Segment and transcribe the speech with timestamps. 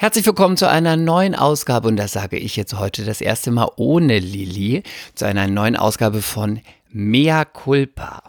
[0.00, 3.68] Herzlich willkommen zu einer neuen Ausgabe, und das sage ich jetzt heute das erste Mal
[3.74, 4.84] ohne Lilly,
[5.16, 8.22] zu einer neuen Ausgabe von Mea Culpa.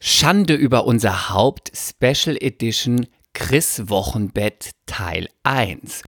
[0.00, 6.02] Schande über unser Haupt Special Edition Chris Wochenbett Teil 1.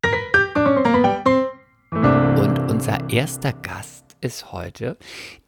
[1.93, 4.97] Und unser erster Gast ist heute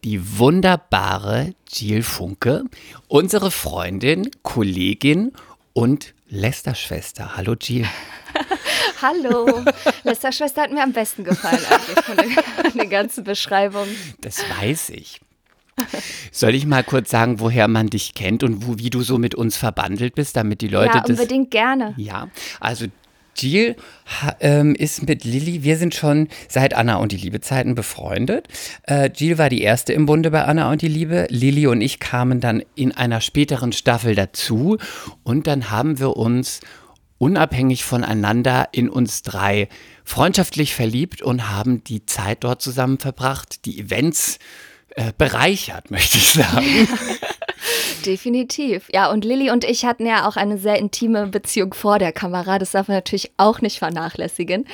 [0.05, 2.63] die wunderbare Jill Funke,
[3.09, 5.33] unsere Freundin, Kollegin
[5.73, 7.37] und Lester-Schwester.
[7.37, 7.87] Hallo Jill.
[9.03, 9.65] Hallo.
[10.05, 13.87] Lester-Schwester hat mir am besten gefallen eigentlich von der, von der ganzen Beschreibung.
[14.21, 15.21] Das weiß ich.
[16.33, 19.35] Soll ich mal kurz sagen, woher man dich kennt und wo, wie du so mit
[19.35, 21.11] uns verbandelt bist, damit die Leute ja, das.
[21.11, 21.95] unbedingt gerne.
[21.99, 22.29] Ja,
[22.61, 22.87] also
[23.37, 23.77] Jill
[24.41, 28.49] ähm, ist mit Lilly, wir sind schon seit Anna und die Liebe Zeiten befreundet.
[28.85, 31.27] Äh, Jill war die erste im Bunde bei Anna und die Liebe.
[31.29, 34.79] Lilly und ich kamen dann in einer späteren Staffel dazu
[35.23, 36.61] und dann haben wir uns
[37.19, 39.69] unabhängig voneinander in uns drei
[40.05, 44.39] freundschaftlich verliebt und haben die Zeit dort zusammen verbracht, die Events
[44.91, 46.89] äh, bereichert, möchte ich sagen.
[48.07, 48.89] Definitiv.
[48.93, 52.59] Ja, und Lilly und ich hatten ja auch eine sehr intime Beziehung vor der Kamera.
[52.59, 54.67] Das darf man natürlich auch nicht vernachlässigen,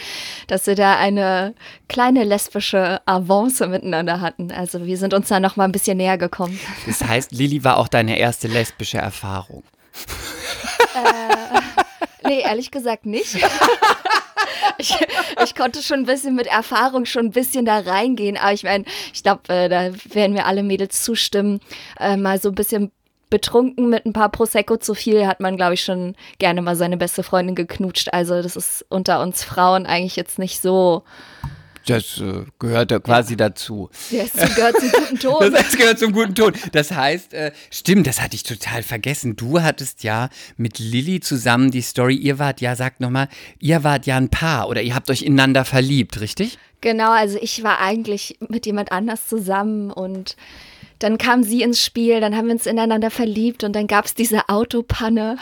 [0.48, 1.54] dass wir da eine
[1.88, 4.52] kleine lesbische Avance miteinander hatten.
[4.52, 6.58] Also wir sind uns da noch mal ein bisschen näher gekommen.
[6.86, 9.64] Das heißt, Lilly war auch deine erste lesbische Erfahrung.
[10.94, 11.81] Äh,
[12.26, 13.36] nee, ehrlich gesagt nicht.
[14.78, 14.96] Ich,
[15.42, 18.84] ich, konnte schon ein bisschen mit Erfahrung schon ein bisschen da reingehen, aber ich meine,
[19.12, 21.60] ich glaube, äh, da werden mir alle Mädels zustimmen,
[22.00, 22.90] äh, mal so ein bisschen
[23.32, 26.98] betrunken mit ein paar Prosecco zu viel hat man, glaube ich, schon gerne mal seine
[26.98, 28.12] beste Freundin geknutscht.
[28.12, 31.02] Also das ist unter uns Frauen eigentlich jetzt nicht so.
[31.86, 33.48] Das äh, gehört quasi ja.
[33.48, 33.90] dazu.
[34.10, 35.52] Das gehört zum guten Ton.
[35.52, 36.52] Das, gehört zum guten Ton.
[36.72, 39.36] Das heißt, äh, stimmt, das hatte ich total vergessen.
[39.36, 44.06] Du hattest ja mit Lilly zusammen die Story, ihr wart ja, sag nochmal, ihr wart
[44.06, 46.58] ja ein Paar oder ihr habt euch ineinander verliebt, richtig?
[46.80, 50.36] Genau, also ich war eigentlich mit jemand anders zusammen und
[50.98, 54.14] dann kam sie ins Spiel, dann haben wir uns ineinander verliebt und dann gab es
[54.14, 55.36] diese Autopanne.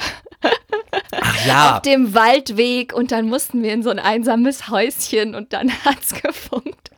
[1.12, 1.76] Ach ja.
[1.76, 5.98] Auf dem Waldweg und dann mussten wir in so ein einsames Häuschen und dann hat
[6.02, 6.90] es gefunkt.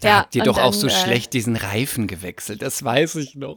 [0.00, 3.16] Da ja, habt ihr doch dann, auch so äh, schlecht diesen Reifen gewechselt, das weiß
[3.16, 3.56] ich noch.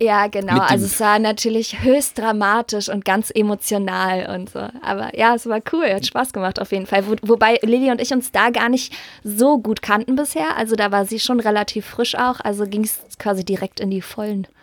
[0.00, 0.58] Ja, genau.
[0.60, 4.60] Also es war natürlich höchst dramatisch und ganz emotional und so.
[4.82, 7.06] Aber ja, es war cool, hat Spaß gemacht auf jeden Fall.
[7.06, 10.56] Wo, wobei Lilly und ich uns da gar nicht so gut kannten bisher.
[10.56, 12.40] Also da war sie schon relativ frisch auch.
[12.40, 14.48] Also ging es quasi direkt in die Vollen.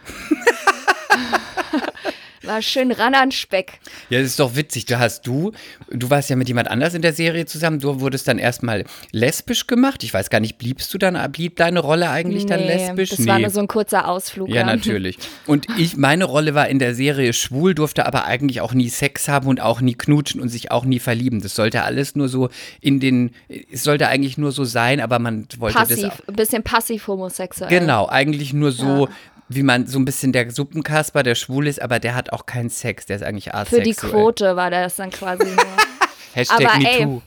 [2.49, 3.79] War schön ran an Speck.
[4.09, 4.85] Ja, das ist doch witzig.
[4.85, 5.51] Du hast du,
[5.91, 7.79] du warst ja mit jemand anders in der Serie zusammen.
[7.79, 10.03] Du wurdest dann erstmal lesbisch gemacht.
[10.03, 13.11] Ich weiß gar nicht, bliebst du dann, blieb deine Rolle eigentlich nee, dann lesbisch?
[13.11, 13.27] Das nee.
[13.27, 14.49] war nur so ein kurzer Ausflug.
[14.49, 15.19] Ja, ja, natürlich.
[15.45, 19.27] Und ich, meine Rolle war in der Serie schwul, durfte aber eigentlich auch nie Sex
[19.27, 21.41] haben und auch nie knutschen und sich auch nie verlieben.
[21.41, 22.49] Das sollte alles nur so
[22.81, 23.29] in den,
[23.71, 26.27] es sollte eigentlich nur so sein, aber man wollte passiv, das.
[26.27, 27.69] Ein bisschen passiv homosexuell.
[27.69, 29.05] Genau, eigentlich nur so.
[29.05, 29.13] Ja
[29.49, 32.69] wie man so ein bisschen der Suppenkasper, der schwul ist, aber der hat auch keinen
[32.69, 33.81] Sex, der ist eigentlich asexuell.
[33.81, 35.65] Für die Quote war das dann quasi nur.
[36.33, 37.21] Hashtag aber MeToo.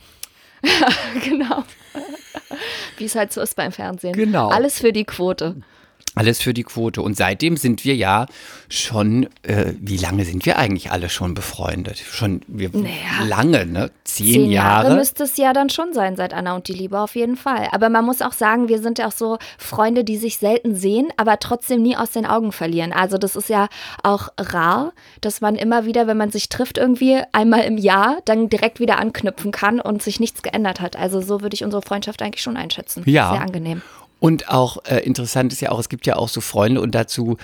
[1.24, 1.64] genau.
[2.96, 4.14] Wie es halt so ist beim Fernsehen.
[4.14, 4.48] Genau.
[4.48, 5.56] Alles für die Quote.
[6.14, 7.00] Alles für die Quote.
[7.00, 8.26] Und seitdem sind wir ja
[8.68, 11.98] schon, äh, wie lange sind wir eigentlich alle schon befreundet?
[11.98, 13.90] Schon wir, naja, lange, ne?
[14.04, 14.88] Zehn, zehn Jahre.
[14.88, 17.68] Jahre müsste es ja dann schon sein, seit Anna und die Liebe auf jeden Fall.
[17.72, 21.08] Aber man muss auch sagen, wir sind ja auch so Freunde, die sich selten sehen,
[21.16, 22.92] aber trotzdem nie aus den Augen verlieren.
[22.92, 23.68] Also das ist ja
[24.02, 24.92] auch rar,
[25.22, 28.98] dass man immer wieder, wenn man sich trifft, irgendwie einmal im Jahr, dann direkt wieder
[28.98, 30.94] anknüpfen kann und sich nichts geändert hat.
[30.94, 33.02] Also so würde ich unsere Freundschaft eigentlich schon einschätzen.
[33.06, 33.32] Ja.
[33.32, 33.80] Sehr angenehm.
[34.22, 37.38] Und auch äh, interessant ist ja auch, es gibt ja auch so Freunde und dazu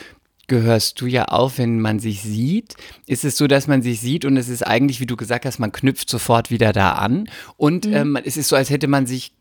[0.47, 2.77] gehörst du ja auch, wenn man sich sieht,
[3.09, 5.59] ist es so, dass man sich sieht und es ist eigentlich, wie du gesagt hast,
[5.59, 7.95] man knüpft sofort wieder da an und mhm.
[7.95, 9.33] ähm, es ist so, als hätte man sich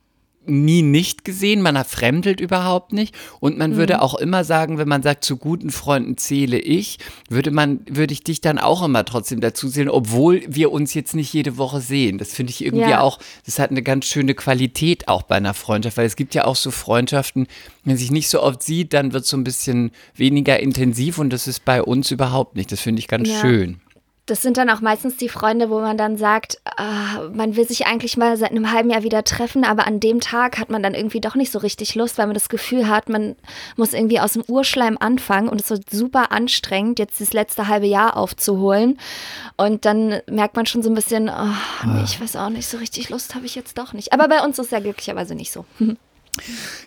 [0.49, 3.75] nie nicht gesehen, man fremdelt überhaupt nicht und man mhm.
[3.77, 6.99] würde auch immer sagen, wenn man sagt, zu guten Freunden zähle ich,
[7.29, 11.15] würde man, würde ich dich dann auch immer trotzdem dazu sehen, obwohl wir uns jetzt
[11.15, 12.17] nicht jede Woche sehen.
[12.17, 13.01] Das finde ich irgendwie ja.
[13.01, 16.45] auch, das hat eine ganz schöne Qualität auch bei einer Freundschaft, weil es gibt ja
[16.45, 17.47] auch so Freundschaften,
[17.83, 21.19] wenn man sich nicht so oft sieht, dann wird es so ein bisschen weniger intensiv
[21.19, 22.71] und das ist bei uns überhaupt nicht.
[22.71, 23.39] Das finde ich ganz ja.
[23.39, 23.79] schön
[24.27, 27.87] das sind dann auch meistens die Freunde, wo man dann sagt, äh, man will sich
[27.87, 30.93] eigentlich mal seit einem halben Jahr wieder treffen, aber an dem Tag hat man dann
[30.93, 33.37] irgendwie doch nicht so richtig Lust, weil man das Gefühl hat, man
[33.77, 37.87] muss irgendwie aus dem Urschleim anfangen und es wird super anstrengend, jetzt das letzte halbe
[37.87, 38.99] Jahr aufzuholen.
[39.55, 42.77] Und dann merkt man schon so ein bisschen, oh, nee, ich weiß auch nicht, so
[42.77, 44.11] richtig Lust habe ich jetzt doch nicht.
[44.11, 45.65] Aber bei uns ist es ja glücklicherweise nicht so.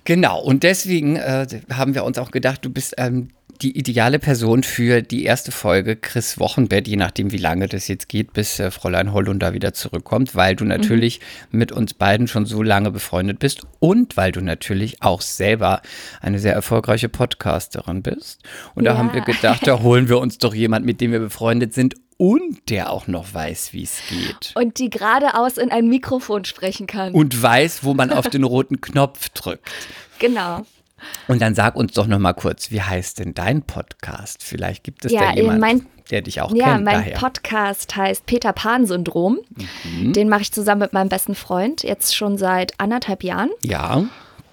[0.05, 3.31] Genau, und deswegen äh, haben wir uns auch gedacht, du bist ähm,
[3.63, 8.09] die ideale Person für die erste Folge Chris Wochenbett, je nachdem, wie lange das jetzt
[8.09, 11.21] geht, bis äh, Fräulein Hollunder wieder zurückkommt, weil du natürlich
[11.51, 11.59] mhm.
[11.59, 15.83] mit uns beiden schon so lange befreundet bist und weil du natürlich auch selber
[16.21, 18.43] eine sehr erfolgreiche Podcasterin bist.
[18.75, 18.93] Und ja.
[18.93, 21.97] da haben wir gedacht, da holen wir uns doch jemand, mit dem wir befreundet sind
[22.17, 24.53] und der auch noch weiß, wie es geht.
[24.55, 27.13] Und die geradeaus in ein Mikrofon sprechen kann.
[27.13, 29.71] Und weiß, wo man auf den roten Knopf drückt.
[30.19, 30.67] Genau.
[31.29, 34.43] Und dann sag uns doch noch mal kurz, wie heißt denn dein Podcast?
[34.43, 36.79] Vielleicht gibt es ja, da jemanden, mein, der dich auch ja, kennt.
[36.79, 37.19] Ja, mein daher.
[37.19, 39.39] Podcast heißt Peter Pan Syndrom.
[39.85, 40.13] Mhm.
[40.13, 43.51] Den mache ich zusammen mit meinem besten Freund jetzt schon seit anderthalb Jahren.
[43.61, 44.05] Ja.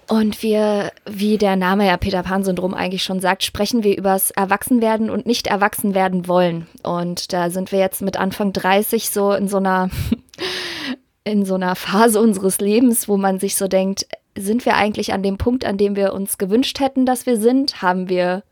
[0.08, 5.10] Und wir, wie der Name ja Peter Pan-Syndrom eigentlich schon sagt, sprechen wir übers Erwachsenwerden
[5.10, 6.66] und nicht erwachsen werden wollen.
[6.82, 9.90] Und da sind wir jetzt mit Anfang 30 so in so einer,
[11.24, 14.06] in so einer Phase unseres Lebens, wo man sich so denkt,
[14.38, 17.82] sind wir eigentlich an dem Punkt, an dem wir uns gewünscht hätten, dass wir sind?
[17.82, 18.42] Haben wir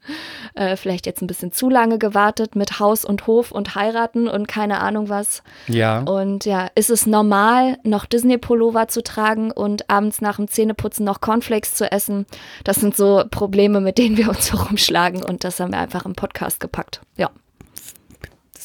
[0.55, 4.49] äh, vielleicht jetzt ein bisschen zu lange gewartet mit Haus und Hof und heiraten und
[4.49, 5.43] keine Ahnung was?
[5.69, 6.01] Ja.
[6.01, 11.21] Und ja, ist es normal, noch Disney-Pullover zu tragen und abends nach dem Zähneputzen noch
[11.21, 12.27] Cornflakes zu essen?
[12.65, 16.15] Das sind so Probleme, mit denen wir uns herumschlagen und das haben wir einfach im
[16.15, 17.01] Podcast gepackt.
[17.17, 17.31] Ja.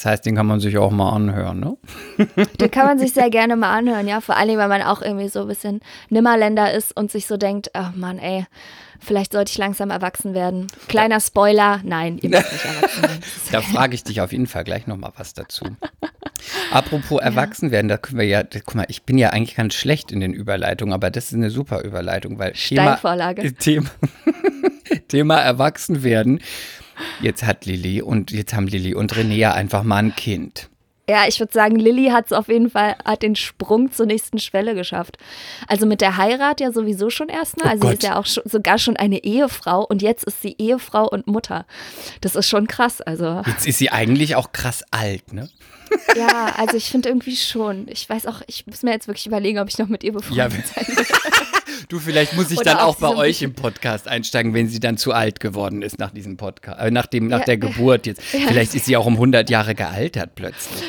[0.01, 1.77] Das heißt, den kann man sich auch mal anhören, ne?
[2.59, 4.19] Den kann man sich sehr gerne mal anhören, ja.
[4.19, 7.69] Vor allem, weil man auch irgendwie so ein bisschen Nimmerländer ist und sich so denkt,
[7.77, 8.47] oh Mann, ey,
[8.99, 10.65] vielleicht sollte ich langsam erwachsen werden.
[10.87, 13.19] Kleiner Spoiler, nein, ihr müsst nicht erwachsen werden.
[13.51, 15.65] da frage ich dich auf jeden Fall gleich nochmal was dazu.
[16.71, 17.27] Apropos ja.
[17.27, 20.19] erwachsen werden, da können wir ja, guck mal, ich bin ja eigentlich ganz schlecht in
[20.19, 22.99] den Überleitungen, aber das ist eine super Überleitung, weil Thema,
[23.59, 23.91] Thema,
[25.09, 26.41] Thema erwachsen werden
[27.21, 30.69] Jetzt hat Lilly und jetzt haben Lilly und René einfach mal ein Kind.
[31.09, 34.39] Ja, ich würde sagen, Lilly hat es auf jeden Fall, hat den Sprung zur nächsten
[34.39, 35.17] Schwelle geschafft.
[35.67, 37.67] Also mit der Heirat ja sowieso schon erstmal.
[37.67, 40.55] Oh also sie ist ja auch schon, sogar schon eine Ehefrau und jetzt ist sie
[40.57, 41.65] Ehefrau und Mutter.
[42.21, 43.01] Das ist schon krass.
[43.01, 43.41] Also.
[43.45, 45.49] Jetzt ist sie eigentlich auch krass alt, ne?
[46.15, 47.87] Ja, also ich finde irgendwie schon.
[47.89, 50.63] Ich weiß auch, ich muss mir jetzt wirklich überlegen, ob ich noch mit ihr befreundet
[50.77, 51.05] ja, sein will.
[51.89, 54.97] Du, vielleicht muss ich Oder dann auch bei euch im Podcast einsteigen, wenn sie dann
[54.97, 57.45] zu alt geworden ist nach diesem Podcast, äh, nach, dem, nach ja.
[57.45, 58.21] der Geburt jetzt.
[58.31, 58.47] Ja.
[58.47, 60.83] Vielleicht ist sie auch um 100 Jahre gealtert plötzlich.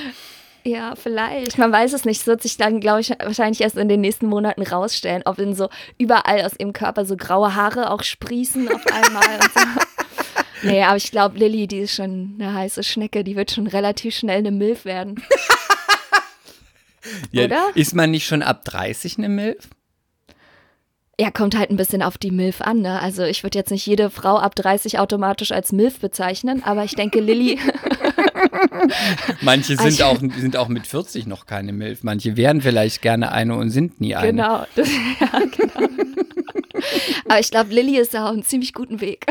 [0.65, 1.59] Ja, vielleicht.
[1.59, 2.21] Man weiß es nicht.
[2.21, 5.55] Es wird sich dann, glaube ich, wahrscheinlich erst in den nächsten Monaten rausstellen, ob in
[5.55, 5.69] so
[5.99, 9.61] überall aus ihrem Körper so graue Haare auch sprießen auf einmal und so.
[10.65, 14.15] Nee, aber ich glaube, Lilly, die ist schon eine heiße Schnecke, die wird schon relativ
[14.15, 15.21] schnell eine Milf werden.
[17.33, 17.71] ja, Oder?
[17.75, 19.69] Ist man nicht schon ab 30 eine Milf?
[21.23, 22.81] Ja, kommt halt ein bisschen auf die MILF an.
[22.81, 22.99] Ne?
[23.01, 26.97] Also ich würde jetzt nicht jede Frau ab 30 automatisch als MILF bezeichnen, aber ich
[26.97, 27.61] denke, Lilly.
[29.41, 32.03] Manche sind, also, auch, sind auch mit 40 noch keine MILF.
[32.03, 34.33] Manche wären vielleicht gerne eine und sind nie eine.
[34.33, 34.89] Genau, das,
[35.21, 35.89] ja, genau.
[37.29, 39.25] aber ich glaube, Lilly ist da auf einem ziemlich guten Weg.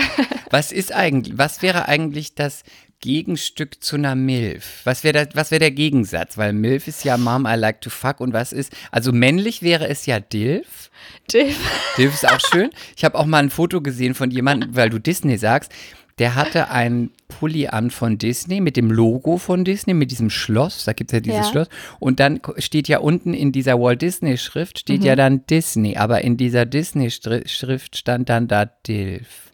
[0.50, 2.64] was ist eigentlich, was wäre eigentlich das
[3.01, 4.81] Gegenstück zu einer MILF?
[4.83, 6.38] Was wäre wär der Gegensatz?
[6.38, 9.88] Weil MILF ist ja Mom, I like to fuck und was ist, also männlich wäre
[9.88, 10.89] es ja DILF.
[11.33, 11.57] DILF.
[11.98, 12.69] DILF ist auch schön.
[12.95, 15.71] Ich habe auch mal ein Foto gesehen von jemandem, weil du Disney sagst,
[16.19, 20.86] der hatte ein Pulli an von Disney mit dem Logo von Disney, mit diesem Schloss,
[20.86, 21.51] da gibt es ja dieses ja.
[21.51, 21.68] Schloss.
[22.00, 25.07] Und dann steht ja unten in dieser Walt Disney Schrift, steht mhm.
[25.07, 29.51] ja dann Disney, aber in dieser Disney Schrift stand dann da DILF.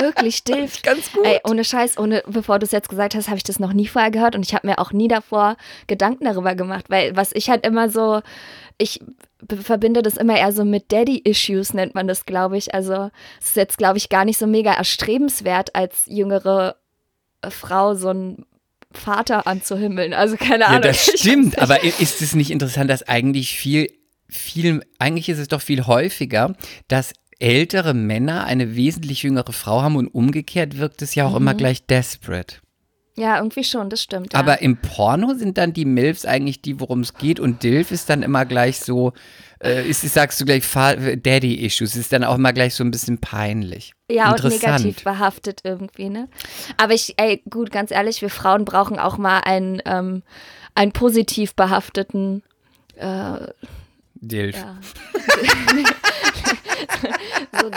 [0.00, 0.82] Wirklich Dilf.
[0.82, 1.24] Ganz gut.
[1.24, 3.86] Ey, ohne Scheiß, ohne, bevor du es jetzt gesagt hast, habe ich das noch nie
[3.86, 5.56] vorher gehört und ich habe mir auch nie davor
[5.86, 8.20] Gedanken darüber gemacht, weil was ich halt immer so,
[8.78, 9.00] ich
[9.62, 12.74] verbinde das immer eher so mit Daddy-Issues, nennt man das, glaube ich.
[12.74, 16.76] Also es ist jetzt, glaube ich, gar nicht so mega erstrebenswert, als jüngere
[17.48, 18.46] Frau so ein
[18.92, 20.14] Vater anzuhimmeln.
[20.14, 20.82] Also keine Ahnung.
[20.82, 23.90] Ja, das stimmt, aber ist es nicht interessant, dass eigentlich viel,
[24.28, 26.54] viel, eigentlich ist es doch viel häufiger,
[26.88, 31.36] dass ältere Männer eine wesentlich jüngere Frau haben und umgekehrt wirkt es ja auch mhm.
[31.36, 32.56] immer gleich desperate.
[33.18, 34.34] Ja, irgendwie schon, das stimmt.
[34.34, 34.38] Ja.
[34.38, 38.10] Aber im Porno sind dann die Milfs eigentlich die, worum es geht und Dilf ist
[38.10, 39.14] dann immer gleich so,
[39.62, 43.94] äh, ist, sagst du gleich Daddy-Issues, ist dann auch immer gleich so ein bisschen peinlich.
[44.10, 46.28] Ja, und negativ behaftet irgendwie, ne?
[46.76, 50.22] Aber ich, ey, gut, ganz ehrlich, wir Frauen brauchen auch mal einen, ähm,
[50.74, 52.42] einen positiv behafteten
[52.96, 53.38] äh,
[54.28, 54.56] Dilf.
[54.56, 54.78] Ja.
[57.60, 57.70] so,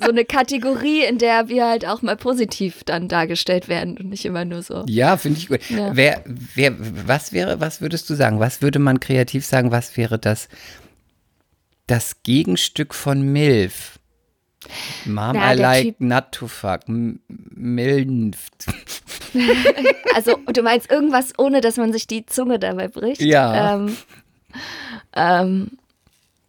[0.00, 4.24] so, eine Kategorie, in der wir halt auch mal positiv dann dargestellt werden und nicht
[4.24, 4.84] immer nur so.
[4.88, 5.68] Ja, finde ich gut.
[5.70, 5.94] Ja.
[5.96, 6.74] Wer, wer,
[7.06, 8.40] was wäre, was würdest du sagen?
[8.40, 9.70] Was würde man kreativ sagen?
[9.70, 10.48] Was wäre das,
[11.86, 13.98] das Gegenstück von MILF?
[15.04, 16.80] Mom, Na, I like typ not to fuck.
[16.86, 18.66] Milnft.
[20.14, 23.20] also, du meinst irgendwas, ohne dass man sich die Zunge dabei bricht?
[23.20, 23.74] Ja.
[23.74, 23.96] Ähm,
[25.14, 25.72] ähm,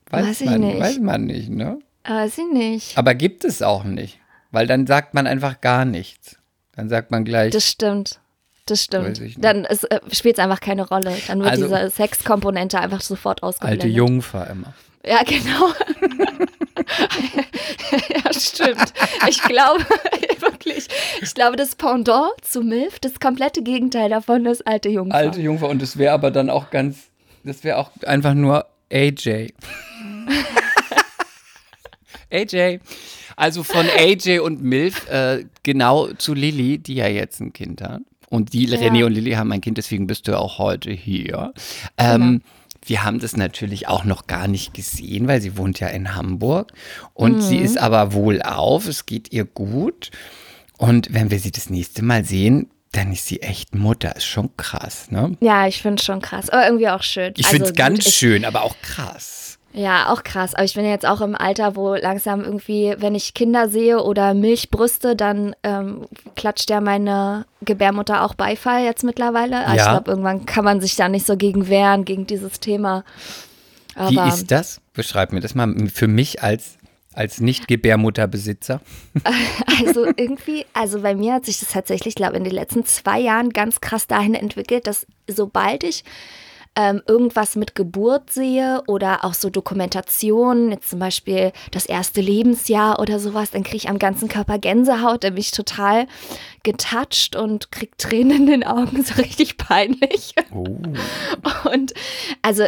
[0.09, 0.79] weiß, weiß man, nicht.
[0.79, 1.79] Weiß man nicht, ne?
[2.07, 2.97] Weiß ich nicht.
[2.97, 4.19] Aber gibt es auch nicht.
[4.51, 6.37] weil dann sagt man einfach gar nichts.
[6.75, 7.51] Dann sagt man gleich.
[7.51, 8.19] Das stimmt.
[8.67, 9.19] Das stimmt.
[9.21, 9.35] ich.
[9.39, 9.75] Dann äh,
[10.11, 11.13] spielt es einfach keine Rolle.
[11.27, 13.83] Dann wird Also- diese Sexkomponente einfach sofort ausgeblendet.
[13.83, 14.73] alte Jungfer immer.
[15.05, 15.71] Ja, genau.
[18.09, 18.93] ja, stimmt.
[19.29, 19.83] Ich glaube,
[20.39, 20.87] wirklich,
[21.21, 25.15] ich glaube, das Pendant zu MILF, das komplette Gegenteil davon ist alte Jungfer.
[25.15, 26.97] Alte Jungfer und es wäre aber dann auch ganz,
[27.45, 29.53] das wäre auch einfach nur AJ.
[32.31, 32.79] AJ.
[33.37, 37.99] Also von AJ und Milf äh, genau zu Lilly, die ja jetzt ein Kind hat.
[38.29, 38.77] Und die, Ja.
[38.79, 41.53] René und Lilly haben ein Kind, deswegen bist du auch heute hier.
[41.97, 42.39] Ähm, Genau.
[42.85, 46.71] Wir haben das natürlich auch noch gar nicht gesehen, weil sie wohnt ja in Hamburg.
[47.13, 47.65] Und sie Mhm.
[47.65, 50.11] ist aber wohlauf, es geht ihr gut.
[50.77, 54.15] Und wenn wir sie das nächste Mal sehen, dann ist sie echt Mutter.
[54.15, 55.35] Ist schon krass, ne?
[55.41, 57.33] Ja, ich finde es schon krass, aber irgendwie auch schön.
[57.35, 59.57] Ich Also finde es ganz ich, schön, aber auch krass.
[59.73, 60.55] Ja, auch krass.
[60.55, 64.33] Aber ich bin jetzt auch im Alter, wo langsam irgendwie, wenn ich Kinder sehe oder
[64.33, 69.65] Milchbrüste, dann ähm, klatscht ja meine Gebärmutter auch Beifall jetzt mittlerweile.
[69.67, 69.91] Ich Ja.
[69.91, 73.03] glaube, irgendwann kann man sich da nicht so gegen wehren, gegen dieses Thema.
[73.95, 74.79] Aber Wie ist das?
[74.93, 76.74] Beschreib mir das mal für mich als,
[77.15, 78.81] als Nicht-Gebärmutterbesitzer.
[79.77, 83.19] Also irgendwie, also bei mir hat sich das tatsächlich, glaube ich, in den letzten zwei
[83.19, 86.05] Jahren ganz krass dahin entwickelt, dass sobald ich
[86.75, 92.99] ähm, irgendwas mit Geburt sehe oder auch so Dokumentationen, jetzt zum Beispiel das erste Lebensjahr
[92.99, 96.07] oder sowas, dann kriege ich am ganzen Körper Gänsehaut, dann bin ich total
[96.63, 100.35] getoucht und kriege Tränen in den Augen, so richtig peinlich.
[100.53, 100.65] Oh.
[101.71, 101.93] Und
[102.41, 102.65] also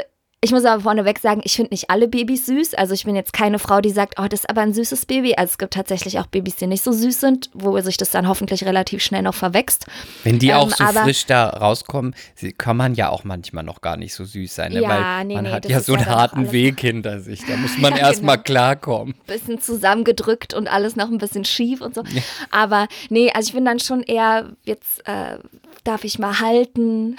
[0.47, 2.73] ich muss aber vorneweg sagen, ich finde nicht alle Babys süß.
[2.75, 5.35] Also ich bin jetzt keine Frau, die sagt, oh, das ist aber ein süßes Baby.
[5.35, 8.29] Also es gibt tatsächlich auch Babys, die nicht so süß sind, wo sich das dann
[8.29, 9.87] hoffentlich relativ schnell noch verwächst.
[10.23, 12.15] Wenn die Ähm, auch so aber- frisch da rauskommen,
[12.57, 14.81] kann man ja auch manchmal noch gar nicht so süß sein, ne?
[14.83, 17.45] Ja, weil nee, man nee, hat ja so ja einen harten Weg hinter sich.
[17.45, 18.43] Da muss man Ja, erst mal genau.
[18.43, 19.15] klarkommen.
[19.27, 22.03] Bisschen zusammengedrückt und alles noch ein bisschen schief und so.
[22.51, 25.39] Aber nee, also ich bin dann schon eher, jetzt äh,
[25.87, 27.15] darf ich mal halten.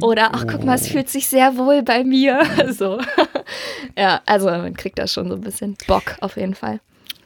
[0.00, 2.42] Oder ach, guck mal, es fühlt sich sehr wohl bei mir.
[2.70, 3.00] So.
[3.96, 6.80] Ja, also man kriegt da schon so ein bisschen Bock auf jeden Fall.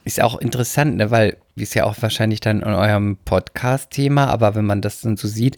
[0.04, 1.10] Ist auch interessant, ne?
[1.10, 5.28] weil, ist ja auch wahrscheinlich dann in eurem Podcast-Thema, aber wenn man das dann so
[5.28, 5.56] sieht,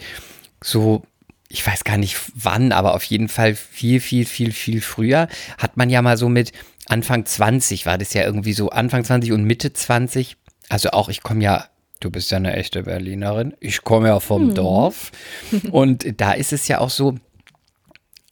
[0.63, 1.03] so,
[1.49, 5.77] ich weiß gar nicht wann, aber auf jeden Fall viel, viel, viel, viel früher, hat
[5.77, 6.53] man ja mal so mit
[6.87, 10.37] Anfang 20, war das ja irgendwie so Anfang 20 und Mitte 20,
[10.69, 11.67] also auch, ich komme ja,
[12.01, 15.13] du bist ja eine echte Berlinerin, ich komme ja vom Dorf
[15.71, 17.17] und da ist es ja auch so,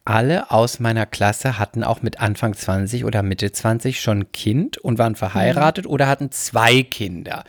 [0.04, 4.76] alle aus meiner Klasse hatten auch mit Anfang 20 oder Mitte 20 schon ein Kind
[4.76, 7.44] und waren verheiratet oder hatten zwei Kinder.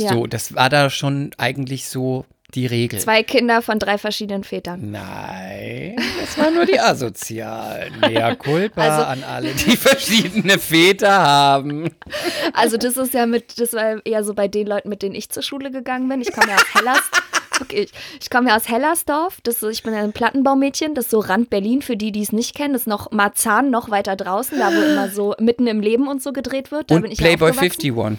[0.00, 0.08] Ja.
[0.08, 2.98] So, das war da schon eigentlich so die Regel.
[3.00, 4.90] Zwei Kinder von drei verschiedenen Vätern.
[4.90, 7.98] Nein, das waren nur die Asozialen.
[8.00, 11.90] Mea culpa Also- an alle, die verschiedene Väter haben.
[12.52, 15.30] Also das ist ja mit, das war eher so bei den Leuten, mit denen ich
[15.30, 16.20] zur Schule gegangen bin.
[16.20, 17.00] Ich komme ja aus Hellas.
[17.60, 19.38] Okay, ich, ich komme ja aus Hellersdorf.
[19.44, 20.94] Das, ist- ich bin ein Plattenbaumädchen.
[20.96, 22.72] Das ist so Rand Berlin, für die, die es nicht kennen.
[22.72, 26.20] Das ist noch Marzahn, noch weiter draußen, da wo immer so mitten im Leben und
[26.22, 26.90] so gedreht wird.
[26.90, 27.92] Da bin Und ich Playboy aufgewachsen.
[27.92, 28.18] 51.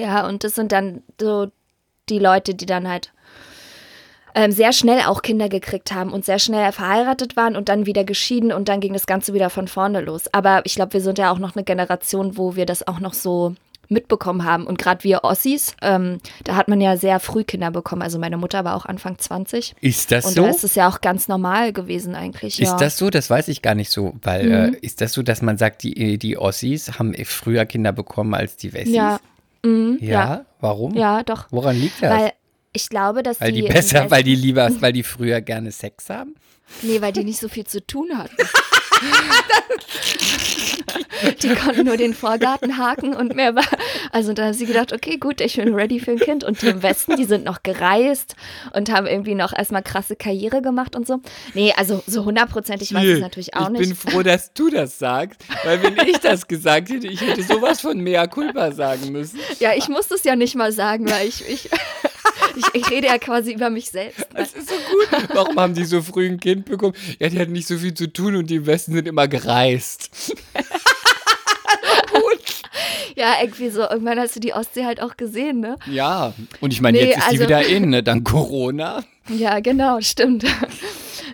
[0.00, 1.52] Ja, und das sind dann so
[2.08, 3.12] die Leute, die dann halt
[4.34, 8.04] ähm, sehr schnell auch Kinder gekriegt haben und sehr schnell verheiratet waren und dann wieder
[8.04, 10.24] geschieden und dann ging das Ganze wieder von vorne los.
[10.32, 13.14] Aber ich glaube, wir sind ja auch noch eine Generation, wo wir das auch noch
[13.14, 13.54] so
[13.90, 14.66] mitbekommen haben.
[14.66, 18.02] Und gerade wir Ossis, ähm, da hat man ja sehr früh Kinder bekommen.
[18.02, 19.74] Also meine Mutter war auch Anfang 20.
[19.80, 20.42] Ist das Und so?
[20.42, 22.60] da ist es ja auch ganz normal gewesen eigentlich.
[22.60, 22.76] Ist ja.
[22.76, 23.08] das so?
[23.08, 24.12] Das weiß ich gar nicht so.
[24.20, 24.74] Weil, Mhm.
[24.74, 28.56] äh, ist das so, dass man sagt, die, die Ossis haben früher Kinder bekommen als
[28.56, 28.94] die Wessis?
[28.94, 29.20] ja.
[29.64, 30.10] Mhm, Ja?
[30.10, 30.44] ja.
[30.60, 30.94] Warum?
[30.94, 31.46] Ja, doch.
[31.50, 32.10] Woran liegt das?
[32.10, 32.32] Weil
[32.78, 36.10] ich glaube, dass Weil die die besser, weil die lieber, weil die früher gerne Sex
[36.10, 36.36] haben?
[36.82, 38.36] Nee, weil die nicht so viel zu tun hatten.
[41.42, 43.64] die konnten nur den Vorgarten haken und mehr war.
[44.12, 46.44] Also da haben sie gedacht, okay, gut, ich bin ready für ein Kind.
[46.44, 48.36] Und die im Westen, die sind noch gereist
[48.72, 51.20] und haben irgendwie noch erstmal krasse Karriere gemacht und so.
[51.54, 54.04] Nee, also so hundertprozentig weiß ich es natürlich auch ich nicht.
[54.04, 57.80] bin froh, dass du das sagst, weil wenn ich das gesagt hätte, ich hätte sowas
[57.80, 59.38] von Mea Culpa sagen müssen.
[59.58, 61.70] Ja, ich muss das ja nicht mal sagen, weil ich, ich,
[62.58, 64.26] ich, ich rede ja quasi über mich selbst.
[64.34, 65.28] Das ist so gut.
[65.34, 66.94] Warum haben die so früh ein Kind bekommen?
[67.18, 70.34] Ja, die hatten nicht so viel zu tun und die im Westen sind immer gereist.
[73.16, 75.76] Ja, irgendwie so, irgendwann hast du die Ostsee halt auch gesehen, ne?
[75.86, 78.04] Ja, und ich meine, Nee, jetzt ist die also- wieder in, ne?
[78.04, 79.02] dank Corona.
[79.28, 80.44] Ja, genau, stimmt.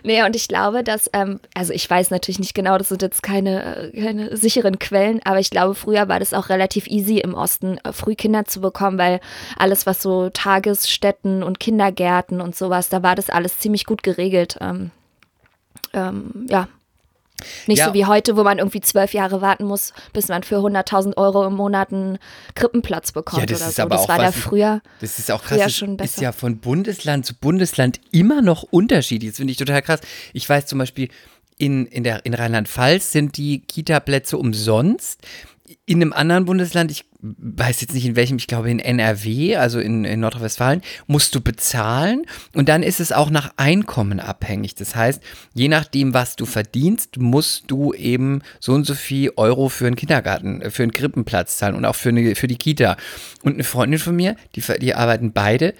[0.05, 3.23] Nee, und ich glaube, dass, ähm, also ich weiß natürlich nicht genau, das sind jetzt
[3.23, 7.33] keine, äh, keine sicheren Quellen, aber ich glaube, früher war das auch relativ easy im
[7.33, 9.19] Osten, äh, früh Kinder zu bekommen, weil
[9.57, 14.59] alles, was so Tagesstätten und Kindergärten und sowas, da war das alles ziemlich gut geregelt.
[14.61, 14.91] Ähm,
[15.91, 16.67] ähm, ja,
[17.67, 17.87] Nicht Ja.
[17.87, 21.45] so wie heute, wo man irgendwie zwölf Jahre warten muss, bis man für 100.000 Euro
[21.45, 22.17] im Monat einen
[22.55, 23.81] Krippenplatz bekommt Ja, das oder ist so.
[23.83, 24.81] aber das auch war da früher.
[25.01, 25.57] Das ist auch krass.
[25.59, 26.21] Das schon ist besser.
[26.21, 29.31] ja von Bundesland zu Bundesland immer noch unterschiedlich.
[29.31, 29.99] Das finde ich total krass.
[30.33, 31.09] Ich weiß zum Beispiel,
[31.57, 35.21] in, in, der, in Rheinland-Pfalz sind die Kita-Plätze umsonst.
[35.85, 39.79] In einem anderen Bundesland, ich weiß jetzt nicht in welchem, ich glaube in NRW, also
[39.79, 44.75] in, in Nordrhein-Westfalen, musst du bezahlen und dann ist es auch nach Einkommen abhängig.
[44.75, 49.69] Das heißt, je nachdem, was du verdienst, musst du eben so und so viel Euro
[49.69, 52.97] für einen Kindergarten, äh, für einen Krippenplatz zahlen und auch für, eine, für die Kita.
[53.41, 55.73] Und eine Freundin von mir, die, die arbeiten beide,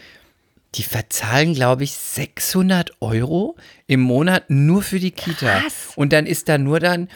[0.75, 3.55] die verzahlen, glaube ich, 600 Euro
[3.87, 5.59] im Monat nur für die Kita.
[5.59, 5.93] Krass.
[5.95, 7.07] Und dann ist da nur dann,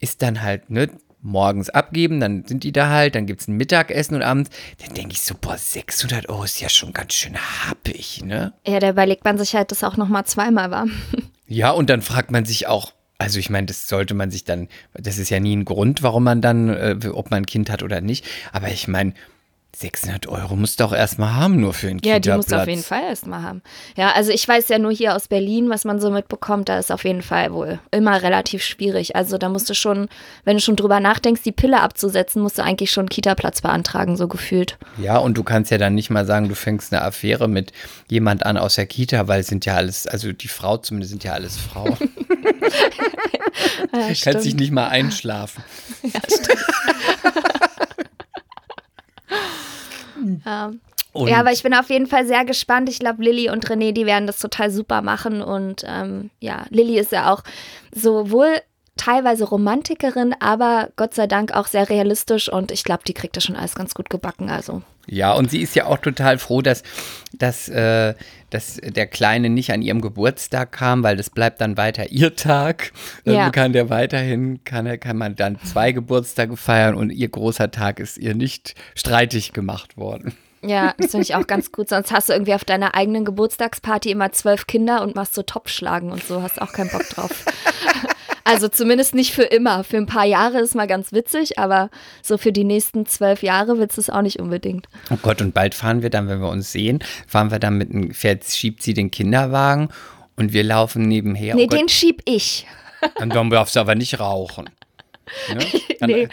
[0.00, 3.56] ist dann halt, ne, morgens abgeben, dann sind die da halt, dann gibt es ein
[3.56, 4.50] Mittagessen und abends.
[4.84, 8.52] Dann denke ich so, boah, 600 Euro ist ja schon ganz schön happig, ne?
[8.66, 10.86] Ja, da überlegt man sich halt, dass auch noch mal zweimal war.
[11.50, 14.68] Ja, und dann fragt man sich auch, also ich meine, das sollte man sich dann,
[14.92, 17.82] das ist ja nie ein Grund, warum man dann, äh, ob man ein Kind hat
[17.82, 18.26] oder nicht.
[18.52, 19.14] Aber ich meine,
[19.78, 22.66] 600 Euro musst du auch erstmal haben, nur für einen Ja, die musst du auf
[22.66, 23.62] jeden Fall erstmal haben.
[23.96, 26.90] Ja, also ich weiß ja nur hier aus Berlin, was man so mitbekommt, da ist
[26.90, 29.14] auf jeden Fall wohl immer relativ schwierig.
[29.14, 30.08] Also da musst du schon,
[30.44, 34.16] wenn du schon drüber nachdenkst, die Pille abzusetzen, musst du eigentlich schon einen Kita-Platz beantragen,
[34.16, 34.78] so gefühlt.
[35.00, 37.72] Ja, und du kannst ja dann nicht mal sagen, du fängst eine Affäre mit
[38.08, 41.22] jemand an aus der Kita, weil es sind ja alles, also die Frau zumindest sind
[41.22, 41.96] ja alles Frauen.
[43.92, 45.64] Ja, Kannst dich nicht mal einschlafen.
[46.02, 46.20] Ja.
[51.12, 52.88] Und ja, aber ich bin auf jeden Fall sehr gespannt.
[52.88, 55.42] Ich glaube, Lilly und René, die werden das total super machen.
[55.42, 57.42] Und ähm, ja, Lilly ist ja auch
[57.94, 58.60] sowohl
[58.96, 62.52] teilweise Romantikerin, aber Gott sei Dank auch sehr realistisch.
[62.52, 64.50] Und ich glaube, die kriegt das schon alles ganz gut gebacken.
[64.50, 66.82] Also Ja, und sie ist ja auch total froh, dass,
[67.32, 68.14] dass, äh,
[68.50, 72.92] dass der Kleine nicht an ihrem Geburtstag kam, weil das bleibt dann weiter ihr Tag.
[73.24, 73.50] Dann Ja.
[73.50, 78.00] kann der weiterhin, kann, er- kann man dann zwei Geburtstage feiern und ihr großer Tag
[78.00, 80.34] ist ihr nicht streitig gemacht worden.
[80.60, 81.88] Ja, das finde ich auch ganz gut.
[81.88, 86.10] Sonst hast du irgendwie auf deiner eigenen Geburtstagsparty immer zwölf Kinder und machst so Topfschlagen
[86.10, 86.42] und so.
[86.42, 87.44] Hast auch keinen Bock drauf.
[88.48, 89.84] Also zumindest nicht für immer.
[89.84, 91.90] Für ein paar Jahre ist mal ganz witzig, aber
[92.22, 94.88] so für die nächsten zwölf Jahre du es auch nicht unbedingt.
[95.10, 97.90] Oh Gott, und bald fahren wir dann, wenn wir uns sehen, fahren wir dann mit
[97.90, 99.90] einem, fährt, schiebt sie den Kinderwagen
[100.36, 101.54] und wir laufen nebenher.
[101.54, 102.66] Nee, oh den schieb ich.
[103.16, 104.70] dann darfst du aber nicht rauchen.
[105.50, 105.58] Ne?
[106.06, 106.28] Nee,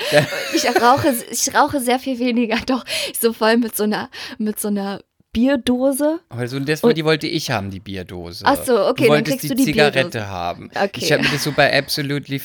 [0.53, 2.55] ich rauche, ich rauche sehr viel weniger.
[2.65, 2.85] Doch,
[3.19, 5.01] so voll mit so einer, mit so einer
[5.35, 6.21] Bierdose.
[6.29, 8.45] Aber so, das, die wollte ich haben, die Bierdose.
[8.47, 10.29] Ach so, okay, du dann wolltest kriegst die du die Zigarette Bierdose.
[10.29, 10.71] haben.
[10.73, 10.91] Okay.
[10.95, 12.39] Ich habe mir das so bei Absolutely,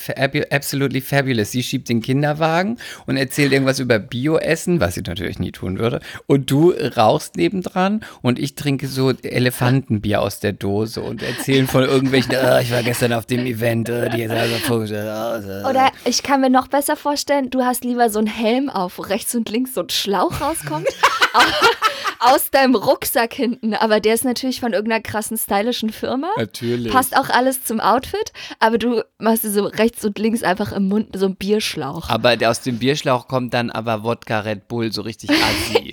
[0.49, 1.51] Absolutely Fabulous.
[1.51, 6.01] Sie schiebt den Kinderwagen und erzählt irgendwas über Bioessen, was sie natürlich nie tun würde.
[6.27, 11.85] Und du rauchst nebendran und ich trinke so Elefantenbier aus der Dose und erzählen von
[11.85, 16.49] irgendwelchen, "Ah, ich war gestern auf dem Event, äh, die Oder Oder ich kann mir
[16.49, 19.81] noch besser vorstellen, du hast lieber so einen Helm auf, wo rechts und links so
[19.81, 20.89] ein Schlauch rauskommt.
[22.21, 23.73] aus deinem Rucksack hinten.
[23.73, 26.29] Aber der ist natürlich von irgendeiner krassen stylischen Firma.
[26.37, 26.93] Natürlich.
[26.93, 30.87] Passt auch alles zum Outfit, aber du machst dir so rechts und lins einfach im
[30.87, 32.09] Mund so einen Bierschlauch.
[32.09, 35.91] Aber aus dem Bierschlauch kommt dann aber Wodka Red Bull so richtig assi.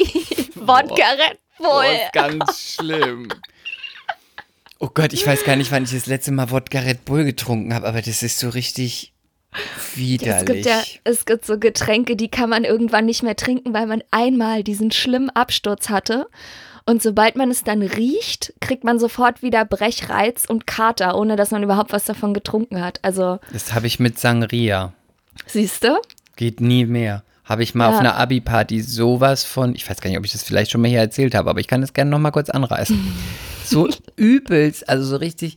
[0.54, 1.84] Wodka Red Bull.
[1.84, 3.28] ist ganz schlimm.
[4.78, 7.74] Oh Gott, ich weiß gar nicht, wann ich das letzte Mal Wodka Red Bull getrunken
[7.74, 9.12] habe, aber das ist so richtig
[9.52, 10.46] Es widerlich.
[10.46, 14.02] gibt ja, es gibt so Getränke, die kann man irgendwann nicht mehr trinken, weil man
[14.10, 16.26] einmal diesen schlimmen Absturz hatte.
[16.86, 21.50] Und sobald man es dann riecht, kriegt man sofort wieder Brechreiz und Kater, ohne dass
[21.50, 22.98] man überhaupt was davon getrunken hat.
[23.02, 24.92] Also, das habe ich mit Sangria.
[25.46, 25.98] siehst du?
[26.36, 27.24] Geht nie mehr.
[27.44, 27.90] Habe ich mal Ja.
[27.94, 30.88] auf einer Abi-Party sowas von, ich weiß gar nicht, ob ich das vielleicht schon mal
[30.88, 32.98] hier erzählt habe, aber ich kann das gerne noch mal kurz anreißen.
[33.64, 35.56] so übelst, also so richtig,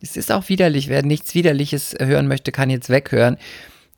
[0.00, 3.38] es ist auch widerlich, wer nichts Widerliches hören möchte, kann jetzt weghören.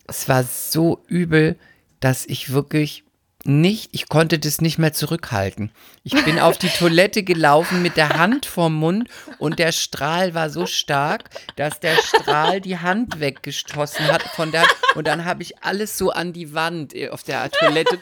[0.07, 1.57] Es war so übel,
[1.99, 3.03] dass ich wirklich
[3.45, 5.71] nicht, ich konnte das nicht mehr zurückhalten.
[6.03, 9.07] Ich bin auf die Toilette gelaufen mit der Hand vorm Mund
[9.37, 14.65] und der Strahl war so stark, dass der Strahl die Hand weggestoßen hat von der
[14.95, 17.97] und dann habe ich alles so an die Wand äh, auf der Toilette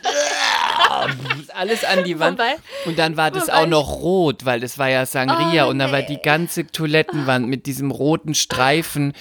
[1.53, 4.89] alles an die Wand Wobei- und dann war das auch noch rot, weil das war
[4.89, 9.13] ja Sangria Oh, und dann war die ganze Toilettenwand mit diesem roten Streifen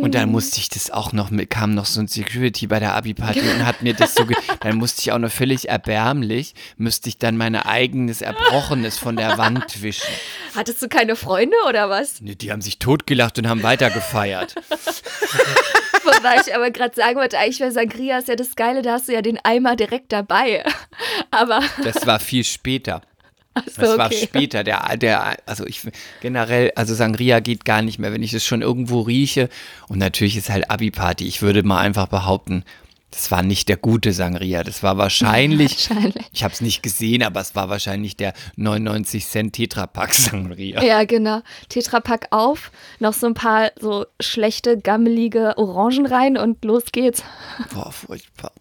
[0.00, 2.94] und dann musste ich das auch noch mit, kam noch so ein Security bei der
[2.94, 7.08] Abi-Party und hat mir das so, ge dann musste ich auch noch völlig erbärmlich, müsste
[7.08, 10.12] ich dann meine eigenes Erbrochenes von der Wand wischen.
[10.54, 12.20] Hattest du keine Freunde oder was?
[12.20, 14.54] Nee, Die haben sich totgelacht und haben weitergefeiert.
[16.04, 19.08] Wobei ich aber gerade sagen wollte, eigentlich bei Sangria ist ja das Geile, da hast
[19.08, 20.64] du ja den Eimer direkt dabei.
[21.30, 23.02] Aber Das war viel später.
[23.54, 24.22] Achso, Das war okay.
[24.24, 25.82] später, der, der, also ich
[26.20, 29.48] generell, also Sangria geht gar nicht mehr, wenn ich das schon irgendwo rieche.
[29.88, 31.26] Und natürlich ist halt Abi-Party.
[31.26, 32.64] Ich würde mal einfach behaupten,
[33.14, 34.64] das war nicht der gute Sangria.
[34.64, 36.26] Das war wahrscheinlich, Wahrscheinlich.
[36.32, 40.82] ich habe es nicht gesehen, aber es war wahrscheinlich der 99 Cent Tetrapack Sangria.
[40.82, 41.40] Ja, genau.
[41.68, 47.22] Tetrapack auf, noch so ein paar so schlechte, gammelige Orangen rein und los geht's.
[47.74, 48.52] Boah, furchtbar.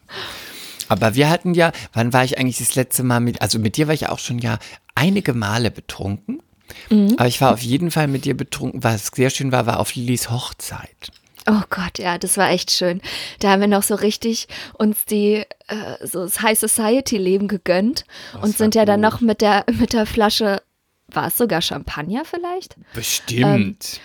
[0.88, 3.88] Aber wir hatten ja, wann war ich eigentlich das letzte Mal mit, also mit dir
[3.88, 4.60] war ich ja auch schon ja
[4.94, 6.44] einige Male betrunken.
[6.89, 8.84] Aber ich war auf jeden Fall mit dir betrunken.
[8.84, 11.12] Was sehr schön war, war auf Lillys Hochzeit.
[11.47, 13.01] Oh Gott, ja, das war echt schön.
[13.39, 18.06] Da haben wir noch so richtig uns die äh, so das High Society Leben gegönnt
[18.41, 20.62] und war sind ja dann noch mit der mit der Flasche
[21.08, 22.75] war es sogar Champagner vielleicht?
[22.93, 23.43] Bestimmt.
[23.43, 24.01] Und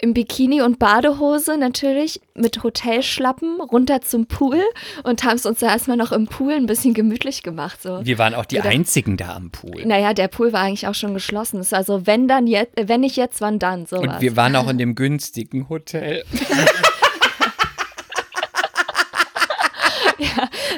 [0.00, 4.62] Im Bikini und Badehose natürlich mit Hotelschlappen runter zum Pool
[5.04, 7.82] und haben es uns da erstmal noch im Pool ein bisschen gemütlich gemacht.
[7.82, 8.00] So.
[8.04, 9.84] wir waren auch die Oder- einzigen da am Pool.
[9.84, 11.64] Naja, der Pool war eigentlich auch schon geschlossen.
[11.72, 14.14] Also wenn dann jetzt, wenn nicht jetzt, wann dann, sowas.
[14.16, 16.24] Und wir waren auch in dem günstigen Hotel.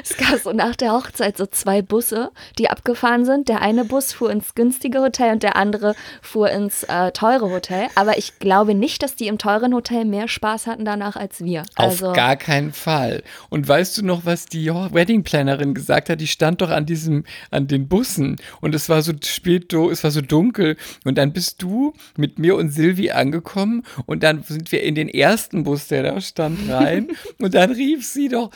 [0.07, 3.49] Es gab so nach der Hochzeit so zwei Busse, die abgefahren sind.
[3.49, 7.87] Der eine Bus fuhr ins günstige Hotel und der andere fuhr ins äh, teure Hotel.
[7.95, 11.63] Aber ich glaube nicht, dass die im teuren Hotel mehr Spaß hatten danach als wir.
[11.73, 13.23] Also, Auf gar keinen Fall.
[13.49, 16.21] Und weißt du noch, was die Weddingplanerin gesagt hat?
[16.21, 20.11] Die stand doch an diesem, an den Bussen und es war so spät, es war
[20.11, 24.83] so dunkel und dann bist du mit mir und Silvi angekommen und dann sind wir
[24.83, 27.07] in den ersten Bus, der da stand, rein
[27.39, 28.51] und dann rief sie doch,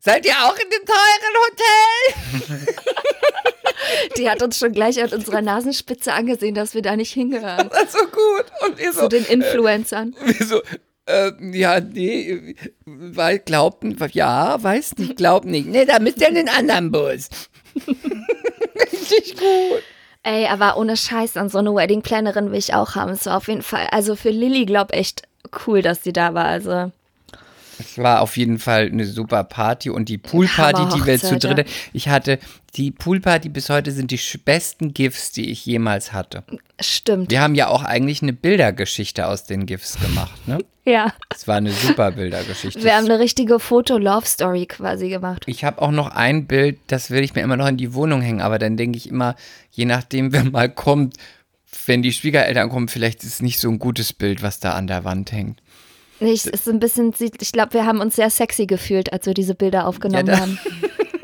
[0.00, 2.74] seid ihr auch in dem teuren Hotel?
[4.16, 7.68] die hat uns schon gleich an unserer Nasenspitze angesehen, dass wir da nicht hingehören.
[7.70, 8.46] Das war so gut.
[8.66, 10.14] Und ihr Zu so, den Influencern.
[10.24, 10.60] wir so,
[11.06, 15.66] äh, ja, nee, weil glaubten, ja, weiß nicht, glaubt nicht.
[15.66, 17.28] Nee, da müsst ihr in den anderen Bus.
[18.92, 19.82] Richtig gut.
[20.22, 23.12] Ey, aber ohne Scheiß an so eine Wedding-Plannerin will ich auch haben.
[23.12, 25.22] Es war auf jeden Fall, also für Lilly, glaub echt
[25.66, 26.44] cool, dass sie da war.
[26.44, 26.92] Also,
[27.78, 31.64] Es war auf jeden Fall eine super Party und die Poolparty, die wir zu dritte.
[31.92, 32.38] Ich hatte
[32.74, 36.44] die Poolparty bis heute sind die besten GIFs, die ich jemals hatte.
[36.80, 37.30] stimmt.
[37.30, 40.58] Wir haben ja auch eigentlich eine Bildergeschichte aus den GIFs gemacht, ne?
[40.88, 41.12] Ja.
[41.28, 42.82] Es war eine super Bildergeschichte.
[42.82, 45.44] Wir haben eine richtige Foto-Love-Story quasi gemacht.
[45.46, 48.22] Ich habe auch noch ein Bild, das will ich mir immer noch in die Wohnung
[48.22, 49.34] hängen, aber dann denke ich immer,
[49.70, 51.16] je nachdem, wer mal kommt,
[51.84, 54.86] wenn die Schwiegereltern kommen, vielleicht ist es nicht so ein gutes Bild, was da an
[54.86, 55.60] der Wand hängt.
[56.20, 59.54] Ich, ist ein bisschen, ich glaube, wir haben uns sehr sexy gefühlt, als wir diese
[59.54, 60.58] Bilder aufgenommen Ja, haben.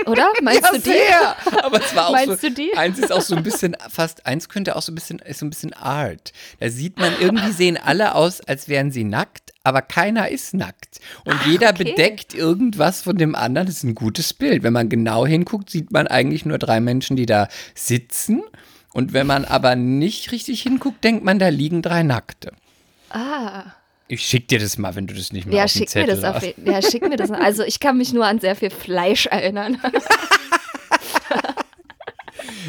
[0.07, 0.29] Oder?
[0.43, 0.83] Meinst du die?
[0.83, 1.37] sehr.
[1.65, 2.77] Aber es war auch Meinst so, du die?
[2.77, 5.47] eins ist auch so ein bisschen, fast eins könnte auch so ein bisschen, ist so
[5.47, 6.33] ein bisschen Art.
[6.61, 11.01] Da sieht man, irgendwie sehen alle aus, als wären sie nackt, aber keiner ist nackt.
[11.25, 11.85] Und jeder okay.
[11.85, 13.67] bedeckt irgendwas von dem anderen.
[13.67, 14.63] Das ist ein gutes Bild.
[14.63, 18.43] Wenn man genau hinguckt, sieht man eigentlich nur drei Menschen, die da sitzen.
[18.93, 22.53] Und wenn man aber nicht richtig hinguckt, denkt man, da liegen drei Nackte.
[23.11, 23.73] Ah.
[24.07, 26.23] Ich schick dir das mal, wenn du das nicht mehr Ja, auf schick mir das
[26.25, 26.55] auf hast.
[26.65, 27.31] Ja, schick mir das.
[27.31, 29.81] Also ich kann mich nur an sehr viel Fleisch erinnern.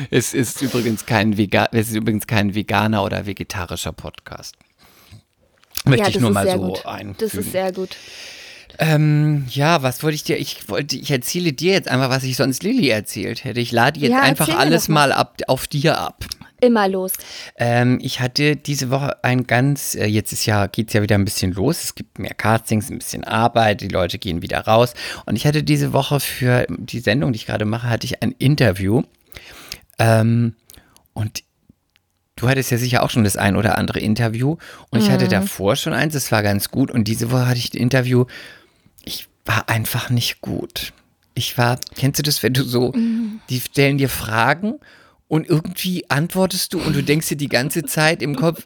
[0.09, 4.55] Es ist übrigens kein Vega es ist übrigens kein veganer oder vegetarischer Podcast.
[5.85, 6.85] Möchte ja, ich nur mal so gut.
[6.85, 7.15] einfügen.
[7.19, 7.95] Das ist sehr gut.
[8.79, 10.37] Ähm, ja, was wollte ich dir?
[10.37, 13.59] Ich wollte, ich erzähle dir jetzt einfach, was ich sonst Lilly erzählt hätte.
[13.59, 15.11] Ich lade jetzt Ja, einfach alles mal.
[15.11, 16.25] ab, auf dir ab.
[16.61, 17.11] Immer los.
[17.57, 21.25] Ähm, ich hatte diese Woche ein ganz, äh, jetzt ist ja, geht's ja wieder ein
[21.25, 21.83] bisschen los.
[21.83, 24.93] Es gibt mehr Castings, ein bisschen Arbeit, die Leute gehen wieder raus.
[25.25, 28.31] Und ich hatte diese Woche für die Sendung, die ich gerade mache, hatte ich ein
[28.39, 29.03] Interview.
[29.99, 30.55] Ähm,
[31.13, 31.43] und
[32.35, 34.57] du hattest ja sicher auch schon das ein oder andere Interview.
[34.89, 36.91] Und ich hatte davor schon eins, das war ganz gut.
[36.91, 38.25] Und diese Woche hatte ich ein Interview,
[39.03, 40.93] ich war einfach nicht gut.
[41.33, 42.93] Ich war, kennst du das, wenn du so,
[43.49, 44.75] die stellen dir Fragen
[45.27, 48.65] und irgendwie antwortest du und du denkst dir die ganze Zeit im Kopf,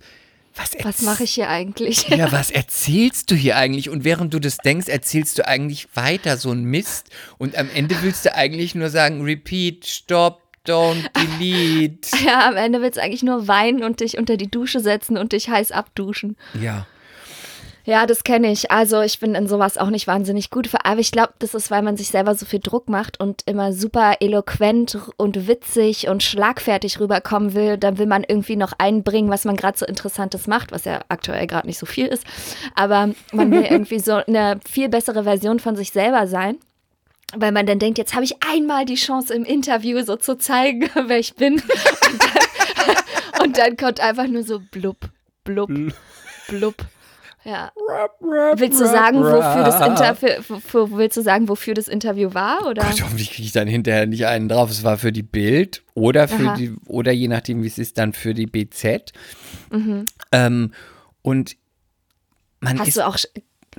[0.56, 2.10] was, Was mache ich hier eigentlich?
[2.10, 3.90] Ja, was erzählst du hier eigentlich?
[3.90, 7.10] Und während du das denkst, erzählst du eigentlich weiter so ein Mist.
[7.38, 12.10] Und am Ende willst du eigentlich nur sagen, repeat, stop, don't, delete.
[12.26, 15.32] Ja, am Ende willst du eigentlich nur weinen und dich unter die Dusche setzen und
[15.32, 16.38] dich heiß abduschen.
[16.60, 16.86] Ja.
[17.89, 18.69] Ja, das kenne ich.
[18.69, 20.69] Also ich bin in sowas auch nicht wahnsinnig gut.
[20.84, 23.74] Aber ich glaube, das ist, weil man sich selber so viel Druck macht und immer
[23.74, 27.78] super eloquent und witzig und schlagfertig rüberkommen will.
[27.78, 31.48] Dann will man irgendwie noch einbringen, was man gerade so Interessantes macht, was ja aktuell
[31.48, 32.26] gerade nicht so viel ist.
[32.76, 36.58] Aber man will irgendwie so eine viel bessere Version von sich selber sein.
[37.36, 40.89] Weil man dann denkt, jetzt habe ich einmal die Chance im Interview so zu zeigen,
[41.08, 41.56] wer ich bin.
[41.56, 41.63] Und
[42.20, 44.98] dann, und dann kommt einfach nur so blub,
[45.44, 45.70] blub,
[46.48, 46.76] blub.
[47.46, 47.72] Ja.
[48.56, 52.68] Willst du sagen, wofür das Interview, willst du sagen, wofür das Interview war?
[52.68, 52.84] Oder?
[52.84, 54.70] Gott, hoffentlich kriege ich dann hinterher nicht einen drauf.
[54.70, 56.56] Es war für die Bild oder für Aha.
[56.56, 59.13] die, oder je nachdem, wie es ist, dann für die BZ.
[59.72, 60.06] Mhm.
[60.32, 60.74] Ähm,
[61.22, 61.56] und
[62.60, 63.18] man Hast du auch,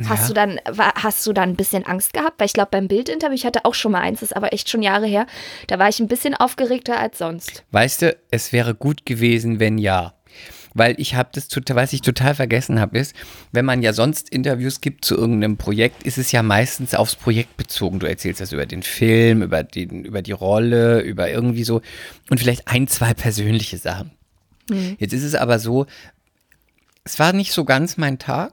[0.08, 0.28] hast Ja.
[0.28, 0.60] du dann,
[0.94, 2.38] hast du dann ein bisschen Angst gehabt?
[2.38, 4.68] Weil ich glaube, beim Bildinterview, ich hatte auch schon mal eins, das ist aber echt
[4.68, 5.26] schon Jahre her,
[5.66, 7.64] da war ich ein bisschen aufgeregter als sonst.
[7.72, 10.14] weißt du, es wäre gut gewesen, wenn ja.
[10.72, 13.16] Weil ich habe das was ich total vergessen habe, ist,
[13.50, 17.56] wenn man ja sonst Interviews gibt zu irgendeinem Projekt, ist es ja meistens aufs Projekt
[17.56, 17.98] bezogen.
[17.98, 21.80] Du erzählst das über den Film, über, den, über die Rolle, über irgendwie so
[22.30, 24.12] und vielleicht ein, zwei persönliche Sachen.
[24.98, 25.86] Jetzt ist es aber so,
[27.04, 28.52] es war nicht so ganz mein Tag.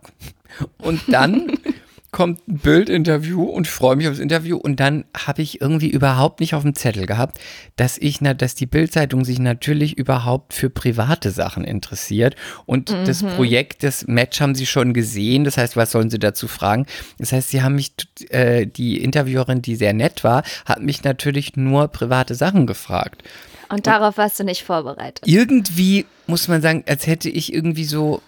[0.77, 1.51] Und dann
[2.11, 6.39] kommt ein Bildinterview und ich freue mich aufs Interview und dann habe ich irgendwie überhaupt
[6.39, 7.37] nicht auf dem Zettel gehabt,
[7.75, 13.23] dass ich na, dass die Bildzeitung sich natürlich überhaupt für private Sachen interessiert und das
[13.23, 15.43] Projekt, das Match haben sie schon gesehen.
[15.43, 16.85] Das heißt, was sollen sie dazu fragen?
[17.19, 17.91] Das heißt, sie haben mich,
[18.29, 23.21] äh, die Interviewerin, die sehr nett war, hat mich natürlich nur private Sachen gefragt.
[23.69, 25.27] Und darauf warst du nicht vorbereitet.
[25.27, 28.21] Irgendwie muss man sagen, als hätte ich irgendwie so,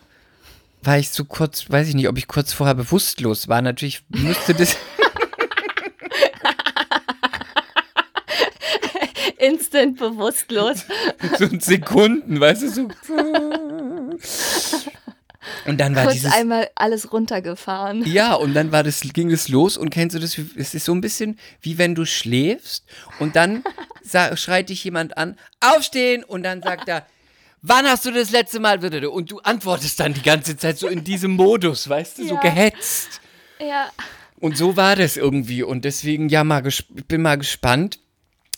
[0.82, 3.62] war ich so kurz, weiß ich nicht, ob ich kurz vorher bewusstlos war.
[3.62, 4.78] Natürlich müsste das,
[9.38, 10.86] Instant bewusstlos.
[11.38, 12.90] so in Sekunden, weißt du, so.
[15.66, 16.34] Und dann war Kurz dieses.
[16.34, 18.06] einmal alles runtergefahren.
[18.06, 20.38] Ja, und dann war das, ging es los und kennst du das?
[20.58, 22.86] Es ist so ein bisschen wie wenn du schläfst
[23.20, 23.64] und dann
[24.36, 27.06] schreit dich jemand an, aufstehen und dann sagt er,
[27.62, 31.04] wann hast du das letzte Mal und du antwortest dann die ganze Zeit so in
[31.04, 32.42] diesem Modus, weißt du, so Ja.
[32.42, 33.22] gehetzt.
[33.60, 33.90] Ja.
[34.40, 38.00] Und so war das irgendwie und deswegen ja mal ich bin mal gespannt,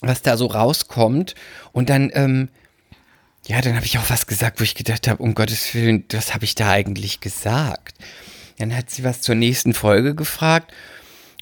[0.02, 1.34] was da so rauskommt
[1.72, 2.50] und dann ähm,
[3.48, 6.36] ja, dann habe ich auch was gesagt, wo ich gedacht habe, um Gottes Willen, was
[6.36, 7.98] habe ich da eigentlich gesagt?
[8.60, 10.72] Dann hat sie was zur nächsten Folge gefragt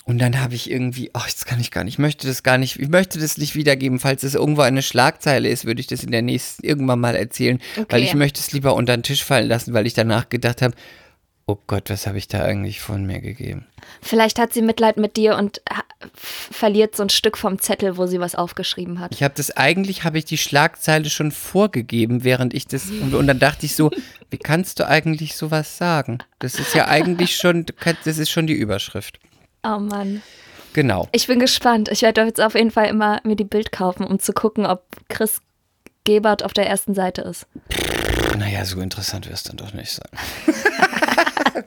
[0.09, 2.57] und dann habe ich irgendwie, ach, das kann ich gar nicht, ich möchte das gar
[2.57, 3.99] nicht, ich möchte das nicht wiedergeben.
[3.99, 7.59] Falls es irgendwo eine Schlagzeile ist, würde ich das in der nächsten irgendwann mal erzählen,
[7.75, 8.03] weil Okay.
[8.03, 10.73] ich möchte es lieber unter den Tisch fallen lassen, weil ich danach gedacht habe,
[11.45, 13.65] oh Gott, was habe ich da eigentlich von mir gegeben?
[14.01, 15.61] Vielleicht hat sie Mitleid mit dir und
[15.99, 19.13] f- verliert so ein Stück vom Zettel, wo sie was aufgeschrieben hat.
[19.15, 23.25] Ich habe das eigentlich, habe ich die Schlagzeile schon vorgegeben, während ich das, und, und
[23.25, 23.89] dann dachte ich so,
[24.29, 26.19] wie kannst du eigentlich sowas sagen?
[26.37, 27.65] Das ist ja eigentlich schon,
[28.05, 29.19] das ist schon die Überschrift.
[29.63, 30.21] Oh Mann.
[30.73, 31.07] Genau.
[31.11, 31.89] Ich bin gespannt.
[31.91, 34.85] Ich werde jetzt auf jeden Fall immer mir die Bild kaufen, um zu gucken, ob
[35.09, 35.41] Chris
[36.03, 37.45] Gebert auf der ersten Seite ist.
[38.37, 40.09] Naja, so interessant wird es dann doch nicht sein.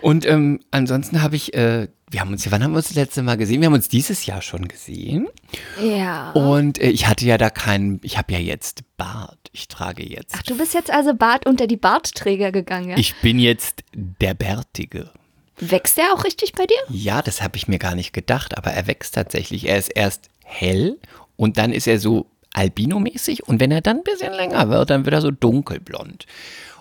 [0.00, 2.94] Und ähm, ansonsten habe ich, äh, wir haben uns, ja- wann haben wir uns das
[2.96, 3.60] letzte Mal gesehen?
[3.60, 5.26] Wir haben uns dieses Jahr schon gesehen.
[5.82, 6.30] Ja.
[6.32, 9.36] Und äh, ich hatte ja da keinen, ich habe ja jetzt Bart.
[9.52, 10.34] Ich trage jetzt.
[10.38, 12.96] Ach, du bist jetzt also Bart unter die Bartträger gegangen, ja?
[12.96, 15.10] Ich bin jetzt der Bärtige.
[15.60, 16.76] Wächst der auch richtig bei dir?
[16.88, 19.68] Ja, das habe ich mir gar nicht gedacht, aber er wächst tatsächlich.
[19.68, 20.98] Er ist erst hell
[21.36, 25.04] und dann ist er so albinomäßig und wenn er dann ein bisschen länger wird, dann
[25.04, 26.26] wird er so dunkelblond.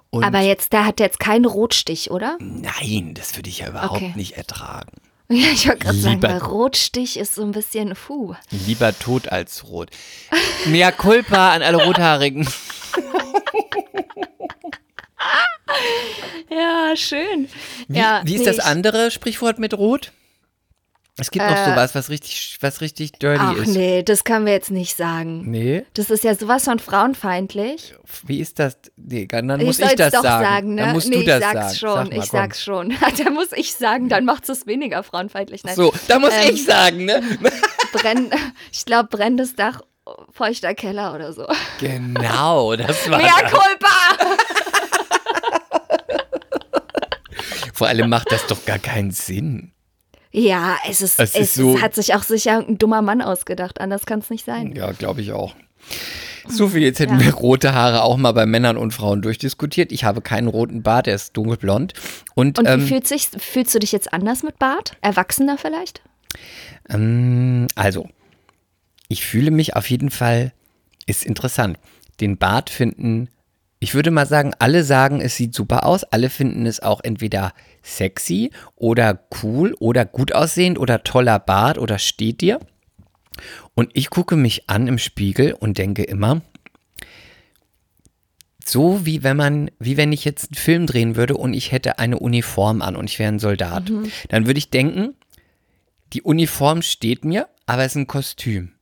[0.09, 2.37] Und Aber jetzt, der hat jetzt keinen Rotstich, oder?
[2.39, 4.13] nein, das würde ich ja überhaupt Okay.
[4.15, 4.91] nicht ertragen.
[5.29, 8.33] Ja, ich wollte gerade sagen, weil Rotstich ist so ein bisschen, puh.
[8.65, 9.89] Lieber tot als rot.
[10.67, 12.47] Mehr Culpa an alle Rothaarigen.
[16.49, 17.49] Ja, schön.
[17.87, 20.11] Wie, ja, wie ist nee, das andere Sprichwort mit rot?
[21.19, 23.67] Es gibt noch Äh, sowas, was richtig, was richtig dirty Ach ist.
[23.69, 25.49] nee, das können wir jetzt nicht sagen.
[25.49, 25.83] Nee?
[25.95, 27.95] Das ist ja sowas von frauenfeindlich.
[28.25, 28.77] Wie ist das?
[28.95, 30.75] Nee, dann muss ich, das doch sagen.
[30.75, 30.83] ne?
[30.83, 31.75] Dann musst nee, du das ich sag's sagen.
[31.75, 32.39] schon, Sag mal, ich komm.
[32.39, 32.95] sag's schon.
[33.25, 35.63] da muss ich sagen, dann macht es weniger frauenfeindlich.
[35.63, 35.75] Nein.
[35.75, 37.21] So, da muss Ähm, ich sagen, ne?
[37.93, 38.29] Brenn,
[38.71, 39.81] ich glaube, brennendes Dach,
[40.31, 41.47] feuchter Keller oder so.
[41.79, 43.51] Genau, das war Mea das.
[43.51, 43.87] culpa!
[47.77, 49.71] Vor allem macht das doch gar keinen Sinn.
[50.31, 53.79] Ja, es ist, Es es, ist so- hat sich auch sicher ein dummer Mann ausgedacht.
[53.79, 54.75] Anders kann es nicht sein.
[54.75, 55.55] Ja, glaube ich auch.
[56.47, 57.25] So viel, jetzt hätten Ja.
[57.25, 59.91] wir rote Haare auch mal bei Männern und Frauen durchdiskutiert.
[59.91, 61.93] Ich habe keinen roten Bart, der ist dunkelblond.
[62.35, 64.93] Und, Und wie ähm, fühlt sich, fühlst du dich jetzt anders mit Bart?
[65.01, 66.01] Erwachsener vielleicht?
[66.89, 68.07] ähm, also,
[69.07, 70.53] ich fühle mich auf jeden Fall,
[71.05, 71.77] ist interessant.
[72.19, 73.29] Den Bart finden,
[73.79, 76.03] ich würde mal sagen, alle sagen, es sieht super aus.
[76.03, 81.99] Alle finden es auch entweder sexy oder cool oder gut aussehend oder toller Bart oder
[81.99, 82.59] steht dir.
[83.75, 86.41] Und ich gucke mich an im Spiegel und denke immer,
[88.65, 91.99] so wie wenn man, wie wenn ich jetzt einen Film drehen würde und ich hätte
[91.99, 93.91] eine Uniform an und ich wäre ein Soldat,
[94.29, 95.13] dann würde ich denken,
[96.13, 98.73] die Uniform steht mir, aber es ist ein Kostüm.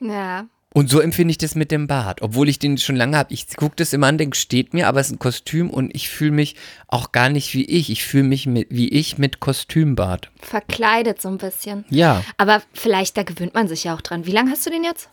[0.00, 0.46] Ja.
[0.74, 3.32] Und so empfinde ich das mit dem Bart, obwohl ich den schon lange habe.
[3.32, 6.08] Ich gucke das immer an, denke, steht mir, aber es ist ein Kostüm und ich
[6.08, 6.56] fühle mich
[6.88, 7.90] auch gar nicht wie ich.
[7.90, 10.30] Ich fühle mich mit, wie ich mit Kostümbart.
[10.40, 11.84] Verkleidet so ein bisschen.
[11.90, 12.24] Ja.
[12.38, 14.26] Aber vielleicht, da gewöhnt man sich ja auch dran.
[14.26, 15.10] Wie lange hast du den jetzt?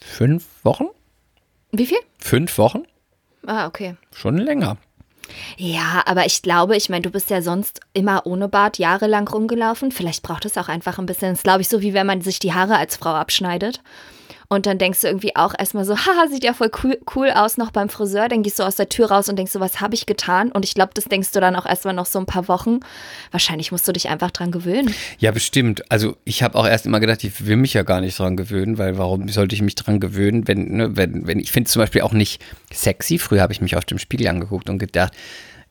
[0.00, 0.86] Fünf Wochen?
[1.72, 1.98] Wie viel?
[2.18, 2.84] Fünf Wochen?
[3.46, 3.96] Ah, okay.
[4.12, 4.78] Schon länger.
[5.56, 9.92] Ja, aber ich glaube, ich meine, du bist ja sonst immer ohne Bart jahrelang rumgelaufen.
[9.92, 11.30] Vielleicht braucht es auch einfach ein bisschen.
[11.30, 13.80] Das ist, glaube ich, so, wie wenn man sich die Haare als Frau abschneidet.
[14.48, 17.56] Und dann denkst du irgendwie auch erstmal so, haha, sieht ja voll cool, cool aus
[17.56, 18.28] noch beim Friseur.
[18.28, 20.52] Dann gehst du aus der Tür raus und denkst so, was habe ich getan?
[20.52, 22.80] Und ich glaube, das denkst du dann auch erstmal noch so ein paar Wochen.
[23.30, 24.94] Wahrscheinlich musst du dich einfach dran gewöhnen.
[25.18, 25.90] Ja, bestimmt.
[25.90, 28.78] Also ich habe auch erst immer gedacht, ich will mich ja gar nicht dran gewöhnen,
[28.78, 31.80] weil warum sollte ich mich dran gewöhnen, wenn, ne, wenn, wenn ich finde es zum
[31.80, 33.18] Beispiel auch nicht sexy.
[33.18, 35.12] Früher habe ich mich auf dem Spiegel angeguckt und gedacht,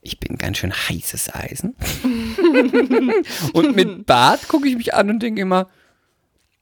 [0.02, 1.76] ich bin ganz schön heißes Eisen.
[3.54, 5.70] und mit Bart gucke ich mich an und denke immer,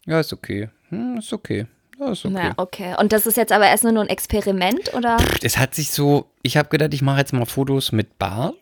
[0.05, 0.69] ja, ist okay.
[0.89, 1.65] Hm, ist okay.
[2.01, 2.33] Ja, ist okay.
[2.33, 2.95] Na, okay.
[2.99, 5.17] Und das ist jetzt aber erst nur ein Experiment, oder?
[5.43, 8.55] Es hat sich so, ich habe gedacht, ich mache jetzt mal Fotos mit Bart.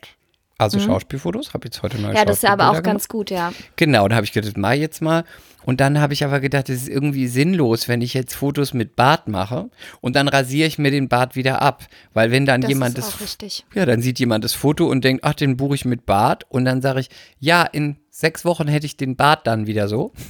[0.58, 2.18] Also Schauspielfotos, habe jetzt heute neue Mhm.
[2.18, 3.54] Ja, das ist ja aber auch Schauspielbilder ganz gut, ja.
[3.78, 5.24] Genau, da habe ich gedacht, mach jetzt mal.
[5.64, 8.98] Und dann habe ich aber gedacht, es ist irgendwie sinnlos, wenn ich jetzt Fotos mit
[8.98, 9.70] Bart mache
[10.02, 11.86] und dann rasiere ich mir den Bart wieder ab.
[12.14, 13.66] Weil wenn dann Das jemand ist das, auch richtig.
[13.74, 16.46] ja, dann sieht jemand das Foto und denkt, ach, den buche ich mit Bart.
[16.50, 20.12] Und dann sage ich, ja, in sechs Wochen hätte ich den Bart dann wieder so.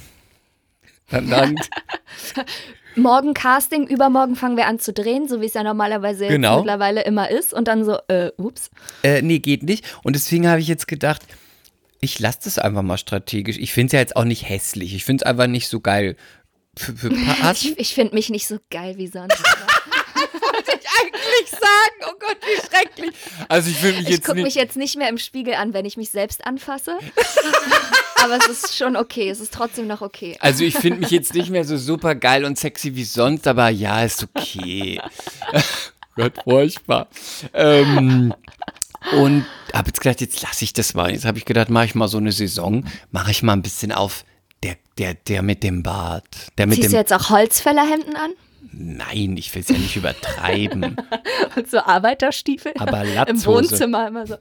[1.10, 1.56] Dann, dann
[2.96, 6.58] Morgen Casting, übermorgen fangen wir an zu drehen, so wie es ja normalerweise Genau.
[6.58, 7.52] mittlerweile immer ist.
[7.54, 8.70] Und dann so, äh, ups.
[9.02, 9.84] äh, nee, geht nicht.
[10.02, 11.22] Und deswegen habe ich jetzt gedacht,
[12.00, 13.58] ich lasse das einfach mal strategisch.
[13.58, 14.94] Ich finde es ja jetzt auch nicht hässlich.
[14.94, 16.16] Ich finde es einfach nicht so geil.
[16.76, 17.10] Für, für
[17.52, 19.36] Ich, ich finde mich nicht so geil wie sonst.
[21.02, 22.10] eigentlich sagen?
[22.10, 23.14] Oh Gott, wie schrecklich.
[23.48, 24.44] Also ich fühle mich Ich jetzt gucke nicht.
[24.44, 26.98] mich jetzt nicht mehr im Spiegel an, wenn ich mich selbst anfasse.
[28.22, 29.30] Aber es ist schon okay.
[29.30, 30.36] Es ist trotzdem noch okay.
[30.40, 33.68] Also ich finde mich jetzt nicht mehr so super geil und sexy wie sonst, aber
[33.68, 35.00] ja, ist okay.
[36.16, 37.08] Gott, furchtbar.
[37.54, 38.34] Ähm,
[39.18, 41.10] und habe jetzt gedacht, jetzt lasse ich das mal.
[41.10, 43.92] Jetzt habe ich gedacht, mache ich mal so eine Saison, mache ich mal ein bisschen
[43.92, 44.24] auf
[44.62, 46.26] der, der, der mit dem Bart.
[46.58, 46.92] Der mit Ziehst dem.
[46.92, 48.32] du jetzt auch Holzfällerhemden an?
[48.72, 50.96] Nein, ich will es ja nicht übertreiben.
[51.56, 52.72] Und so Arbeiterstiefel?
[52.78, 53.70] Aber Im Latzhose.
[53.70, 54.36] Wohnzimmer immer so.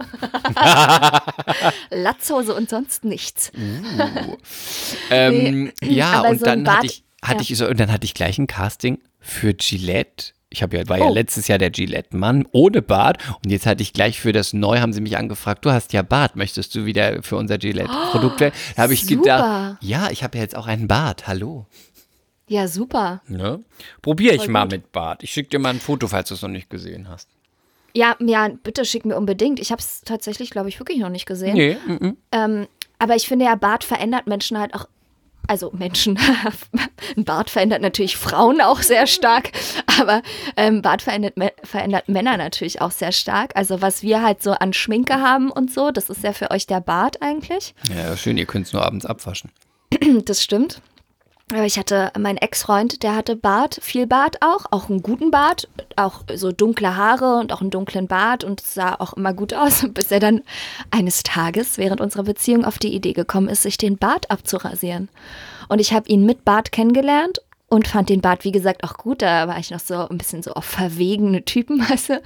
[1.91, 3.51] Latzhose und sonst nichts.
[5.10, 7.49] Ähm, ja, aber und so dann hatte ich, hatte ja.
[7.49, 10.34] ich so, und dann hatte ich gleich ein Casting für Gillette.
[10.51, 11.13] Ich habe ja, war ja Oh.
[11.13, 14.93] letztes Jahr der Gillette-Mann ohne Bart und jetzt hatte ich gleich für das Neu, haben
[14.93, 18.53] sie mich angefragt, du hast ja Bart, möchtest du wieder für unser Gillette-Produkt werden?
[18.75, 19.15] Da habe ich super.
[19.21, 21.67] gedacht, ja, ich habe ja jetzt auch einen Bart, hallo.
[22.49, 23.21] Ja, super.
[23.27, 23.63] Ne?
[24.01, 24.71] Probiere ich Voll mal gut.
[24.71, 25.23] mit Bart.
[25.23, 27.29] Ich schicke dir mal ein Foto, falls du es noch nicht gesehen hast.
[27.93, 29.59] Ja, ja, bitte schick mir unbedingt.
[29.59, 31.53] Ich habe es tatsächlich, glaube ich, wirklich noch nicht gesehen.
[31.53, 32.17] Nee, mm, mm.
[32.31, 34.85] Ähm, aber ich finde ja, Bart verändert Menschen halt auch.
[35.47, 36.19] Also Menschen,
[37.17, 39.51] ein Bart verändert natürlich Frauen auch sehr stark,
[39.99, 40.21] aber
[40.55, 41.33] ähm, Bart verändert,
[41.63, 43.55] verändert Männer natürlich auch sehr stark.
[43.55, 46.67] Also was wir halt so an Schminke haben und so, das ist ja für euch
[46.67, 47.73] der Bart eigentlich.
[47.95, 49.51] ja, schön, ihr könnt es nur abends abwaschen.
[50.25, 50.81] Das stimmt.
[51.51, 55.67] Aber ich hatte meinen Ex-Freund, der hatte Bart, viel Bart auch, auch einen guten Bart,
[55.95, 59.83] auch so dunkle Haare und auch einen dunklen Bart und sah auch immer gut aus,
[59.93, 60.41] bis er dann
[60.91, 65.09] eines Tages während unserer Beziehung auf die Idee gekommen ist, sich den Bart abzurasieren.
[65.69, 69.21] Und ich habe ihn mit Bart kennengelernt und fand den Bart, wie gesagt, auch gut.
[69.21, 72.21] Da war ich noch so ein bisschen so auf verwegene Typen, weißt du.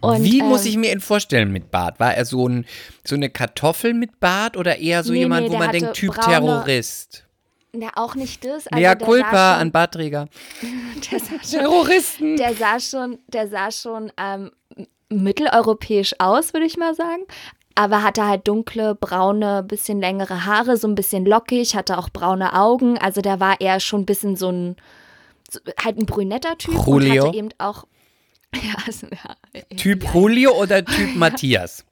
[0.00, 2.00] Und, Wie muss ähm, ich mir ihn vorstellen mit Bart?
[2.00, 2.64] War er so, ein,
[3.04, 6.14] so eine Kartoffel mit Bart oder eher so Nee, jemand, nee, wo man denkt, Typ
[6.14, 7.23] braune- Terrorist?
[7.76, 8.66] Ja, auch nicht das.
[8.68, 10.28] Also Mea culpa schon- an Bartträger.
[11.10, 12.36] Der sah schon Terroristen.
[12.36, 14.50] der sah schon, der sah schon ähm,
[15.08, 17.22] mitteleuropäisch aus, würde ich mal sagen.
[17.76, 22.54] Aber hatte halt dunkle, braune, bisschen längere Haare, so ein bisschen lockig, hatte auch braune
[22.54, 22.98] Augen.
[22.98, 24.76] Also der war eher schon ein bisschen so ein,
[25.84, 26.74] halt ein brünetter Typ.
[26.86, 27.22] Julio?
[27.22, 27.84] Und hatte eben auch,
[28.54, 30.12] ja, also, ja, Typ ja.
[30.12, 31.84] Julio oder Typ Matthias?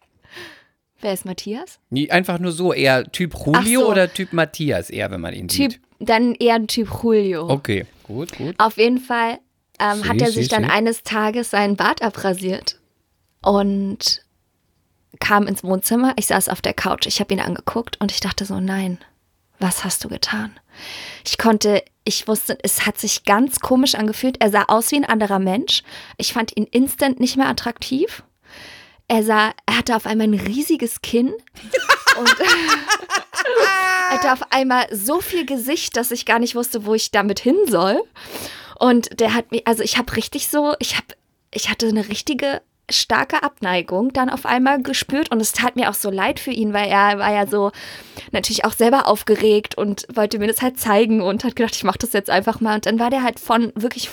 [1.03, 1.79] Wer ist Matthias?
[1.91, 3.91] Nee, einfach nur so, eher Typ Julio so.
[3.91, 5.81] oder Typ Matthias, eher, wenn man ihn Typ, sieht.
[5.99, 7.49] dann eher ein Typ Julio.
[7.51, 8.55] Okay, gut, gut.
[8.59, 9.39] Auf jeden Fall
[9.81, 10.71] ähm, Sie, hat er sie, sich dann sie.
[10.71, 12.79] eines Tages seinen Bart abrasiert
[13.43, 14.25] und
[15.21, 16.15] kam ins Wohnzimmer.
[16.17, 18.99] Ich saß auf der Couch, ich habe ihn angeguckt und ich dachte so, nein,
[19.59, 20.53] was hast du getan?
[21.27, 24.41] Ich konnte, ich wusste, es hat sich ganz komisch angefühlt.
[24.41, 25.83] Er sah aus wie ein anderer Mensch.
[26.17, 28.23] Ich fand ihn instant nicht mehr attraktiv.
[29.13, 31.35] Er sah, er hatte auf einmal ein riesiges Kinn
[32.19, 32.35] und
[34.09, 37.39] er hatte auf einmal so viel Gesicht, dass ich gar nicht wusste, wo ich damit
[37.39, 38.03] hin soll.
[38.79, 41.09] Und der hat mir, also ich habe richtig so, ich habe,
[41.53, 45.95] ich hatte eine richtige starke Abneigung dann auf einmal gespürt und es tat mir auch
[45.95, 47.71] so leid für ihn, weil er war ja so
[48.31, 51.99] natürlich auch selber aufgeregt und wollte mir das halt zeigen und hat gedacht, ich mache
[51.99, 52.77] das jetzt einfach mal.
[52.77, 54.09] Und dann war der halt von wirklich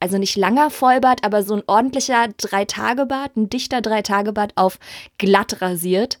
[0.00, 4.78] also nicht langer Vollbart, aber so ein ordentlicher Drei-Tage-Bart, ein dichter Drei-Tage-Bart auf
[5.18, 6.18] glatt rasiert,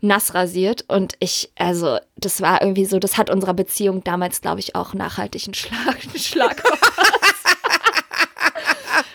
[0.00, 0.84] nass rasiert.
[0.88, 4.94] Und ich, also, das war irgendwie so, das hat unserer Beziehung damals, glaube ich, auch
[4.94, 6.62] nachhaltig einen Schlag, einen Schlag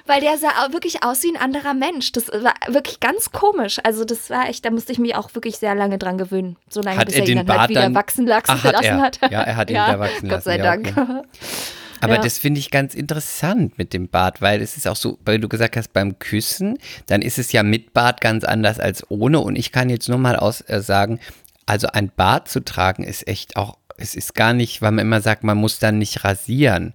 [0.06, 2.12] Weil der sah auch wirklich aus wie ein anderer Mensch.
[2.12, 3.80] Das war wirklich ganz komisch.
[3.84, 6.58] Also, das war echt, da musste ich mich auch wirklich sehr lange dran gewöhnen.
[6.70, 8.64] So lange, Hat bis er ihn den dann halt Bart wieder dann- wachsen lassen Ach,
[8.66, 9.00] hat er.
[9.02, 9.22] hat.
[9.32, 11.26] Ja, er hat ihn wieder wachsen Gott sei lassen, ja, Dank.
[12.04, 12.22] Aber Ja.
[12.22, 15.48] das finde ich ganz interessant mit dem Bart, weil es ist auch so, weil du
[15.48, 16.78] gesagt hast, beim Küssen,
[17.08, 19.40] dann ist es ja mit Bart ganz anders als ohne.
[19.40, 21.20] Und ich kann jetzt nur mal aus, äh, sagen,
[21.66, 25.22] also ein Bart zu tragen ist echt auch, es ist gar nicht, weil man immer
[25.22, 26.94] sagt, man muss dann nicht rasieren.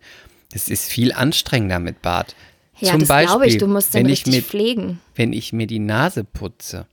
[0.53, 2.35] Es ist viel anstrengender mit Bart.
[2.79, 3.57] Ja, Zum das glaube ich.
[3.59, 5.01] Du musst den wenn ich richtig mit, pflegen.
[5.17, 6.87] wenn ich mir die Nase putze.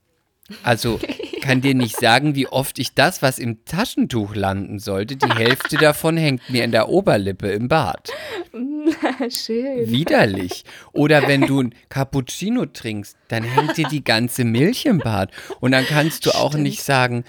[0.63, 0.99] Also
[1.45, 5.77] kann dir nicht sagen, wie oft ich das, was im Taschentuch landen sollte, die Hälfte
[5.77, 8.11] davon hängt mir in der Oberlippe im Bart.
[9.29, 9.89] Schön.
[9.89, 10.65] Widerlich.
[10.91, 15.31] Oder wenn du ein Cappuccino trinkst, dann hängt dir die ganze Milch im Bart.
[15.59, 17.25] Und dann kannst du auch nicht sagen,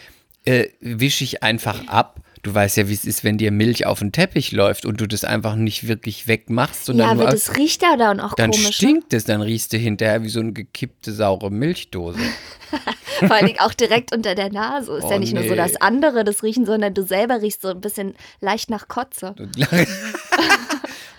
[0.47, 2.21] äh, wische ich einfach ab.
[2.47, 5.09] Du weißt ja, wie es ist, wenn dir Milch auf den Teppich läuft und du
[5.09, 8.53] das einfach nicht wirklich wegmachst, sondern Ja, nur aber das riecht ja dann auch dann
[8.53, 8.67] komisch.
[8.67, 8.73] ne?
[8.73, 12.21] stinkt es, dann riechst du hinterher wie so eine gekippte saure Milchdose.
[13.19, 14.97] Vor allen Dingen auch direkt unter der Nase.
[14.97, 15.57] Ist Oh, ja nicht nur so nee.
[15.57, 19.35] das andere, das Riechen, sondern du selber riechst so ein bisschen leicht nach Kotze.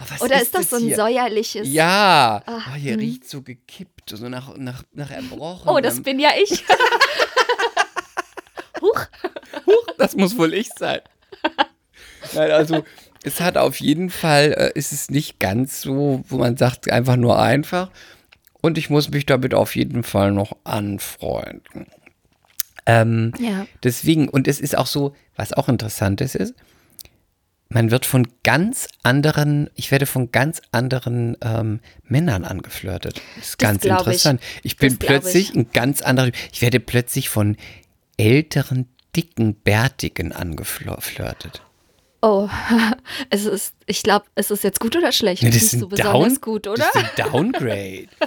[0.10, 1.68] Was Oder ist das so ein säuerliches?
[1.68, 3.00] Ja, Ach, oh, hier hm.
[3.02, 5.68] riecht so gekippt, so nach, nach, nach erbrochen.
[5.68, 6.64] Oh, das bin ja ich.
[8.82, 9.02] Huch.
[9.98, 11.02] das muss wohl ich sein.
[12.34, 12.84] Nein, also
[13.24, 17.16] es hat auf jeden Fall, äh, ist es nicht ganz so, wo man sagt, einfach
[17.16, 17.90] nur einfach.
[18.62, 21.88] Und ich muss mich damit auf jeden Fall noch anfreunden.
[22.86, 23.66] Ähm, Ja.
[23.84, 26.54] Deswegen, und es ist auch so, was auch interessant ist, ist,
[27.70, 33.22] man wird von ganz anderen, ich werde von ganz anderen ähm, Männern angeflirtet.
[33.36, 34.08] Das ist Das ganz glaub ich.
[34.08, 34.42] interessant.
[34.64, 35.56] Ich, bin plötzlich ich.
[35.56, 37.58] ein ganz anderer, ich werde plötzlich von
[38.18, 41.61] älteren, dicken, bärtigen angeflirtet.
[42.22, 42.47] Oh,
[43.30, 45.43] es ist, ich glaube, es ist jetzt gut oder schlecht?
[45.43, 46.86] Das Nicht ist so besonders Down, gut, oder?
[46.93, 48.07] das ist ein Downgrade.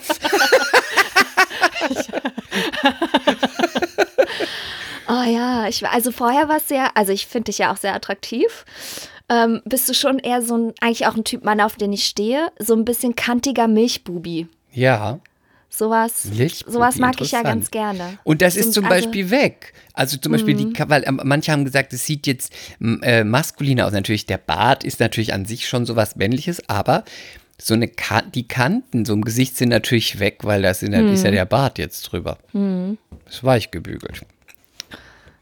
[5.09, 7.95] Oh ja, ich, also vorher war es sehr, also ich finde dich ja auch sehr
[7.95, 8.65] attraktiv.
[9.29, 12.05] Ähm, bist du schon eher so ein, eigentlich auch ein Typ Mann, auf den ich
[12.07, 12.53] stehe?
[12.61, 14.47] So ein bisschen kantiger Milchbubi.
[14.73, 15.19] ja.
[15.73, 16.25] Sowas,
[16.67, 18.19] sowas mag ich ja ganz gerne.
[18.25, 19.73] Und das So ist zum also- Beispiel weg.
[19.95, 22.53] Also zum Beispiel die, Ka- weil ähm, manche haben gesagt, es sieht jetzt
[23.03, 23.93] äh, maskuliner aus.
[23.93, 27.05] Natürlich, der Bart ist natürlich an sich schon sowas Männliches, aber
[27.57, 31.25] so eine Ka die Kanten so im Gesicht sind natürlich weg, weil das sind, ist
[31.25, 32.39] ja der Bart jetzt drüber.
[33.29, 34.23] Ist weich gebügelt.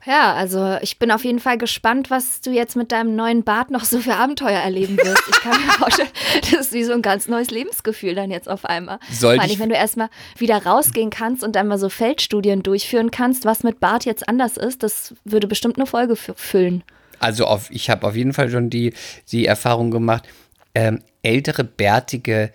[0.09, 3.71] Ja, also ich bin auf jeden Fall gespannt, was du jetzt mit deinem neuen Bart
[3.71, 5.23] noch so für Abenteuer erleben wirst.
[5.29, 6.09] Ich kann mir vorstellen,
[6.41, 9.01] das ist wie so ein ganz neues Lebensgefühl dann jetzt auf einmal.
[9.11, 12.63] Soll Vor allem, ich- wenn du erstmal wieder rausgehen kannst und dann mal so Feldstudien
[12.63, 16.85] durchführen kannst, was mit Bart jetzt anders ist, das würde bestimmt eine Folge fü- füllen.
[17.19, 18.95] Also auf, ich habe auf jeden Fall schon die,
[19.31, 20.27] die Erfahrung gemacht,
[20.75, 22.51] ähm, ältere, bärtige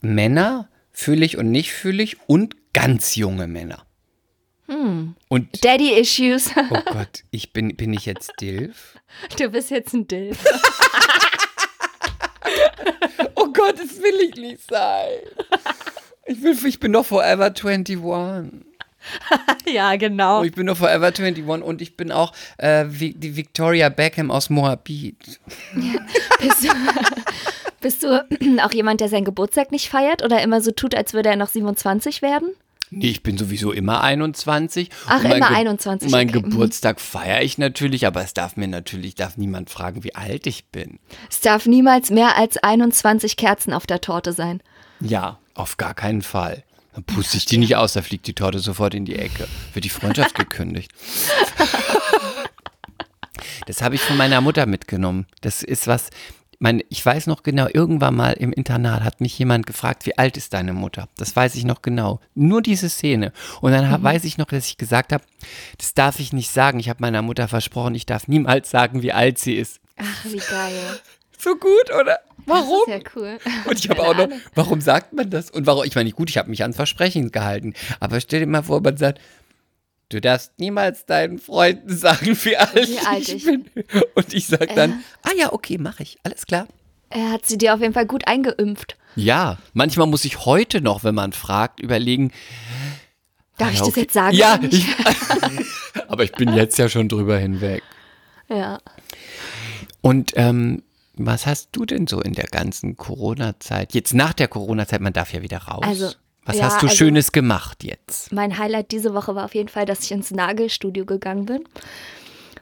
[0.00, 3.84] Männer fühle ich und nicht fühle ich und ganz junge Männer.
[4.66, 6.50] Und Daddy Issues.
[6.56, 8.98] oh Gott, ich bin, bin ich jetzt Dilf?
[9.38, 10.36] Du bist jetzt ein Dill.
[13.36, 15.18] Oh Gott, das will ich nicht sein.
[16.26, 17.98] Ich, will, ich bin doch Forever 21.
[19.66, 20.40] ja, genau.
[20.40, 24.50] Oh, ich bin doch Forever 21 und ich bin auch äh, die Victoria Beckham aus
[24.50, 25.40] Moabit.
[26.40, 26.68] Bist du,
[27.80, 28.26] bist du
[28.62, 31.48] auch jemand, der seinen Geburtstag nicht feiert oder immer so tut, als würde er noch
[31.48, 32.50] 27 werden?
[32.98, 34.90] Nee, ich bin sowieso immer 21.
[35.06, 36.38] Ach, immer Ge- 21, Mein okay.
[36.40, 36.50] Mhm.
[36.50, 40.66] Geburtstag feiere ich natürlich, aber es darf mir natürlich, darf niemand fragen, wie alt ich
[40.66, 40.98] bin.
[41.30, 44.62] Es darf niemals mehr als 21 Kerzen auf der Torte sein.
[45.00, 46.62] Ja, auf gar keinen Fall.
[46.94, 49.48] Dann puste ich die nicht aus, da fliegt die Torte sofort in die Ecke.
[49.72, 50.92] Wird die Freundschaft gekündigt.
[53.66, 55.26] Das habe ich von meiner Mutter mitgenommen.
[55.40, 56.10] Das ist was,
[56.58, 60.36] mein, ich weiß noch genau, irgendwann mal im Internat hat mich jemand gefragt, wie alt
[60.36, 61.08] ist deine Mutter?
[61.16, 62.20] Das weiß ich noch genau.
[62.34, 63.32] Nur diese Szene.
[63.60, 65.24] Und dann hab, weiß ich noch, dass ich gesagt habe,
[65.78, 66.78] das darf ich nicht sagen.
[66.78, 69.80] Ich habe meiner Mutter versprochen, ich darf niemals sagen, wie alt sie ist.
[69.96, 71.00] Ach, wie geil.
[71.36, 72.20] So gut, oder?
[72.46, 72.80] Warum?
[72.86, 73.38] Das ist ja cool.
[73.66, 75.50] Und ich habe auch noch, warum sagt man das?
[75.50, 77.74] Und warum, ich meine, gut, ich habe mich ans Versprechen gehalten.
[78.00, 79.20] Aber stell dir mal vor, man sagt,
[80.14, 83.66] du darfst niemals deinen Freunden sagen, wie alt, Wie alt ich ich- bin.
[84.14, 86.66] Und ich sage dann, ah ja, okay, mache ich, alles klar.
[87.10, 88.96] Er hat sie dir auf jeden Fall gut eingeimpft.
[89.16, 92.32] Ja, manchmal muss ich heute noch, wenn man fragt, überlegen,
[93.58, 94.00] Darf ich das okay.
[94.00, 94.34] jetzt sagen?
[94.36, 94.84] Ja, ich,
[96.08, 97.82] aber ich bin jetzt ja schon drüber hinweg.
[98.48, 98.78] ja.
[100.00, 100.82] Und ähm,
[101.16, 105.32] was hast du denn so in der ganzen Corona-Zeit, jetzt nach der Corona-Zeit, man darf
[105.32, 105.84] ja wieder raus.
[105.86, 106.10] Also,
[106.44, 108.32] was ja, hast du also- Schönes gemacht jetzt?
[108.32, 111.64] Mein Highlight diese Woche war auf jeden Fall, dass ich ins Nagelstudio gegangen bin.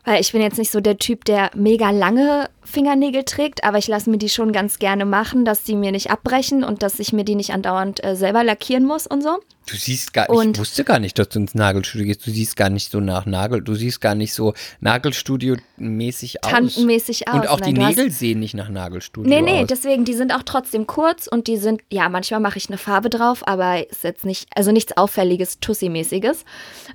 [0.04, 3.86] Weil ich bin jetzt nicht so der Typ, der mega lange Fingernägel trägt, aber ich
[3.86, 7.12] lasse mir die schon ganz gerne machen, dass die mir nicht abbrechen und dass ich
[7.12, 9.38] mir die nicht andauernd äh, selber lackieren muss und so.
[9.68, 12.26] Du siehst gar, Und- ich wusste gar nicht, dass du ins Nagelstudio gehst.
[12.26, 16.50] Du siehst gar nicht so nach Nagel, du siehst gar nicht so Nagelstudio-mäßig aus.
[16.50, 17.34] Tantenmäßig aus.
[17.34, 19.66] Und auch die Nein, hast- Nägel sehen nicht nach Nagelstudio Nee, nee, aus.
[19.68, 23.10] deswegen, die sind auch trotzdem kurz und die sind, ja, manchmal mache ich eine Farbe
[23.10, 26.44] drauf, aber ist jetzt nicht, also nichts Auffälliges, Tussi-mäßiges.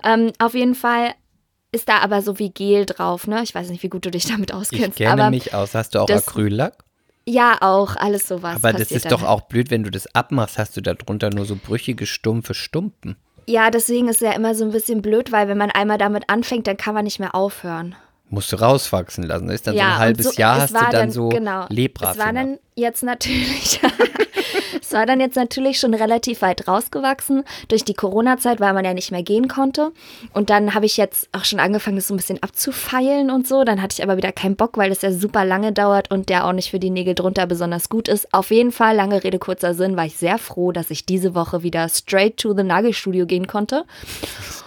[0.04, 1.14] Ähm, auf jeden Fall
[1.72, 3.42] ist da aber so wie Gel drauf, ne?
[3.44, 4.98] Ich weiß nicht, wie gut du dich damit ich auskennst.
[4.98, 5.74] kenne aber mich aus.
[5.76, 6.84] Hast du auch das- Acryllack?
[7.30, 8.56] ja, auch, alles sowas.
[8.56, 9.28] Aber das ist doch dann.
[9.30, 13.18] auch blöd, wenn du das abmachst, hast du darunter nur so brüchige, stumpfe Stumpen.
[13.48, 16.68] Ja, deswegen ist ja immer so ein bisschen blöd, weil wenn man einmal damit anfängt,
[16.68, 17.96] dann kann man nicht mehr aufhören.
[18.30, 19.48] Musst du rauswachsen lassen.
[19.48, 21.12] Das ist dann so ja, ein und halbes so, Jahr, es hast du war dann,
[21.12, 23.80] so genau, lepra Es war dann jetzt natürlich,
[24.88, 28.94] es war dann jetzt natürlich schon relativ weit rausgewachsen durch die Corona-Zeit, weil man ja
[28.94, 29.92] nicht mehr gehen konnte.
[30.34, 33.66] Und dann habe ich jetzt auch schon angefangen, das so ein bisschen abzufeilen und so.
[33.66, 36.46] Dann hatte ich aber wieder keinen Bock, weil das ja super lange dauert und der
[36.46, 38.34] auch nicht für die Nägel drunter besonders gut ist.
[38.34, 41.64] Auf jeden Fall, lange Rede, kurzer Sinn, war ich sehr froh, dass ich diese Woche
[41.64, 43.84] wieder straight to the Nagelstudio gehen konnte.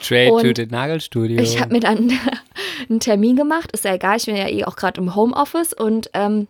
[0.01, 1.41] Straight to und the Nagelstudio.
[1.41, 2.13] Ich habe mir dann
[2.91, 6.11] einen Termin gemacht, ist ja egal, ich bin ja eh auch gerade im Homeoffice und
[6.13, 6.47] ähm,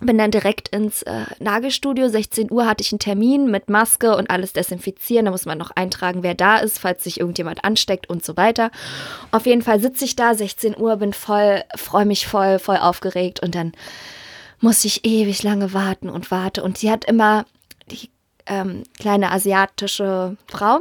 [0.00, 2.08] bin dann direkt ins äh, Nagelstudio.
[2.08, 5.24] 16 Uhr hatte ich einen Termin mit Maske und alles desinfizieren.
[5.24, 8.70] Da muss man noch eintragen, wer da ist, falls sich irgendjemand ansteckt und so weiter.
[9.32, 13.40] Auf jeden Fall sitze ich da, 16 Uhr, bin voll, freue mich voll, voll aufgeregt
[13.40, 13.72] und dann
[14.60, 16.62] muss ich ewig lange warten und warte.
[16.62, 17.44] Und sie hat immer,
[17.90, 18.10] die
[18.46, 20.80] ähm, kleine asiatische Frau,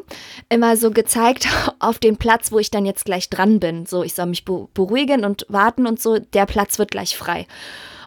[0.50, 1.48] immer so gezeigt
[1.80, 3.86] auf den Platz, wo ich dann jetzt gleich dran bin.
[3.86, 7.48] So, ich soll mich be beruhigen und warten und so, der Platz wird gleich frei.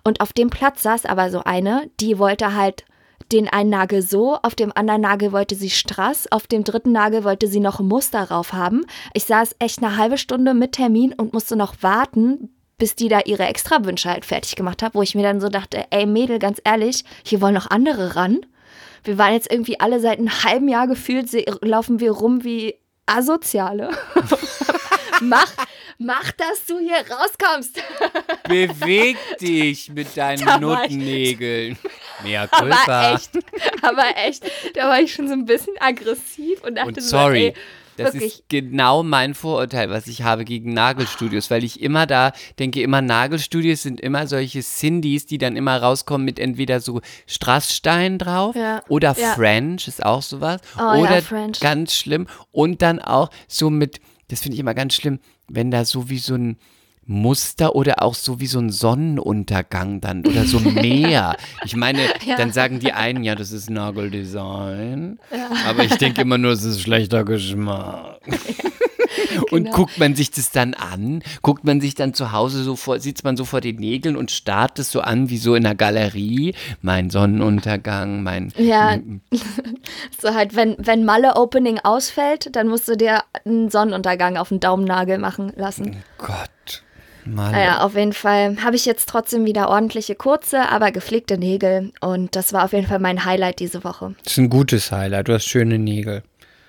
[0.05, 2.84] Und auf dem Platz saß aber so eine, die wollte halt
[3.32, 7.22] den einen Nagel so, auf dem anderen Nagel wollte sie Strass, auf dem dritten Nagel
[7.22, 8.84] wollte sie noch ein Muster drauf haben.
[9.14, 13.20] Ich saß echt eine halbe Stunde mit Termin und musste noch warten, bis die da
[13.20, 16.61] ihre Extrawünsche halt fertig gemacht hat, wo ich mir dann so dachte, ey Mädel, ganz
[16.64, 18.40] ehrlich, hier wollen noch andere ran.
[19.05, 21.30] Wir waren jetzt irgendwie alle seit einem halben Jahr gefühlt,
[21.62, 22.74] laufen wir rum wie
[23.07, 23.90] Asoziale.
[25.20, 25.53] mach,
[26.01, 27.76] mach, dass du hier rauskommst.
[28.48, 31.78] Beweg dich mit deinen Da Nuttennägeln.
[32.24, 33.14] Mehr Aber Culpa.
[33.14, 33.30] echt,
[33.82, 34.44] aber echt,
[34.74, 37.55] da war ich schon so ein bisschen aggressiv und dachte Und so, sorry, ey,
[37.96, 38.34] das wirklich.
[38.34, 43.03] ist genau mein Vorurteil, was ich habe gegen Nagelstudios, weil ich immer da denke, immer
[43.03, 48.82] Nagelstudios sind immer solche Cindys, die dann immer rauskommen mit entweder so Strassstein drauf Ja,
[48.88, 49.34] oder ja.
[49.34, 51.61] French ist auch sowas Oh ja, oder French.
[51.61, 55.20] ganz schlimm und dann auch so mit, das finde ich immer ganz schlimm,
[55.53, 56.57] wenn da so wie so ein
[57.07, 61.36] Muster oder auch so wie so ein Sonnenuntergang dann oder so Meer.
[61.64, 62.36] Ich meine, Ja.
[62.36, 65.18] dann sagen die einen, ja, das ist Nageldesign.
[65.66, 68.20] Aber ich denke immer nur, es ist schlechter Geschmack.
[69.51, 69.76] Und Genau.
[69.76, 73.24] guckt man sich das dann an, guckt man sich dann zu Hause so vor, sitzt
[73.24, 76.55] man so vor den Nägeln und starrt es so an wie so in einer Galerie.
[76.80, 78.53] Mein Sonnenuntergang, mein.
[78.57, 78.98] Ja,
[80.20, 84.61] so halt, wenn, wenn Malle Opening ausfällt, dann musst du dir einen Sonnenuntergang auf den
[84.61, 85.96] Daumennagel machen lassen.
[86.20, 86.82] Gott.
[87.24, 87.52] Mann.
[87.52, 92.34] Naja, auf jeden Fall habe ich jetzt trotzdem wieder ordentliche kurze, aber gepflegte Nägel und
[92.34, 94.14] das war auf jeden Fall mein Highlight diese Woche.
[94.24, 95.28] Das ist ein gutes Highlight.
[95.28, 96.22] Du hast schöne Nägel.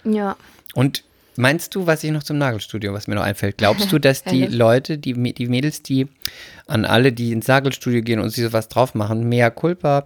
[0.03, 0.35] Ja.
[0.73, 1.03] Und
[1.35, 4.45] meinst du, was ich noch zum Nagelstudio, was mir noch einfällt, glaubst du, dass die?
[4.45, 6.07] Leute, die, die Mädels, die
[6.67, 10.03] an alle, die ins Nagelstudio gehen und sich sowas drauf machen, mehr Culpa,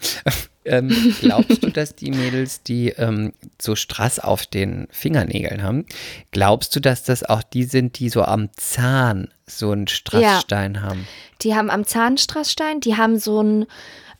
[0.65, 5.85] ähm, glaubst du, dass die Mädels, die ähm, so Strass auf den Fingernägeln haben,
[6.31, 11.07] glaubst du, dass das auch die sind, die so am Zahn so einen Strassstein haben?
[11.41, 13.65] Die haben am Zahnstrassstein, die haben so ein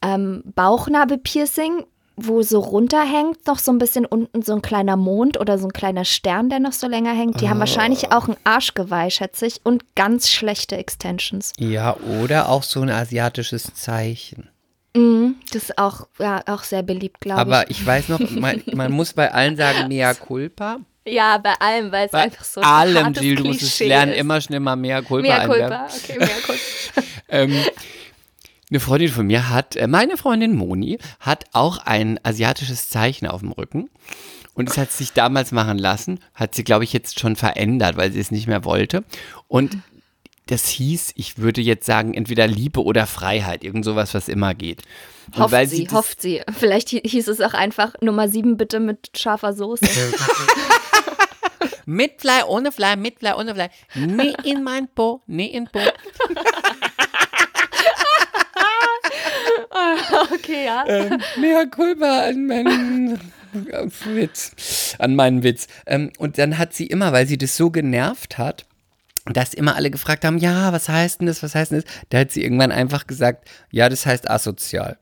[0.01, 1.83] ähm, Bauchnabelpiercing,
[2.17, 5.73] wo so runterhängt, noch so ein bisschen unten so ein kleiner Mond oder so ein
[5.73, 7.41] kleiner Stern, der noch so länger hängt.
[7.41, 11.51] Die haben wahrscheinlich auch ein Arschgeweih, schätze ich, und ganz schlechte Extensions.
[11.57, 14.49] Ja, oder auch so ein asiatisches Zeichen.
[14.95, 17.47] Mhm, das ist auch, ja, auch sehr beliebt, glaube ich.
[17.47, 20.77] Aber ich weiß noch, man, man muss bei allen sagen, mea culpa.
[21.07, 24.13] Ja, bei allem, weil es Bei einfach so ein allem, Jill, du musst es lernen,
[24.13, 24.19] ist.
[24.19, 25.47] immer schnell mal mea culpa Mehr.
[25.47, 26.61] Culpa, okay, mehr Culpa.
[27.27, 27.57] Ähm,
[28.69, 33.41] eine Freundin von mir hat, äh, meine Freundin Moni, hat auch ein asiatisches Zeichen auf
[33.41, 33.89] dem Rücken.
[34.53, 38.11] Und es hat sich damals machen lassen, hat sie, glaube ich, jetzt schon verändert, weil
[38.11, 39.03] sie es nicht mehr wollte.
[39.47, 39.77] Und
[40.47, 44.81] das hieß, ich würde jetzt sagen, entweder Liebe oder Freiheit, irgend sowas, was immer geht.
[45.33, 46.41] Und Hofft weil sie, das- hofft sie.
[46.57, 49.85] Vielleicht hi- hieß es auch einfach Nummer sieben bitte mit scharfer Soße.
[51.87, 53.67] Mit Fly, ohne Fly, mit Fly, ohne Fly.
[53.95, 55.79] Nee in mein Po, nee in Po.
[60.33, 60.83] okay, ja.
[60.87, 63.19] ähm, mea culpa an meinen
[63.53, 64.95] Witz.
[64.99, 65.67] An meinen Witz.
[65.85, 68.65] Ähm, und dann hat sie immer, weil sie das so genervt hat,
[69.33, 71.91] dass immer alle gefragt haben, ja, was heißt denn das, was heißt denn das?
[72.09, 74.97] Da hat sie irgendwann einfach gesagt, ja, das heißt asozial.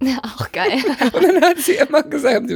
[0.00, 0.72] Ja, auch geil.
[1.12, 2.46] Und dann hat sie immer gesagt,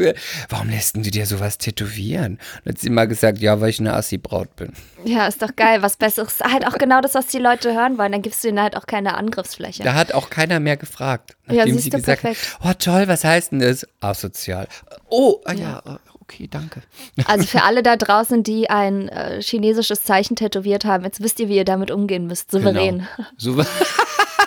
[0.48, 2.32] warum lässt du dir sowas tätowieren?
[2.32, 4.72] Und dann hat sie immer gesagt, ja, weil ich eine Assi-Braut bin.
[5.04, 5.82] Ja, ist doch geil.
[5.82, 6.40] Was Besseres.
[6.40, 8.12] Halt auch genau das, was die Leute hören wollen.
[8.12, 9.82] Dann gibst du ihnen halt auch keine Angriffsfläche.
[9.82, 11.36] Da hat auch keiner mehr gefragt.
[11.48, 12.60] Ja, Nachdem siehst sie du, gesagt perfekt.
[12.60, 13.86] hat, oh toll, was heißt denn das?
[14.00, 14.68] Asozial.
[15.08, 15.82] Oh, ah, ja,
[16.30, 16.82] okay, danke.
[17.26, 21.48] Also für alle da draußen, die ein äh, chinesisches Zeichen tätowiert haben, jetzt wisst ihr,
[21.48, 22.50] wie ihr damit umgehen müsst.
[22.50, 23.06] Souverän.
[23.16, 23.28] Genau.
[23.36, 23.66] Souver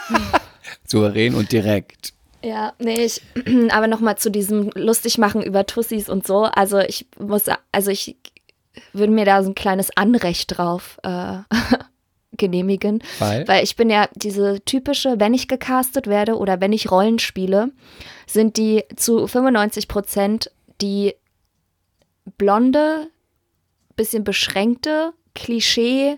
[0.87, 2.13] Souverän und direkt.
[2.43, 3.21] Ja, nee, ich,
[3.69, 6.43] aber nochmal zu diesem Lustigmachen über Tussis und so.
[6.43, 8.17] Also ich muss, also ich
[8.91, 11.37] würde mir da so ein kleines Anrecht drauf äh,
[12.37, 13.03] genehmigen.
[13.19, 13.47] Weil?
[13.47, 17.71] Weil ich bin ja diese typische, wenn ich gecastet werde oder wenn ich Rollen spiele,
[18.27, 21.15] sind die zu 95 Prozent die
[22.37, 23.09] blonde,
[23.95, 26.17] bisschen beschränkte, Klischee,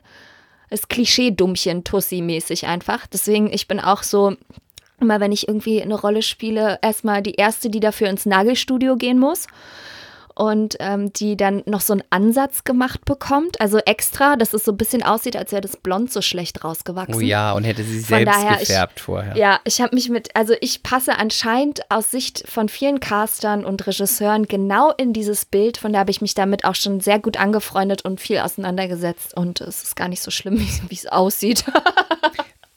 [0.70, 3.08] das Klischee-Dummchen, Tussi-mäßig einfach.
[3.08, 4.36] Deswegen, ich bin auch so,
[5.00, 9.20] immer wenn ich irgendwie eine Rolle spiele, erstmal die erste, die dafür ins Nagelstudio gehen
[9.20, 9.48] muss
[10.36, 14.74] und ähm, die dann noch so einen Ansatz gemacht bekommt, also extra, dass es so
[14.74, 17.16] ein bisschen aussieht, als wäre das Blond so schlecht rausgewachsen.
[17.16, 19.38] Oh ja, und hätte sie selbst daher, gefärbt ich, vorher.
[19.38, 23.88] Ja, ich habe mich mit, also ich passe anscheinend aus Sicht von vielen Castern und
[23.88, 27.38] Regisseuren genau in dieses Bild, von da habe ich mich damit auch schon sehr gut
[27.38, 30.60] angefreundet und viel auseinandergesetzt und es ist gar nicht so schlimm,
[30.90, 31.64] wie es aussieht.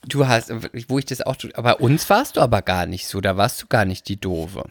[0.07, 0.51] Du hast,
[0.89, 3.67] wo ich das auch, bei uns warst du aber gar nicht so, da warst du
[3.67, 4.65] gar nicht die Doofe.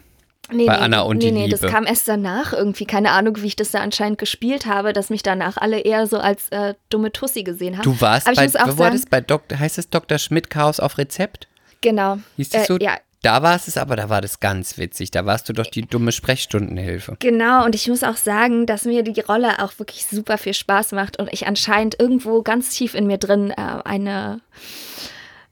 [0.51, 1.57] Nee, Bei nee, Anna und nee, die nee, Liebe.
[1.57, 2.85] das kam erst danach irgendwie.
[2.85, 6.17] Keine Ahnung, wie ich das da anscheinend gespielt habe, dass mich danach alle eher so
[6.19, 7.83] als äh, dumme Tussi gesehen haben.
[7.83, 10.17] Du warst Aber ich bei, muss auch war sagen, bei Dr., heißt es Dr.
[10.17, 11.47] Schmidt Chaos auf Rezept?
[11.81, 12.17] genau.
[12.37, 12.77] Hieß das Äh, so?
[12.79, 15.11] ja, Da warst es aber, da war das ganz witzig.
[15.11, 17.17] Da warst du doch die dumme Sprechstundenhilfe.
[17.19, 20.91] Genau, und ich muss auch sagen, dass mir die Rolle auch wirklich super viel Spaß
[20.93, 24.39] macht und ich anscheinend irgendwo ganz tief in mir drin äh, eine,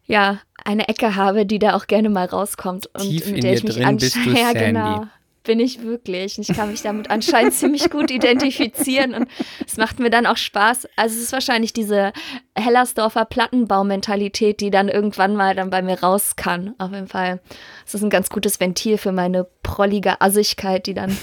[0.07, 2.87] ja, eine Ecke habe, die da auch gerne mal rauskommt.
[2.93, 5.05] Und Tief mit der ich mich drin bist du ansche- ja, genau.
[5.43, 6.39] Bin ich wirklich.
[6.39, 9.27] Und Ich kann mich damit anscheinend ziemlich gut identifizieren und
[9.63, 10.87] es macht mir dann auch Spaß.
[10.95, 12.13] Also es ist wahrscheinlich diese
[12.55, 16.73] Hellersdorfer Plattenbaumentalität, die dann irgendwann mal dann bei mir raus kann.
[16.79, 17.41] Auf jeden Fall.
[17.85, 21.15] Es ist ein ganz gutes Ventil für meine prollige Assigkeit, die dann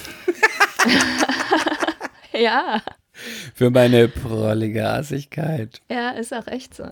[2.33, 2.81] ja,
[3.55, 5.81] Für meine prollige Assigkeit.
[5.91, 6.85] ja, ist auch echt so.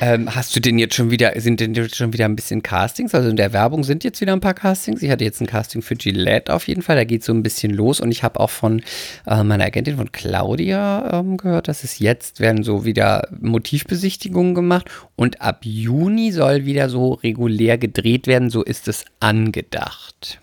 [0.00, 3.14] Ähm, hast du denn jetzt schon wieder, sind denn jetzt schon wieder ein bisschen Castings?
[3.14, 5.02] Also in der Werbung sind jetzt wieder ein paar Castings.
[5.02, 7.72] Ich hatte jetzt ein Casting für Gillette auf jeden Fall, da geht so ein bisschen
[7.72, 8.00] los.
[8.00, 8.82] Und ich habe auch von
[9.26, 14.90] äh, meiner Agentin von Claudia ähm, gehört, dass es jetzt werden so wieder Motivbesichtigungen gemacht.
[15.14, 18.50] Und ab Juni soll wieder so regulär gedreht werden.
[18.50, 20.40] So ist es angedacht.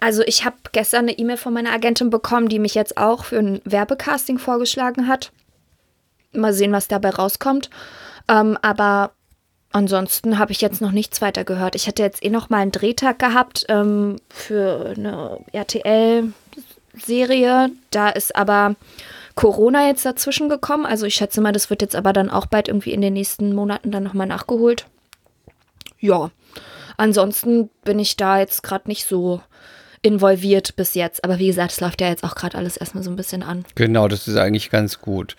[0.00, 3.38] Also ich habe gestern eine E-Mail von meiner Agentin bekommen, die mich jetzt auch für
[3.38, 5.32] ein Werbecasting vorgeschlagen hat.
[6.32, 7.70] Mal sehen, was dabei rauskommt.
[8.28, 9.12] Ähm, aber
[9.72, 11.74] ansonsten habe ich jetzt noch nichts weiter gehört.
[11.74, 16.32] Ich hatte jetzt eh noch mal einen Drehtag gehabt ähm, für eine RTL-Serie.
[17.90, 18.76] Da ist aber
[19.34, 20.86] Corona jetzt dazwischen gekommen.
[20.86, 23.54] Also ich schätze mal, das wird jetzt aber dann auch bald irgendwie in den nächsten
[23.54, 24.86] Monaten dann nochmal nachgeholt.
[26.00, 26.30] Ja,
[26.96, 29.40] ansonsten bin ich da jetzt gerade nicht so
[30.02, 31.24] involviert bis jetzt.
[31.24, 33.64] Aber wie gesagt, es läuft ja jetzt auch gerade alles erstmal so ein bisschen an.
[33.74, 35.36] Genau, das ist eigentlich ganz gut.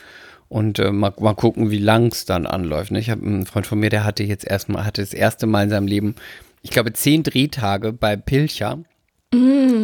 [0.50, 2.91] Und äh, mal, mal gucken, wie lang es dann anläuft.
[2.91, 3.00] Ne?
[3.00, 5.70] Ich habe einen Freund von mir, der hatte jetzt erstmal, hatte das erste Mal in
[5.70, 6.16] seinem Leben,
[6.62, 8.80] ich glaube, zehn Drehtage bei Pilcher.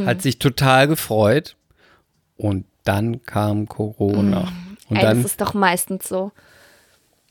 [0.06, 1.56] Hat sich total gefreut.
[2.38, 4.52] Und dann kam Corona.
[4.90, 6.32] Und Ey, dann, das ist doch meistens so.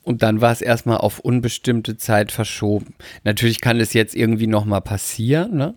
[0.05, 2.95] und dann war es erstmal auf unbestimmte Zeit verschoben.
[3.25, 5.75] Natürlich kann es jetzt irgendwie nochmal passieren, ne?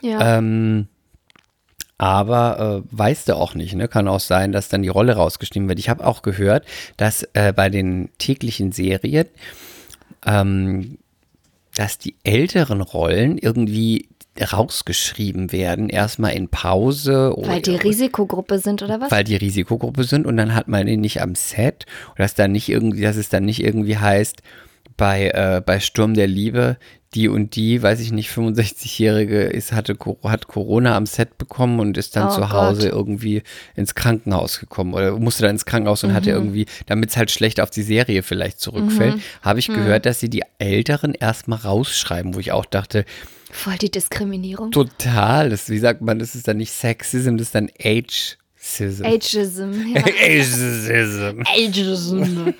[0.00, 0.38] Ja.
[0.38, 0.88] Ähm,
[1.98, 3.88] aber äh, weißt du auch nicht, ne?
[3.88, 5.78] Kann auch sein, dass dann die Rolle rausgeschrieben wird.
[5.78, 6.64] Ich habe auch gehört,
[6.96, 9.26] dass äh, bei den täglichen Serien,
[10.26, 10.98] ähm,
[11.74, 14.08] dass die älteren Rollen irgendwie
[14.40, 17.34] rausgeschrieben werden, erstmal in Pause.
[17.36, 19.10] Weil die Risikogruppe sind, oder was?
[19.10, 22.52] weil die Risikogruppe sind und dann hat man ihn nicht am Set und dass dann
[22.52, 24.42] nicht irgendwie, dass es dann nicht irgendwie heißt,
[24.96, 26.78] bei, äh, bei Sturm der Liebe,
[27.14, 31.98] die und die, weiß ich nicht, 65-Jährige ist, hatte, hat Corona am Set bekommen und
[31.98, 32.92] ist dann Oh zu Hause Gott.
[32.98, 33.42] irgendwie
[33.76, 36.14] ins Krankenhaus gekommen oder musste dann ins Krankenhaus und Mhm.
[36.14, 39.58] hatte irgendwie, damit es halt schlecht auf die Serie vielleicht zurückfällt, habe Mhm.
[39.58, 43.04] ich gehört, dass sie die Älteren erstmal rausschreiben, wo ich auch dachte,
[43.50, 44.70] Voll die Diskriminierung.
[44.70, 49.04] total, das, wie sagt man, das ist dann nicht Sexism, das ist dann Age Sism.
[49.04, 49.72] Ageism.
[49.92, 50.02] Ja.
[50.06, 51.42] Ageism.
[51.44, 52.54] Ageism.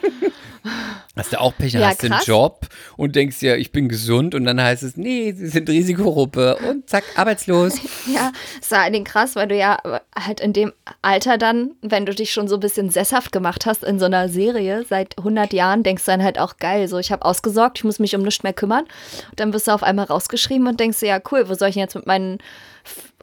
[1.17, 2.27] Hast du auch Pech, Ja, hast du einen krass.
[2.27, 6.57] Job und denkst ja, ich bin gesund und dann heißt es, nee, sie sind Risikogruppe
[6.69, 7.75] und zack, arbeitslos.
[8.13, 9.79] Ja, ist vor allen Dingen krass, weil du ja
[10.19, 10.73] halt in dem
[11.03, 14.29] Alter dann, wenn du dich schon so ein bisschen sesshaft gemacht hast in so einer
[14.29, 17.85] Serie seit 100 Jahren, denkst du dann halt auch geil, so ich habe ausgesorgt, ich
[17.85, 18.85] muss mich um nichts mehr kümmern.
[19.31, 21.75] Und dann wirst du auf einmal rausgeschrieben und denkst dir, ja cool, wo soll ich
[21.75, 22.39] denn jetzt mit meinen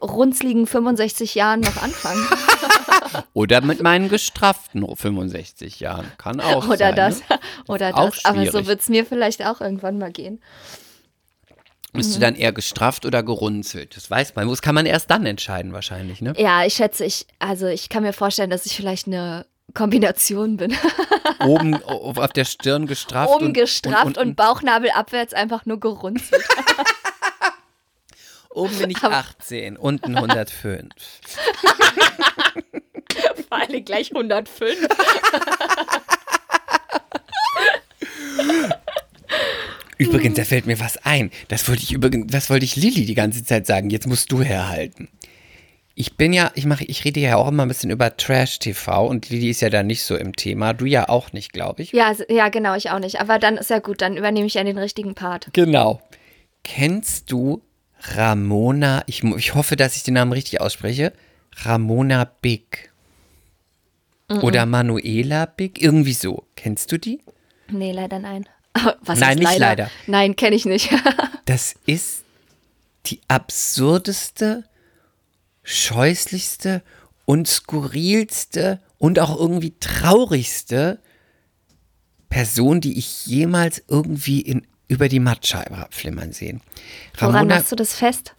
[0.00, 2.26] runzligen 65 Jahren noch anfangen?
[3.32, 6.10] Oder mit meinen gestrafften 65 Jahren.
[6.18, 6.96] Kann auch Oder sein.
[6.96, 7.38] das, Ne?
[7.68, 8.24] oder Auch das.
[8.24, 10.40] Aber so wird es mir vielleicht auch irgendwann mal gehen.
[11.92, 12.14] Bist Mhm.
[12.14, 13.96] du dann eher gestrafft oder gerunzelt?
[13.96, 14.48] Das weiß man.
[14.48, 16.34] Das kann man erst dann entscheiden wahrscheinlich, ne?
[16.38, 19.44] Ja, ich schätze, ich, also ich kann mir vorstellen, dass ich vielleicht eine
[19.74, 20.72] Kombination bin.
[21.44, 23.32] Oben auf der Stirn gestrafft.
[23.34, 26.44] Oben und, gestrafft und, unten- Bauchnabel abwärts einfach nur gerunzelt.
[28.52, 30.88] Oben bin ich 18, unten 105.
[33.48, 34.76] Vor allem gleich 105.
[39.98, 41.30] Übrigens, da fällt mir was ein.
[41.48, 43.90] Das wollte ich übrigens, das wollte ich Lilly die ganze Zeit sagen.
[43.90, 45.08] Jetzt musst du herhalten.
[45.94, 49.28] Ich bin ja, ich mache, ich rede ja auch immer ein bisschen über Trash-TV und
[49.28, 50.72] Lilly ist ja da nicht so im Thema.
[50.72, 51.92] Du ja auch nicht, glaube ich.
[51.92, 53.20] Ja, ja, genau, ich auch nicht.
[53.20, 55.48] Aber dann ist ja gut, dann übernehme ich ja den richtigen Part.
[55.52, 56.00] Genau.
[56.64, 57.62] Kennst du
[58.00, 61.12] Ramona, ich, ich hoffe, dass ich den Namen richtig ausspreche,
[61.64, 62.90] Ramona Big.
[64.42, 66.44] Oder Manuela Big, irgendwie so.
[66.54, 67.20] Kennst du die?
[67.68, 68.48] Nee, leider nein.
[69.02, 69.90] Was Nein, nicht leider.
[70.06, 70.90] Nein, kenne ich nicht.
[71.46, 72.22] Das ist
[73.06, 74.62] die absurdeste,
[75.64, 76.82] scheußlichste
[77.24, 81.00] und skurrilste und auch irgendwie traurigste
[82.28, 86.60] Person, die ich jemals irgendwie in, über die Mattscheibe habe flimmern sehen.
[87.16, 88.34] Woran machst du das fest?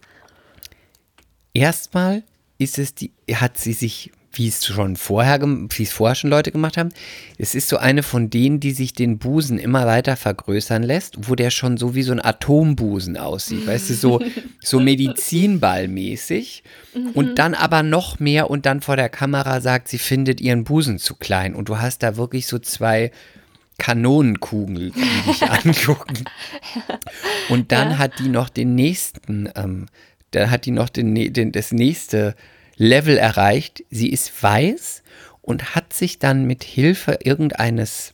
[1.53, 2.23] Erstmal
[2.57, 6.51] ist es die, hat sie sich, wie es schon vorher, wie es vorher schon Leute
[6.51, 6.89] gemacht haben,
[7.37, 11.35] es ist so eine von denen, die sich den Busen immer weiter vergrößern lässt, wo
[11.35, 14.21] der schon so wie so ein Atombusen aussieht, weißt du, so,
[14.61, 16.63] so Medizinballmäßig
[17.13, 20.99] und dann aber noch mehr und dann vor der Kamera sagt, sie findet ihren Busen
[20.99, 23.11] zu klein und du hast da wirklich so zwei
[23.81, 26.25] Kanonenkugeln, die dich angucken.
[27.49, 29.87] Und dann hat die noch den nächsten, ähm,
[30.29, 32.35] dann hat die noch den, den, das nächste
[32.77, 33.83] Level erreicht.
[33.89, 35.01] Sie ist weiß
[35.41, 38.13] und hat sich dann mit Hilfe irgendeines,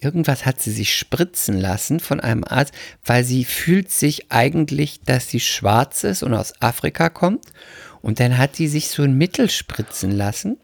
[0.00, 2.72] irgendwas hat sie sich spritzen lassen von einem Arzt,
[3.04, 7.44] weil sie fühlt sich eigentlich, dass sie schwarz ist und aus Afrika kommt.
[8.00, 10.56] Und dann hat sie sich so ein Mittel spritzen lassen,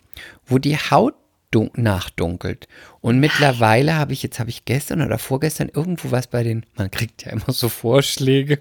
[0.46, 1.14] wo die Haut
[1.54, 2.68] nachdunkelt.
[3.00, 6.90] Und mittlerweile habe ich, jetzt habe ich gestern oder vorgestern irgendwo was bei den, man
[6.90, 8.60] kriegt ja immer so Vorschläge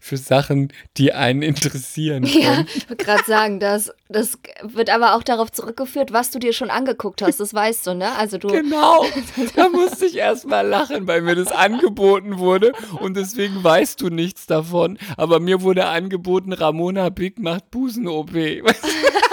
[0.00, 2.24] für Sachen, die einen interessieren.
[2.24, 6.52] Ja, ich wollte gerade sagen, das, das wird aber auch darauf zurückgeführt, was du dir
[6.52, 7.40] schon angeguckt hast.
[7.40, 8.16] Das weißt du, ne?
[8.16, 8.48] Also du.
[8.48, 9.04] Genau,
[9.56, 14.08] da musste ich erst mal lachen, weil mir das angeboten wurde und deswegen weißt du
[14.08, 14.98] nichts davon.
[15.16, 18.32] Aber mir wurde angeboten, Ramona Big macht Busen-OP.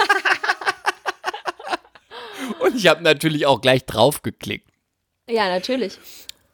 [2.60, 4.68] Und ich habe natürlich auch gleich draufgeklickt.
[5.28, 5.98] Ja, natürlich.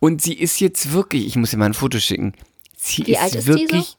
[0.01, 2.35] Und sie ist jetzt wirklich, ich muss dir mal ein Foto schicken.
[2.77, 3.59] Sie Wie ist alt ist die so?
[3.59, 3.97] wirklich,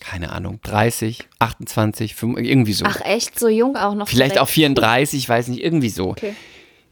[0.00, 2.84] keine Ahnung, 30, 28, 5, irgendwie so.
[2.86, 3.38] Ach, echt?
[3.38, 4.08] So jung auch noch?
[4.08, 4.42] Vielleicht direkt?
[4.42, 6.10] auch 34, ich weiß nicht, irgendwie so.
[6.10, 6.34] Okay.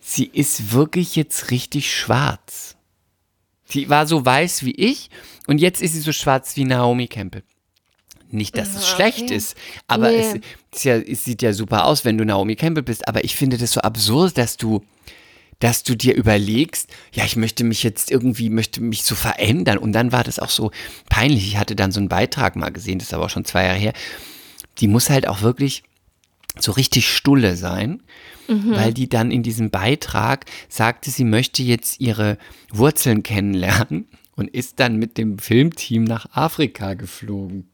[0.01, 2.76] Sie ist wirklich jetzt richtig schwarz.
[3.64, 5.11] Sie war so weiß wie ich
[5.47, 7.43] und jetzt ist sie so schwarz wie Naomi Campbell.
[8.31, 9.37] Nicht, dass es Ah, schlecht okay.
[9.37, 9.57] ist,
[9.87, 10.16] aber Nee.
[10.18, 10.35] es,
[10.79, 13.07] ist ja, es sieht ja super aus, wenn du Naomi Campbell bist.
[13.09, 14.85] Aber ich finde das so absurd, dass du,
[15.59, 19.79] dass du dir überlegst, ja, ich möchte mich jetzt irgendwie, möchte mich so verändern.
[19.79, 20.70] Und dann war das auch so
[21.09, 21.47] peinlich.
[21.47, 23.79] Ich hatte dann so einen Beitrag mal gesehen, das ist aber auch schon zwei Jahre
[23.79, 23.93] her.
[24.79, 25.83] Die muss halt auch wirklich
[26.59, 28.03] so richtig stulle sein,
[28.49, 32.39] weil die dann in diesem Beitrag sagte, sie möchte jetzt ihre
[32.72, 37.68] Wurzeln kennenlernen und ist dann mit dem Filmteam nach Afrika geflogen.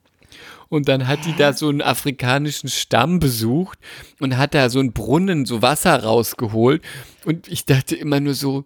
[0.73, 3.79] Und dann hat die da so einen afrikanischen Stamm besucht
[4.21, 6.83] und hat da so einen Brunnen, so Wasser rausgeholt.
[7.27, 8.65] Und ich dachte immer nur so,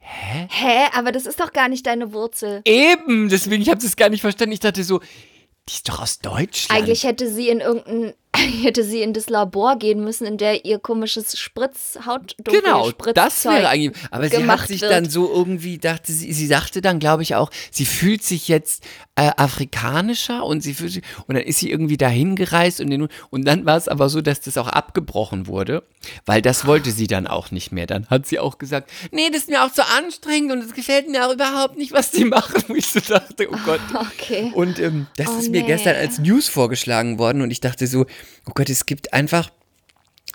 [0.00, 0.48] Hä?
[0.94, 2.60] Aber das ist doch gar nicht deine Wurzel.
[2.64, 4.52] eben, deswegen, ich habe das gar nicht verstanden.
[4.52, 6.82] Ich dachte so, die ist doch aus Deutschland.
[6.82, 8.14] Eigentlich hätte sie in irgendein,
[8.62, 13.44] hätte sie in das Labor gehen müssen, in der ihr komisches Spritz, Hautdunkel, Genau, das
[13.44, 13.96] wäre eigentlich.
[14.10, 14.90] Aber sie hat sich wird.
[14.92, 18.84] dann so irgendwie, dachte sie, sie sagte dann, glaube ich, auch, sie fühlt sich jetzt
[19.16, 23.08] äh, afrikanischer und sie fühlt sich, und dann ist sie irgendwie dahin gereist und, den,
[23.30, 25.82] und dann war es aber so, dass das auch abgebrochen wurde,
[26.26, 27.86] weil das wollte sie dann auch nicht mehr.
[27.86, 31.08] Dann hat sie auch gesagt, nee, das ist mir auch zu anstrengend und es gefällt
[31.08, 32.64] mir auch überhaupt nicht, was die machen.
[32.68, 33.80] Wo ich so dachte, oh Gott.
[34.14, 34.50] Okay.
[34.54, 35.66] Und ähm, das Oh, ist mir nee.
[35.66, 38.06] gestern als News vorgeschlagen worden und ich dachte so,
[38.46, 39.50] oh Gott, es gibt einfach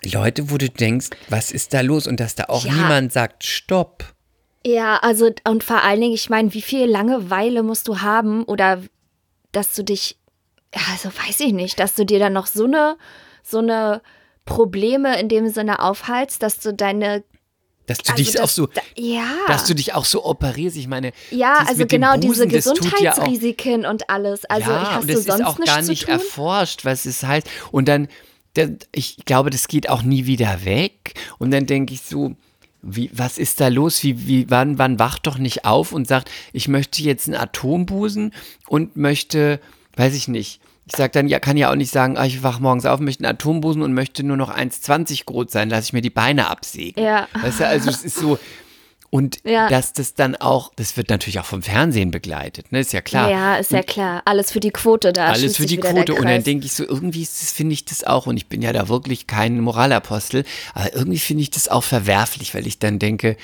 [0.04, 2.08] Leute, wo du denkst, was ist da los?
[2.08, 2.72] Und dass da auch Ja.
[2.74, 4.14] niemand sagt, stopp.
[4.66, 8.82] Ja, also und vor allen Dingen, ich meine, wie viel Langeweile musst du haben oder
[9.52, 10.18] dass du dich,
[10.90, 12.98] also weiß ich nicht, dass du dir dann noch so eine,
[13.44, 14.02] so eine
[14.46, 17.24] Probleme in dem Sinne aufhalst, dass du deine,
[17.90, 20.78] Dass du also dich das, auch so, da, ja, dass du dich auch so operierst.
[20.78, 24.46] Ich meine, ja, also genau diese Busen, das tut ja auch Gesundheitsrisiken und alles.
[24.46, 27.50] Also ja, hast und du das sonst ist auch gar nicht erforscht, was es heißt.
[27.72, 28.08] Und dann,
[28.56, 31.16] der, ich glaube, das geht auch nie wieder weg.
[31.40, 32.36] Und dann denke ich so,
[32.84, 34.04] wie, was ist da los?
[34.04, 38.36] Wie, wie, wann, wann wacht doch nicht auf und sagt, ich möchte jetzt einen Atombusen
[38.68, 39.60] und möchte,
[39.96, 40.62] weiß ich nicht.
[40.92, 43.24] Ich sage dann, ja, kann ja auch nicht sagen, ah, ich wach morgens auf, möchte
[43.24, 47.04] einen Atombusen und möchte nur noch 1,20 groß sein, lasse ich mir die Beine absägen.
[47.04, 47.28] Ja.
[47.40, 48.40] Weißt du, also es ist so,
[49.12, 49.70] und Ja.
[49.70, 53.30] dass das dann auch, das wird natürlich auch vom Fernsehen begleitet, ne, ist ja klar.
[53.30, 54.24] Ja, ist ja klar.
[54.26, 55.28] Alles für die Quote da.
[55.28, 56.16] Alles für die Quote.
[56.16, 58.88] Und dann denke ich so, irgendwie finde ich das auch, und ich bin ja da
[58.90, 63.38] wirklich kein Moralapostel, aber irgendwie finde ich das auch verwerflich, weil ich dann denke,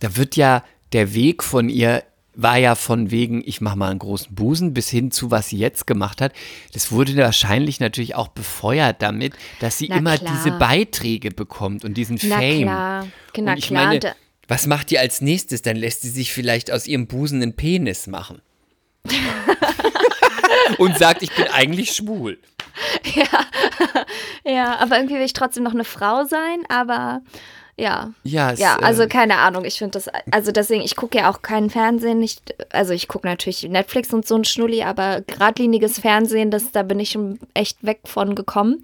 [0.00, 2.02] da wird ja der Weg von ihr
[2.38, 5.56] war ja von wegen, ich mache mal einen großen Busen, bis hin zu, was sie
[5.58, 6.32] jetzt gemacht hat.
[6.74, 10.32] Das wurde wahrscheinlich natürlich auch befeuert damit, dass sie Na immer klar.
[10.36, 12.62] diese Beiträge bekommt und diesen Na Fame.
[12.62, 13.06] klar,
[13.38, 13.86] na und ich klar.
[13.86, 14.14] meine, Da-
[14.48, 15.62] was macht die als nächstes?
[15.62, 18.40] Dann lässt sie sich vielleicht aus ihrem Busen einen Penis machen.
[20.78, 22.38] und sagt, ich bin eigentlich schwul.
[24.44, 27.22] Ja, aber irgendwie will ich trotzdem noch eine Frau sein, aber
[27.78, 28.12] ja.
[28.24, 31.30] Ja, es, Ja, also äh, keine Ahnung, ich finde das, also deswegen, ich gucke ja
[31.30, 35.98] auch keinen Fernsehen, nicht, also ich gucke natürlich Netflix und so ein Schnulli, aber geradliniges
[35.98, 38.82] Fernsehen, das, da bin ich schon echt weg von gekommen.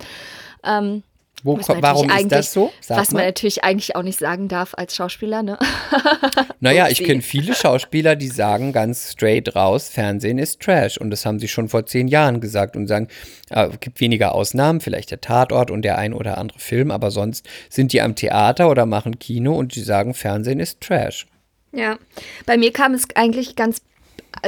[0.64, 1.02] Ähm,
[1.44, 2.72] Wo, man warum ist das so?
[2.80, 3.26] Sag was man mal.
[3.26, 5.58] natürlich eigentlich auch nicht sagen darf als Schauspieler, ne?
[6.60, 10.96] Naja, ich kenne viele Schauspieler, die sagen ganz straight raus, Fernsehen ist Trash.
[10.96, 13.08] Und das haben sie schon vor zehn Jahren gesagt und sagen,
[13.50, 17.10] äh, es gibt weniger Ausnahmen, vielleicht der Tatort und der ein oder andere Film, aber
[17.10, 21.26] sonst sind die am Theater oder machen Kino und die sagen, Fernsehen ist Trash.
[21.72, 21.98] Ja,
[22.46, 23.82] bei mir kam es eigentlich ganz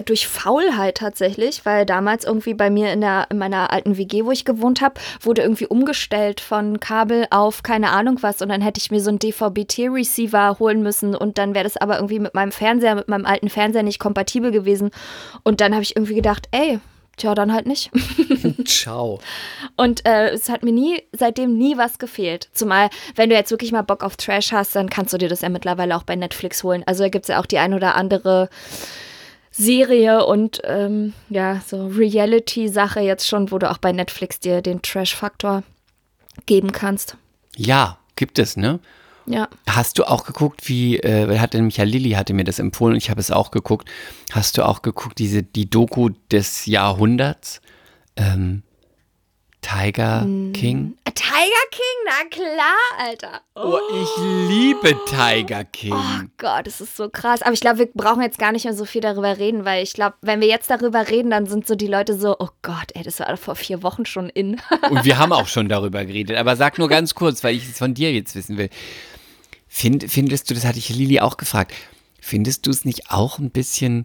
[0.04, 4.30] durch Faulheit tatsächlich, weil damals irgendwie bei mir in, der, in meiner alten WG, wo
[4.30, 8.80] ich gewohnt habe, wurde irgendwie umgestellt von Kabel auf keine Ahnung was und dann hätte
[8.80, 12.52] ich mir so einen DVB-T-Receiver holen müssen und dann wäre das aber irgendwie mit meinem
[12.52, 14.90] Fernseher, mit meinem alten Fernseher nicht kompatibel gewesen
[15.42, 16.80] und dann habe ich irgendwie gedacht, ey,
[17.16, 17.90] tja, dann halt nicht.
[18.64, 19.20] Ciao.
[19.76, 22.48] Und äh, es hat mir nie, seitdem nie was gefehlt.
[22.52, 25.42] Zumal, wenn du jetzt wirklich mal Bock auf Trash hast, dann kannst du dir das
[25.42, 26.82] ja mittlerweile auch bei Netflix holen.
[26.86, 28.48] Also da gibt es ja auch die ein oder andere
[29.56, 34.82] Serie und ähm, ja, so Reality-Sache jetzt schon, wo du auch bei Netflix dir den
[34.82, 35.62] Trash-Faktor
[36.46, 37.16] geben kannst.
[37.56, 38.80] Ja, gibt es, ne?
[39.26, 39.48] Ja.
[39.68, 42.98] Hast du auch geguckt, wie, äh, hatte nämlich ja Lilly hatte mir das empfohlen und
[42.98, 43.88] ich habe es auch geguckt.
[44.32, 47.60] Hast du auch geguckt, diese, die Doku des Jahrhunderts?
[48.16, 48.64] Ähm,
[49.64, 50.94] Tiger King?
[51.04, 53.40] Äh, Tiger King, na klar, Alter.
[53.54, 55.94] Oh, ich liebe Tiger King.
[55.94, 57.40] Oh Gott, das ist so krass.
[57.40, 59.94] Aber ich glaube, wir brauchen jetzt gar nicht mehr so viel darüber reden, weil ich
[59.94, 63.02] glaube, wenn wir jetzt darüber reden, dann sind so die Leute so, oh Gott, ey,
[63.02, 64.60] das war vor vier Wochen schon in.
[64.90, 66.36] Und wir haben auch schon darüber geredet.
[66.36, 68.68] Aber sag nur ganz kurz, weil ich es von dir jetzt wissen will.
[69.66, 71.72] Find, findest du, das hatte ich Lili auch gefragt,
[72.20, 74.04] findest du es nicht auch ein bisschen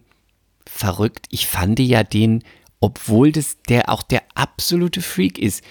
[0.66, 1.26] verrückt?
[1.28, 2.44] Ich fand ja den,
[2.80, 5.62] obwohl das der auch der absolute Freak ist,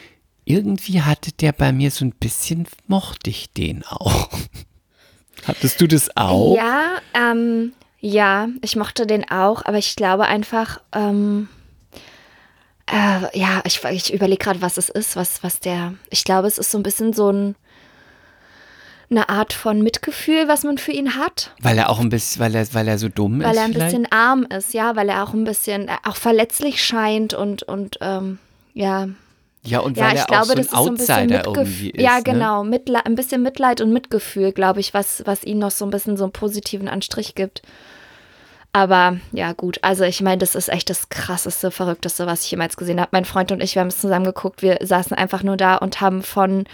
[0.45, 4.29] irgendwie hatte der bei mir so ein bisschen, mochte ich den auch.
[5.45, 6.55] Hattest du das auch?
[6.55, 11.49] Ja, ähm, ja, ich mochte den auch, aber ich glaube einfach, ähm,
[12.91, 16.57] äh, ja, ich, ich überlege gerade, was es ist, was, was der, ich glaube, es
[16.57, 17.55] ist so ein bisschen so ein,
[19.11, 21.51] eine Art von Mitgefühl, was man für ihn hat.
[21.61, 23.57] Weil er auch ein bisschen, weil er, weil er so dumm Weil ist.
[23.57, 23.91] er ein vielleicht?
[23.91, 27.97] bisschen arm ist, ja, weil er auch ein bisschen, äh, auch verletzlich scheint und, und
[28.01, 28.37] ähm,
[28.73, 29.07] ja.
[29.63, 30.89] Ja, und Ja, weil ich er glaube, auch so ein das ist so ein
[31.25, 32.01] Outsider irgendwie ist.
[32.01, 32.23] Ja, Ne?
[32.23, 32.63] genau.
[32.63, 36.15] Mitle ein bisschen Mitleid und Mitgefühl, glaube ich, was, was ihm noch so ein bisschen
[36.15, 37.61] so einen positiven Anstrich gibt.
[38.71, 39.79] Aber ja, gut.
[39.81, 43.09] Also, ich meine, das ist echt das krasseste, verrückteste, was ich jemals gesehen habe.
[43.11, 44.61] Mein Freund und ich, wir haben es zusammen geguckt.
[44.61, 46.65] Wir saßen einfach nur da und haben von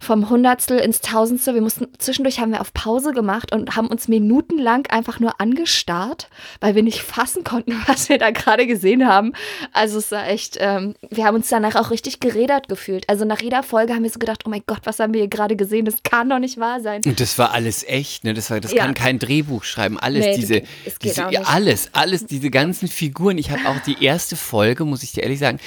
[0.00, 1.54] vom Hundertstel ins Tausendstel.
[1.54, 6.28] Wir mussten, zwischendurch haben wir auf Pause gemacht und haben uns minutenlang einfach nur angestarrt,
[6.60, 9.32] weil wir nicht fassen konnten, was wir da gerade gesehen haben.
[9.72, 13.08] Also es war echt, ähm, wir haben uns danach auch richtig gerädert gefühlt.
[13.08, 15.28] Also nach jeder Folge haben wir so gedacht, oh mein Gott, was haben wir hier
[15.28, 15.84] gerade gesehen?
[15.84, 17.02] Das kann doch nicht wahr sein.
[17.04, 18.34] Und das war alles echt, ne?
[18.34, 18.84] Das war, das Ja.
[18.84, 19.98] kann kein Drehbuch schreiben.
[19.98, 20.62] Alles Nee, diese,
[21.02, 23.38] diese alles, alles, diese ganzen Figuren.
[23.38, 25.58] Ich habe auch die erste Folge, muss ich dir ehrlich sagen,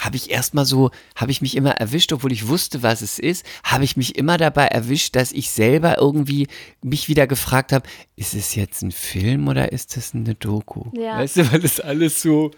[0.00, 3.44] habe ich erstmal so, habe ich mich immer erwischt, obwohl ich wusste, was es ist,
[3.64, 6.48] habe ich mich immer dabei erwischt, dass ich selber irgendwie
[6.82, 10.90] mich wieder gefragt habe, ist es jetzt ein Film oder ist es eine Doku?
[10.94, 11.18] Ja.
[11.18, 12.50] Weißt du, weil das alles so,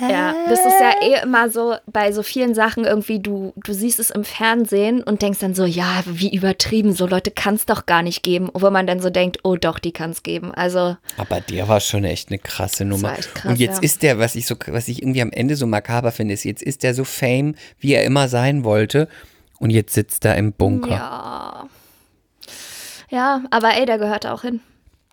[0.00, 3.98] Ja, das ist ja eh immer so bei so vielen Sachen irgendwie, du, du siehst
[3.98, 7.86] es im Fernsehen und denkst dann so, ja, wie übertrieben, so Leute kann es doch
[7.86, 8.50] gar nicht geben.
[8.52, 10.52] Wo man dann so denkt, oh doch, die kann es geben.
[10.52, 10.96] Also.
[11.16, 13.14] Aber der war schon echt eine krasse Nummer.
[13.14, 13.82] krass, und jetzt ja.
[13.82, 16.62] ist der, was ich so, was ich irgendwie am Ende so makaber finde, ist, jetzt
[16.62, 19.08] ist der so fame, wie er immer sein wollte.
[19.58, 20.90] Und jetzt sitzt er im Bunker.
[20.90, 21.68] Ja.
[23.08, 24.60] Ja, aber ey, der gehört auch hin.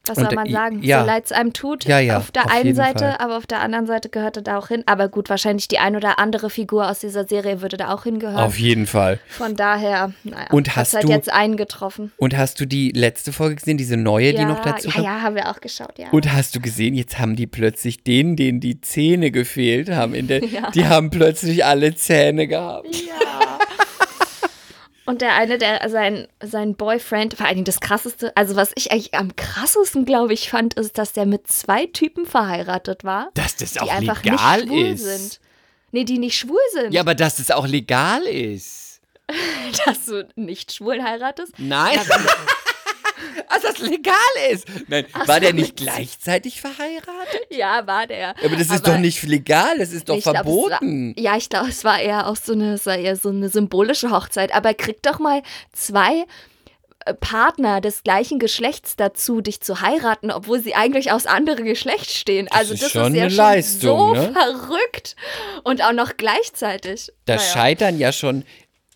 [0.05, 0.83] Was Und, soll man äh, sagen?
[0.83, 0.99] ja.
[0.99, 1.85] So leid es einem tut.
[1.85, 3.15] Ja, ja, Auf der auf einen Seite, Fall.
[3.19, 4.83] aber auf der anderen Seite gehört er da auch hin.
[4.85, 8.35] Aber gut, wahrscheinlich die ein oder andere Figur aus dieser Serie würde da auch hingehören.
[8.35, 9.19] Auf jeden Fall.
[9.29, 12.11] Von daher, naja, Und hast halt du- jetzt eingetroffen.
[12.17, 15.03] Und hast du die letzte Folge gesehen, diese neue, die ja, noch dazu ja, kam?
[15.05, 16.07] ja, haben wir auch geschaut, ja.
[16.11, 20.27] Und hast du gesehen, jetzt haben die plötzlich denen, denen die Zähne gefehlt haben, in
[20.27, 20.69] der, Ja.
[20.71, 22.93] die haben plötzlich alle Zähne gehabt.
[22.93, 23.59] Ja.
[25.05, 28.91] Und der eine, der sein, sein Boyfriend, vor allen Dingen das krasseste, also was ich
[28.91, 33.57] eigentlich am krassesten, glaube ich, fand, ist, dass der mit zwei Typen verheiratet war, Dass
[33.57, 35.03] das die auch einfach legal nicht schwul ist.
[35.03, 35.39] sind.
[35.91, 36.93] Nee, die nicht schwul sind.
[36.93, 39.01] Ja, aber dass das auch legal ist.
[39.85, 41.53] Dass du nicht schwul heiratest.
[41.57, 41.97] Nein.
[43.47, 44.13] Also, dass das legal
[44.51, 44.67] ist.
[44.87, 47.41] Nein, Ach war der nicht gleichzeitig verheiratet?
[47.49, 48.35] Ja, war der.
[48.43, 51.13] Aber das ist doch nicht legal, das ist doch Ich glaub, verboten.
[51.15, 53.49] War, ja, ich glaube, es war eher auch so eine, es war eher so eine
[53.49, 54.53] symbolische Hochzeit.
[54.53, 56.25] Aber krieg doch mal zwei
[57.05, 62.11] äh, Partner des gleichen Geschlechts dazu, dich zu heiraten, obwohl sie eigentlich aus anderem Geschlecht
[62.11, 62.47] stehen.
[62.51, 64.33] also ist das schon ist ja eine schon Leistung, so ne?
[64.33, 65.15] verrückt
[65.63, 67.11] und auch noch gleichzeitig.
[67.25, 67.47] Da Naja.
[67.47, 68.43] scheitern ja schon.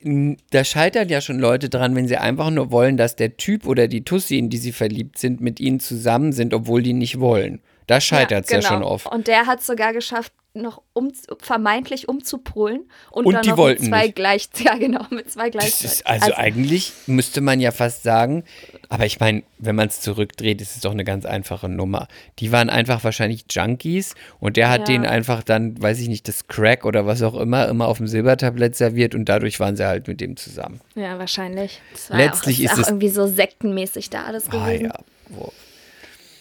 [0.04, 3.88] Da scheitern ja schon Leute dran, wenn sie einfach nur wollen, dass der Typ oder
[3.88, 7.62] die Tussi, in die sie verliebt sind, mit ihnen zusammen sind, obwohl die nicht wollen.
[7.88, 8.70] Da scheitert es ja, genau.
[8.70, 9.08] schon oft.
[9.08, 13.58] Und der hat es sogar geschafft, noch um, vermeintlich umzupolen und, Und dann die noch
[13.58, 14.16] wollten mit zwei nicht.
[14.16, 15.86] gleich, ja genau, mit zwei gleichzeitig.
[16.00, 18.44] ist also, eigentlich müsste man ja fast sagen,
[18.90, 22.08] aber ich meine, wenn man es zurückdreht, ist es doch eine ganz einfache Nummer.
[22.40, 24.86] Die waren einfach wahrscheinlich Junkies und der hat Ja.
[24.86, 28.08] denen einfach dann, weiß ich nicht, das Crack oder was auch immer, immer auf dem
[28.08, 30.82] Silbertablett serviert und dadurch waren sie halt mit dem zusammen.
[30.96, 31.82] Ja, wahrscheinlich.
[32.10, 34.86] Letztlich ja auch, ist ist es- auch irgendwie so sektenmäßig da alles Ah gewesen.
[34.86, 34.94] ja.
[35.30, 35.52] Wo-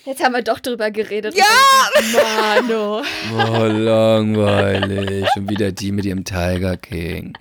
[0.07, 1.35] Jetzt haben wir doch drüber geredet.
[1.37, 1.45] Ja!
[2.13, 3.03] Mano.
[3.35, 5.27] Oh, langweilig.
[5.37, 7.37] Und wieder die mit ihrem Tiger King.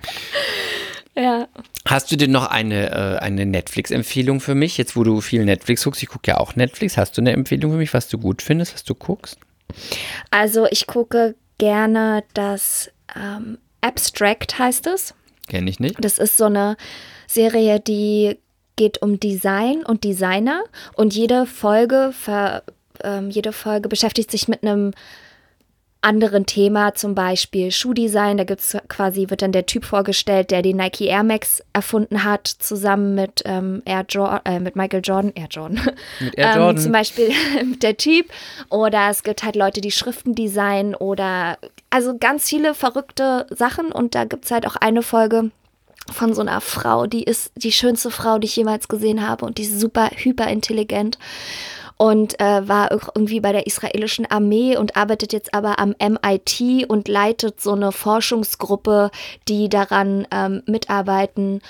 [1.15, 1.47] Ja.
[1.87, 4.79] Hast du denn noch eine, äh, eine Netflix-Empfehlung für mich?
[4.79, 6.97] Jetzt, wo du viel Netflix guckst, ich gucke ja auch Netflix.
[6.97, 9.37] Hast du eine Empfehlung für mich, was du gut findest, was du guckst?
[10.31, 15.13] Also ich gucke gerne das ähm, Abstract heißt es.
[15.47, 16.03] Kenne ich nicht.
[16.03, 16.77] Das ist so eine
[17.27, 18.39] Serie, die
[18.75, 20.63] geht um Design und Designer
[20.95, 22.63] und jede Folge, ver,
[23.03, 24.91] ähm, jede Folge beschäftigt sich mit einem
[26.05, 28.37] anderen Thema, zum Beispiel Schuhdesign.
[28.37, 32.47] Da gibt's quasi, wird dann der Typ vorgestellt, der die Nike Air Max erfunden hat,
[32.47, 35.31] zusammen mit, ähm, Air jo äh, mit Michael Jordan.
[35.33, 35.81] Air Jordan.
[36.19, 36.77] Mit Air Ähm, Jordan.
[36.77, 37.31] zum Beispiel
[37.81, 38.27] der Typ.
[38.69, 41.57] Oder es gibt halt Leute, die Schriften designen oder
[41.89, 43.91] also ganz viele verrückte Sachen.
[43.91, 45.49] Und da gibt es halt auch eine Folge
[46.11, 49.57] von so einer Frau, die ist die schönste Frau, die ich jemals gesehen habe und
[49.57, 51.17] die ist super hyperintelligent
[51.97, 57.07] und äh, war irgendwie bei der israelischen Armee und arbeitet jetzt aber am MIT und
[57.07, 59.11] leitet so eine Forschungsgruppe,
[59.47, 61.61] die daran ähm, mitarbeiten.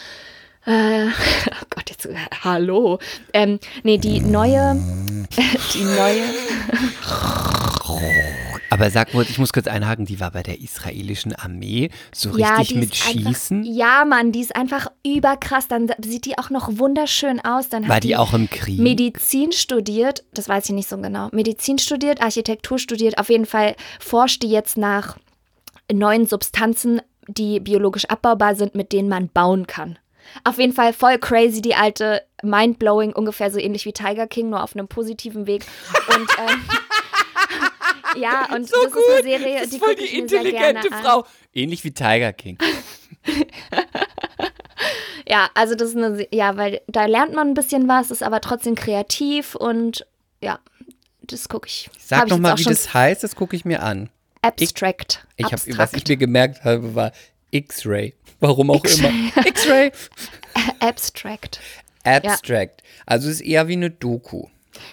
[0.65, 2.99] Äh, oh Gott, jetzt, äh, hallo.
[3.33, 4.75] Ähm, nee, die neue,
[5.73, 6.23] die neue,
[8.75, 12.57] Aber sag mal, ich muss kurz einhaken, die war bei der israelischen Armee so ja,
[12.57, 13.63] richtig die mit ist einfach, Schießen.
[13.63, 15.69] Ja, Mann, die ist einfach überkrass.
[15.69, 17.69] Dann sieht die auch noch wunderschön aus.
[17.69, 18.77] Dann war hat die auch im Krieg?
[18.77, 21.29] Medizin studiert, das weiß ich nicht so genau.
[21.31, 25.15] Medizin studiert, Architektur studiert, auf jeden Fall forscht die jetzt nach
[25.89, 29.97] neuen Substanzen, die biologisch abbaubar sind, mit denen man bauen kann.
[30.43, 34.63] Auf jeden Fall voll crazy, die alte Mindblowing, ungefähr so ähnlich wie Tiger King, nur
[34.63, 35.65] auf einem positiven Weg.
[36.09, 36.61] Und ähm,
[38.17, 39.01] ja, und so das gut.
[39.01, 41.03] ist eine Serie, das die ist voll die ich mir sehr intelligente gerne an.
[41.03, 41.25] Frau.
[41.53, 42.57] Ähnlich wie Tiger King.
[45.27, 48.41] Ja, also das ist eine, ja, weil da lernt man ein bisschen was, ist aber
[48.41, 50.05] trotzdem kreativ und
[50.41, 50.59] ja,
[51.21, 51.89] das gucke ich.
[51.97, 54.09] Sag Hab ich doch jetzt mal, auch wie das heißt, das gucke ich mir an.
[54.43, 55.25] Abstract.
[55.37, 55.77] Ich hab, Abstrakt.
[55.79, 57.11] was ich mir gemerkt habe, war
[57.49, 58.13] X-Ray.
[58.39, 59.11] Warum auch immer.
[59.45, 59.91] X-Ray.
[60.79, 61.59] Abstract.
[62.03, 62.83] Abstract.
[63.07, 64.47] Also es ist eher wie eine Doku.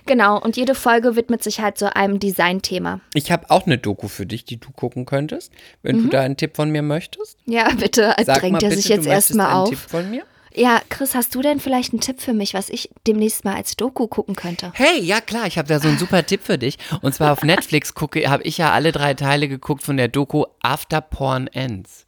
[0.07, 3.01] Genau, und jede Folge widmet sich halt so einem Designthema.
[3.15, 5.53] Ich habe auch eine Doku für dich, die du gucken könntest,
[5.83, 7.39] wenn du da einen Tipp von mir möchtest.
[7.47, 9.69] Ja, bitte, Sag drängt mal er bitte, sich jetzt du möchtest erstmal einen auf.
[9.71, 10.23] Tipp von mir?
[10.55, 13.75] Ja, Chris, hast du denn vielleicht einen Tipp für mich, was ich demnächst mal als
[13.75, 14.71] Doku gucken könnte?
[14.75, 16.79] Hey, ja klar, ich habe da so einen super Tipp für dich.
[17.01, 20.45] Und zwar auf Netflix gucke, habe ich ja alle drei Teile geguckt von der Doku
[20.61, 22.07] After Porn Ends.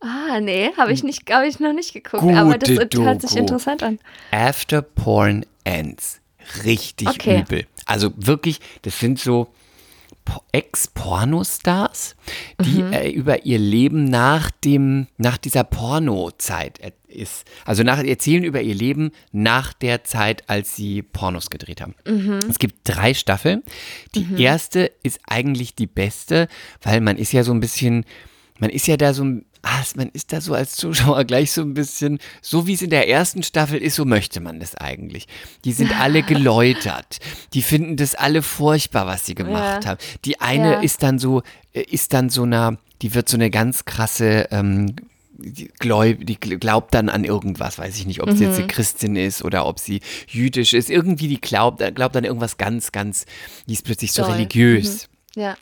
[0.00, 3.30] Ah, nee, habe ich, nicht, hab ich noch nicht geguckt, aber das Gute hört sich
[3.32, 3.40] Doku.
[3.40, 3.98] interessant an.
[4.30, 6.20] After Porn Ends.
[6.64, 7.40] Richtig Okay.
[7.40, 7.66] übel.
[7.86, 9.52] Also wirklich, das sind so
[10.24, 12.14] Po- Ex-Pornostars,
[12.62, 17.44] die äh, über ihr Leben nach dem, nach dieser Pornozeit ist.
[17.64, 21.94] Also nach, erzählen über ihr Leben nach der Zeit, als sie Pornos gedreht haben.
[22.48, 23.62] Es gibt drei Staffeln.
[24.14, 26.48] Die erste ist eigentlich die beste,
[26.82, 28.04] weil man ist ja so ein bisschen,
[28.58, 31.60] man ist ja da so ein Ah, man ist da so als Zuschauer gleich so
[31.62, 35.26] ein bisschen, so wie es in der ersten Staffel ist, so möchte man das eigentlich.
[35.64, 37.18] Die sind alle geläutert.
[37.52, 39.90] Die finden das alle furchtbar, was sie gemacht Ja.
[39.90, 39.98] haben.
[40.24, 40.80] Die eine Ja.
[40.80, 41.42] ist dann so,
[41.74, 44.96] äh, ist dann so eine, die wird so eine ganz krasse, ähm,
[45.42, 48.66] die, gläub, die gl- glaubt dann an irgendwas, weiß ich nicht, ob sie jetzt eine
[48.66, 50.90] Christin ist oder ob sie jüdisch ist.
[50.90, 53.24] Irgendwie die glaubt, äh, glaubt an irgendwas ganz, ganz,
[53.66, 54.32] die ist plötzlich so Doll.
[54.32, 55.08] religiös.
[55.34, 55.56] Ja.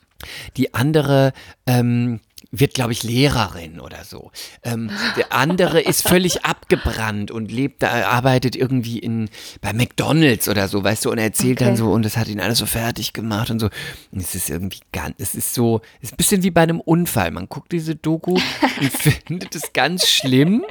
[0.56, 1.32] Die andere
[1.66, 2.18] ähm,
[2.50, 4.30] wird, glaube ich, Lehrerin oder so.
[4.62, 9.28] Ähm, der andere ist völlig abgebrannt und lebt, da, arbeitet irgendwie in,
[9.60, 11.76] bei McDonalds oder so, weißt du, und erzählt dann Okay.
[11.76, 13.68] so, und das hat ihn alles so fertig gemacht und so.
[14.12, 16.80] Und es ist irgendwie ganz, es ist so, es ist ein bisschen wie bei einem
[16.80, 17.30] Unfall.
[17.30, 18.32] Man guckt diese Doku
[18.80, 20.64] und findet es ganz schlimm,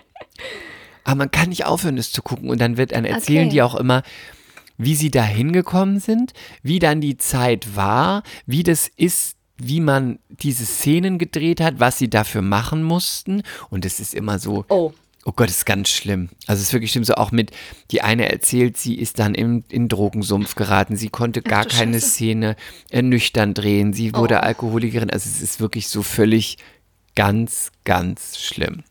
[1.04, 2.50] aber man kann nicht aufhören, es zu gucken.
[2.50, 3.50] Und dann wird dann erzählen Okay.
[3.52, 4.02] die auch immer,
[4.80, 10.20] wie sie da hingekommen sind, wie dann die Zeit war, wie das ist, wie man
[10.30, 13.44] diese Szenen gedreht hat, was sie dafür machen mussten.
[13.70, 14.94] Und es ist immer so, Oh.
[15.26, 16.30] oh Gott, es ist ganz schlimm.
[16.46, 17.52] Also es ist wirklich schlimm, so auch mit,
[17.92, 22.00] die eine erzählt, sie ist dann im, in Drogensumpf geraten, sie konnte gar du keine
[22.00, 22.10] Scheiße.
[22.12, 22.56] Szene
[22.92, 24.44] äh, nüchtern drehen, sie wurde Oh.
[24.44, 25.10] Alkoholikerin.
[25.10, 26.58] Also es ist wirklich so völlig
[27.16, 28.84] ganz, ganz schlimm.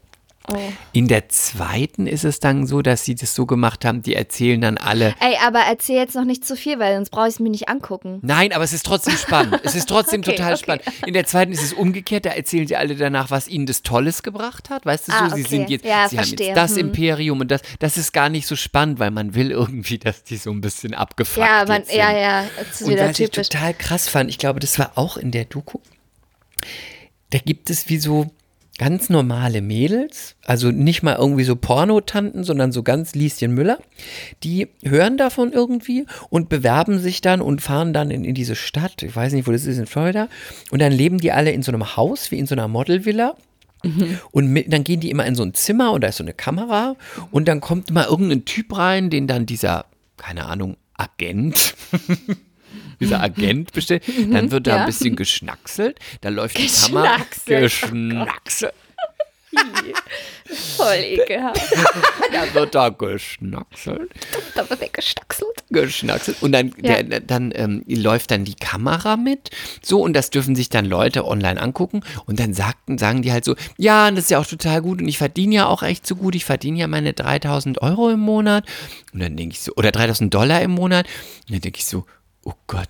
[0.53, 0.59] Oh.
[0.93, 4.61] In der zweiten ist es dann so, dass sie das so gemacht haben, die erzählen
[4.61, 7.41] dann alle, Ey, aber erzähl jetzt noch nicht zu viel, weil sonst brauche ich es
[7.41, 8.19] mir nicht angucken.
[8.23, 9.61] Nein, aber es ist trotzdem spannend.
[9.65, 10.63] Es ist trotzdem Okay, total okay.
[10.63, 10.83] spannend.
[11.07, 14.23] In der zweiten ist es umgekehrt, da erzählen sie alle danach, was ihnen das Tolles
[14.23, 14.87] gebracht hat.
[14.87, 15.51] Weißt du so, Ah, sie okay.
[15.51, 16.79] sind jetzt, Ja, sie haben jetzt das Hm.
[16.89, 20.37] Imperium und das, das ist gar nicht so spannend, weil man will irgendwie, dass die
[20.37, 21.97] so ein bisschen abgefuckt Ja, man, sind.
[21.97, 24.93] ja, ja, das ist Und wieder was ich total krass fand, ich glaube, das war
[24.97, 25.79] auch in der Doku,
[27.31, 28.31] da gibt es wie so
[28.79, 33.79] ganz normale Mädels, also nicht mal irgendwie so Pornotanten, sondern so ganz Lieschen Müller,
[34.43, 39.03] die hören davon irgendwie und bewerben sich dann und fahren dann in, in diese Stadt,
[39.03, 40.29] ich weiß nicht, wo das ist, in Florida,
[40.70, 43.35] und dann leben die alle in so einem Haus, wie in so einer Modelvilla.
[44.33, 46.33] Und mit, dann gehen die immer in so ein Zimmer und da ist so eine
[46.33, 46.97] Kamera
[47.31, 49.85] und dann kommt mal irgendein Typ rein, den dann dieser,
[50.16, 51.74] keine Ahnung, Agent
[53.01, 54.81] dieser Agent bestellt, dann wird da ja.
[54.81, 57.61] ein bisschen geschnackselt, da läuft die Kamera Geschnackselt.
[57.61, 58.75] geschnackselt,
[60.77, 61.61] Voll ekelhaft.
[62.33, 64.11] da wird da geschnackselt,
[64.55, 65.49] da wird weggestaxelt.
[65.71, 67.03] geschnackselt und dann, Ja.
[67.03, 69.51] der, dann ähm, läuft dann die Kamera mit,
[69.83, 73.45] so und das dürfen sich dann Leute online angucken und dann sagten, sagen die halt
[73.45, 76.15] so, ja, das ist ja auch total gut und ich verdiene ja auch echt so
[76.17, 78.65] gut, ich verdiene ja meine 3000 Euro im Monat
[79.13, 81.07] und dann denke ich so, oder 3000 Dollar im Monat
[81.49, 82.05] und dann denke ich so,
[82.47, 82.89] oh Gott,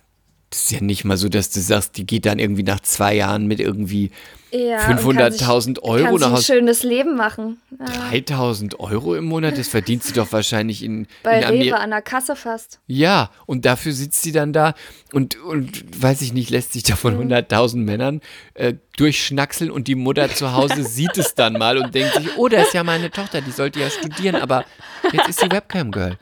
[0.49, 3.13] das ist ja nicht mal so, dass du sagst, die geht dann irgendwie nach zwei
[3.15, 4.11] Jahren mit irgendwie
[4.51, 6.43] Ja, und kann 500.000 sich- Euro nach ein Hause.
[6.45, 7.57] schönes Leben machen.
[7.77, 11.89] Ja, 3000 Euro im Monat, das verdient sie doch wahrscheinlich in, bei in Rewe an
[11.89, 12.79] der Kasse fast.
[12.87, 14.73] Ja, und dafür sitzt sie dann da
[15.11, 17.29] und, und weiß ich nicht, lässt sich da von Mhm.
[17.33, 18.21] 100.000 Männern
[18.53, 22.47] äh, durchschnackseln und die Mutter zu Hause sieht es dann mal und denkt sich, oh,
[22.47, 24.63] das ist ja meine Tochter, die sollte ja studieren, aber
[25.11, 26.17] jetzt ist sie Webcam-Girl.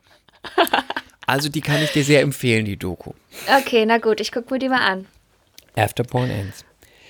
[1.27, 3.13] Also die kann ich dir sehr empfehlen, die Doku.
[3.59, 5.07] Okay, na gut, ich gucke mir die mal an.
[5.75, 6.63] After Porn Ends.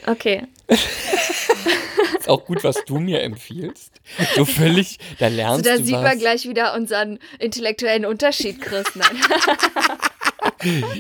[0.07, 0.43] Okay.
[0.67, 3.91] Ist auch gut, was du mir empfiehlst.
[4.35, 6.03] So völlig, da Also lernst da du sieht was.
[6.03, 8.85] man gleich wieder unseren intellektuellen Unterschied, Chris.
[8.95, 9.09] Nein.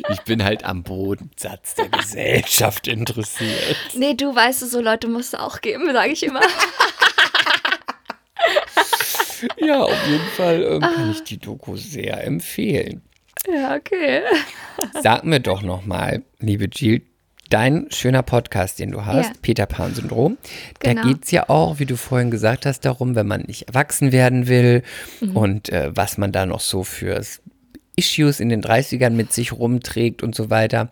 [0.09, 3.77] Ich bin halt am Bodensatz der Gesellschaft interessiert.
[3.93, 6.41] nee, du weißt es, so Leute musst du auch geben, sage ich immer.
[9.57, 13.01] Ja, auf jeden Fall ähm, kann ich die Doku sehr empfehlen.
[13.47, 14.21] ja, okay.
[15.03, 17.01] Sag mir doch nochmal, liebe Jill,
[17.49, 19.33] dein schöner Podcast, den du hast, Ja.
[19.41, 20.37] Peter Pan-Syndrom,
[20.79, 21.01] Genau.
[21.03, 24.11] da geht es ja auch, wie du vorhin gesagt hast, darum, wenn man nicht erwachsen
[24.11, 24.81] werden will
[25.21, 25.37] Mhm.
[25.37, 27.21] und äh, was man da noch so für
[27.95, 30.89] Issues in den 30ern mit sich rumträgt und so weiter.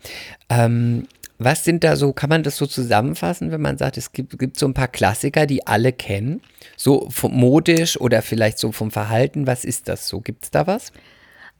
[0.48, 1.06] Ähm,
[1.44, 4.58] was sind da so, kann man das so zusammenfassen, wenn man sagt, es gibt, gibt
[4.58, 6.42] so ein paar Klassiker, die alle kennen?
[6.76, 10.20] So modisch oder vielleicht so vom Verhalten, was ist das so?
[10.20, 10.92] Gibt es da was?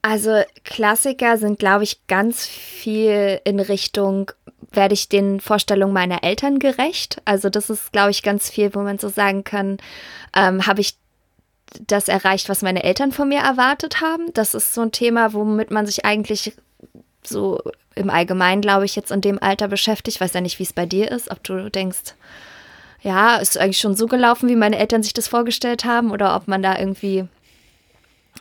[0.03, 4.31] Also Klassiker sind, glaube ich, ganz viel in Richtung,
[4.71, 7.23] werde ich den Vorstellungen meiner Eltern gerecht?
[7.25, 9.79] Also das ist, glaube ich, ganz viel, wo man so sagen kann,
[10.37, 10.97] ähm, habe ich
[11.87, 14.33] das erreicht, was meine Eltern von mir erwartet haben?
[14.35, 16.55] Das ist so ein Thema, womit man sich eigentlich
[17.27, 17.61] so
[17.95, 20.17] im Allgemeinen, glaube ich, jetzt in dem Alter beschäftigt.
[20.17, 22.15] Ich weiß ja nicht, wie es bei dir ist, ob du denkst,
[23.03, 26.49] ja, ist eigentlich schon so gelaufen, wie meine Eltern sich das vorgestellt haben, oder ob
[26.49, 27.29] man da irgendwie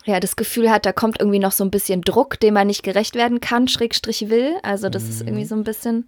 [0.06, 2.84] ja, das Gefühl hat, da kommt irgendwie noch so ein bisschen Druck, dem man nicht
[2.84, 4.56] gerecht werden kann, Schrägstrich will.
[4.64, 6.06] Also das ist irgendwie so ein bisschen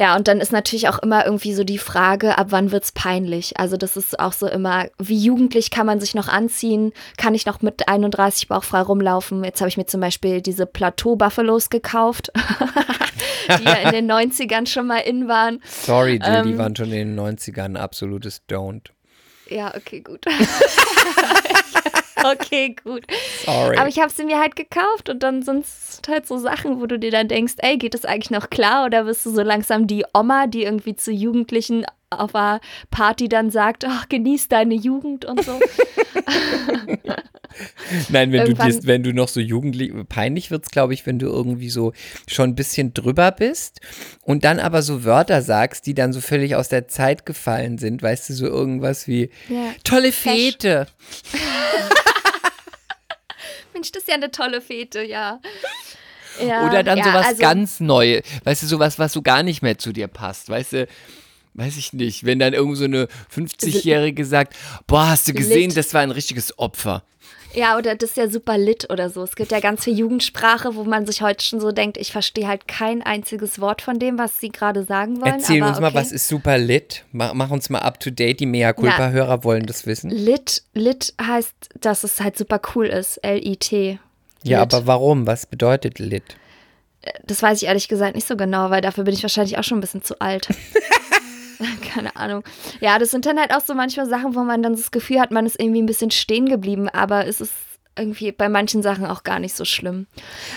[0.00, 3.58] Ja, und dann ist natürlich auch immer irgendwie so die Frage, ab wann wird's peinlich?
[3.58, 6.94] Also das ist auch so immer, wie jugendlich kann man sich noch anziehen?
[7.18, 9.44] Kann ich noch mit 31 bauchfrei rumlaufen?
[9.44, 12.32] Jetzt habe ich mir zum Beispiel diese Plateau-Buffalos gekauft,
[13.58, 15.62] die ja in den 90ern schon mal in waren.
[15.66, 18.86] Sorry, Jill, Ähm, die waren schon in den 90ern ein absolutes Don't.
[19.50, 20.24] Ja, okay, gut.
[22.32, 23.04] okay, gut.
[23.44, 23.76] Sorry.
[23.76, 26.86] Aber ich habe sie mir halt gekauft und dann sind es halt so Sachen, wo
[26.86, 29.86] du dir dann denkst, ey, geht das eigentlich noch klar oder bist du so langsam
[29.86, 32.60] die Oma, die irgendwie zu Jugendlichen auf einer
[32.90, 35.60] Party dann sagt, ach, genieß deine Jugend und so.
[38.08, 41.26] Nein, wenn du, dir, wenn du noch so jugendlich, peinlich wird's, glaube ich, wenn du
[41.26, 41.92] irgendwie so
[42.28, 43.80] schon ein bisschen drüber bist
[44.22, 48.02] und dann aber so Wörter sagst, die dann so völlig aus der Zeit gefallen sind,
[48.02, 49.72] weißt du, so irgendwas wie Ja.
[49.84, 50.12] tolle.
[50.12, 50.86] Fete.
[53.72, 55.40] Mensch, das ist ja eine tolle Fete, ja.
[56.40, 58.22] ja Oder dann ja, sowas also, ganz Neues.
[58.44, 60.48] Weißt du, sowas, was so gar nicht mehr zu dir passt.
[60.48, 60.88] Weißt du,
[61.54, 62.24] weiß ich nicht.
[62.24, 64.56] Wenn dann irgend so eine 50-Jährige sagt,
[64.86, 67.02] boah, hast du gesehen, das war ein richtiges Opfer.
[67.52, 69.22] Ja, oder das ist ja super lit oder so.
[69.22, 72.46] Es gibt ja ganz viel Jugendsprache, wo man sich heute schon so denkt, ich verstehe
[72.46, 75.34] halt kein einziges Wort von dem, was sie gerade sagen wollen.
[75.34, 75.96] Erzähl uns mal, okay.
[75.96, 77.04] was ist super lit?
[77.12, 80.10] Mach, mach uns mal up to date, die Mea Culpa-Hörer wollen das wissen.
[80.10, 83.16] Lit, lit heißt, dass es halt super cool ist.
[83.18, 83.98] L-I-T.
[84.42, 84.74] Ja, Lit.
[84.74, 85.26] aber warum?
[85.26, 86.36] Was bedeutet lit?
[87.24, 89.78] Das weiß ich ehrlich gesagt nicht so genau, weil dafür bin ich wahrscheinlich auch schon
[89.78, 90.48] ein bisschen zu alt.
[91.92, 92.42] Keine Ahnung.
[92.80, 95.30] Ja, das sind dann halt auch so manchmal Sachen, wo man dann das Gefühl hat,
[95.30, 97.52] man ist irgendwie ein bisschen stehen geblieben, aber es ist
[97.98, 100.06] irgendwie bei manchen Sachen auch gar nicht so schlimm.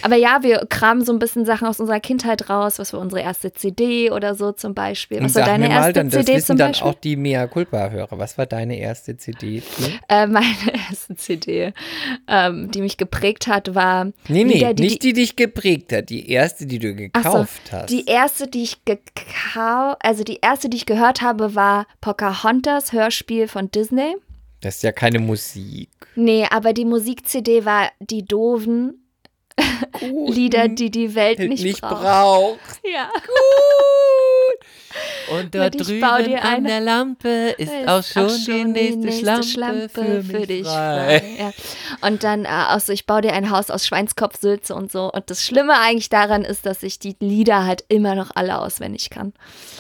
[0.01, 3.21] Aber ja, wir kramen so ein bisschen Sachen aus unserer Kindheit raus, was war unsere
[3.21, 5.17] erste CD oder so zum Beispiel.
[5.17, 6.87] Und Was war sag deine erste dann, das CD wissen zum dann Beispiel?
[6.87, 8.17] auch die Mea Culpa-Hörer.
[8.17, 9.61] Was war deine erste CD?
[10.07, 10.47] Äh, meine
[10.89, 11.73] erste CD,
[12.27, 16.09] ähm, die mich geprägt hat, war Nee, nee, Lieder, die, nicht die dich geprägt hat,
[16.09, 17.89] die erste, die du Ach so, gekauft hast.
[17.89, 23.47] Die erste, die ich gekauft, also die erste, die ich gehört habe, war Pocahontas Hörspiel
[23.47, 24.15] von Disney.
[24.63, 25.89] Das ist ja keine Musik.
[26.15, 28.99] Nee, aber die Musik-CD war die doofen
[30.01, 32.01] Lieder, die die Welt nicht, nicht braucht.
[32.01, 32.81] braucht.
[32.83, 33.09] Ja.
[35.37, 40.03] Und dort drüben an eine- der Lampe ist Ist auch schon die nächste, Schlampe, für,
[40.23, 41.23] mich frei.
[41.39, 41.51] Ja.
[42.07, 45.11] Und dann äh, auch so, ich baue dir ein Haus aus Schweinskopfsülze und so.
[45.11, 49.09] Und das Schlimme eigentlich daran ist, dass ich die Lieder halt immer noch alle auswendig
[49.09, 49.33] kann.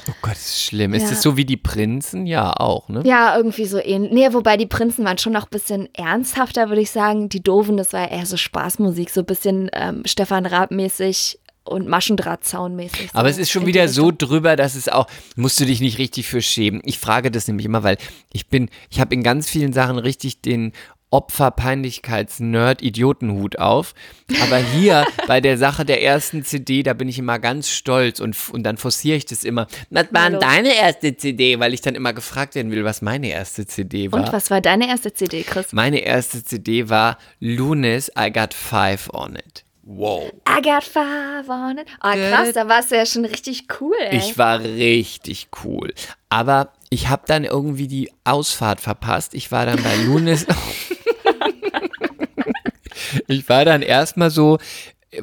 [0.09, 0.93] Oh Gott, das ist schlimm.
[0.93, 1.09] Ist Ja.
[1.09, 2.25] das so wie die Prinzen?
[2.25, 3.01] Ja, auch, ne?
[3.05, 4.11] Ja, irgendwie so ähnlich.
[4.11, 7.29] Nee, wobei die Prinzen waren schon noch ein bisschen ernsthafter, würde ich sagen.
[7.29, 13.09] Die Doofen, das war eher so Spaßmusik, so ein bisschen ähm, Stefan Raab-mäßig und Maschendrahtzaun-mäßig.
[13.13, 15.97] Aber so es ist schon wieder so drüber, dass es auch, musst du dich nicht
[15.97, 16.81] richtig für schämen.
[16.83, 17.97] Ich frage das nämlich immer, weil
[18.31, 20.73] ich bin, ich habe in ganz vielen Sachen richtig den
[21.13, 23.93] Opfer-Peinlichkeits-Nerd-Idiotenhut auf.
[24.41, 28.35] Aber hier bei der Sache der ersten CD, da bin ich immer ganz stolz und,
[28.51, 29.67] und dann forciere ich das immer.
[29.91, 31.59] Was war denn deine erste CD?
[31.59, 34.21] Weil ich dann immer gefragt werden will, was meine erste CD war.
[34.21, 35.71] Und was war deine erste CD, Chris?
[35.71, 39.63] Meine erste CD war Lunis, I Got Five on It.
[39.85, 40.31] Wow.
[40.47, 41.87] I got five on it.
[41.99, 44.17] Ah, krass, da warst du ja schon richtig cool, ey.
[44.17, 45.93] Ich war richtig cool.
[46.29, 49.33] Aber ich habe dann irgendwie die Ausfahrt verpasst.
[49.33, 50.47] Ich war dann bei Lunis.
[53.27, 54.57] ich war dann erstmal so,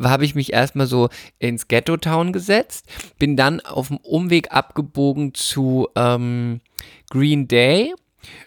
[0.03, 1.09] habe ich mich erstmal so
[1.39, 2.85] ins Ghetto-Town gesetzt,
[3.19, 6.61] bin dann auf dem Umweg abgebogen zu ähm,
[7.09, 7.95] Green Day.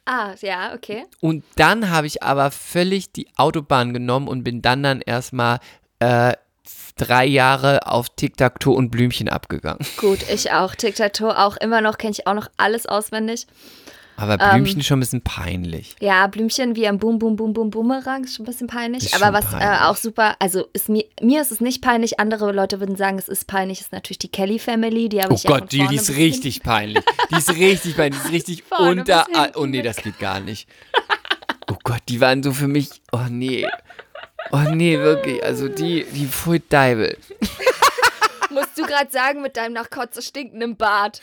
[0.05, 1.05] ah, ja, okay.
[1.21, 5.59] Und dann habe ich aber völlig die Autobahn genommen und bin dann dann erstmal
[6.03, 6.33] äh,
[6.95, 9.85] drei Jahre auf Tic-Tac-Toe und Blümchen abgegangen.
[9.97, 10.75] Gut, ich auch.
[10.75, 13.47] Tic-Tac-Toe auch immer noch, kenne ich auch noch alles auswendig.
[14.15, 15.95] Aber Blümchen schon ein bisschen peinlich.
[15.99, 19.05] Ja, Blümchen wie am Boom, Boom, Boom, Boom, Boomerang ist schon ein bisschen peinlich.
[19.05, 19.67] Ist Aber was peinlich.
[19.67, 23.17] Äh, auch super, also ist mir, mir ist es nicht peinlich, andere Leute würden sagen,
[23.17, 25.09] es ist peinlich, ist natürlich die Kelly Family.
[25.09, 27.03] Die habe Oh ich ja Gott, die, vorne die ist richtig peinlich.
[27.31, 28.21] Die ist richtig peinlich.
[28.21, 29.25] Die ist richtig Vorne unter.
[29.55, 30.69] Oh nee, das geht gar nicht.
[31.71, 32.89] Oh Gott, die waren so für mich.
[33.11, 33.67] Oh nee.
[34.51, 35.43] Oh nee, wirklich.
[35.43, 37.17] Also die, die Pfui Deibel.
[38.49, 41.21] Musst du gerade sagen, mit deinem nach Kotze stinkenden Bart.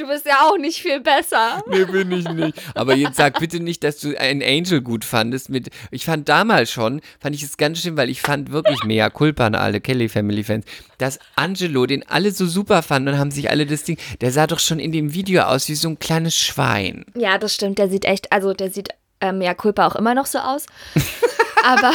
[0.00, 1.62] Du bist ja auch nicht viel besser.
[1.66, 2.54] Nee, bin ich nicht.
[2.74, 5.50] Aber jetzt sag bitte nicht, dass du einen Angel gut fandest.
[5.50, 9.10] Mit, ich fand damals schon, fand ich es ganz schlimm, weil ich fand wirklich mehr
[9.10, 10.64] Culpa an alle Kelly Family Fans,
[10.96, 14.46] dass Angelo, den alle so super fanden und haben sich alle das Ding, der sah
[14.46, 17.04] doch schon in dem Video aus wie so ein kleines Schwein.
[17.14, 17.78] Ja, das stimmt.
[17.78, 18.88] Der sieht echt, also der sieht
[19.20, 20.66] ähm, ja Culpa auch immer noch so aus.
[21.64, 21.92] aber,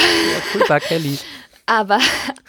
[0.51, 1.17] Culpa Kelly.
[1.65, 1.99] aber,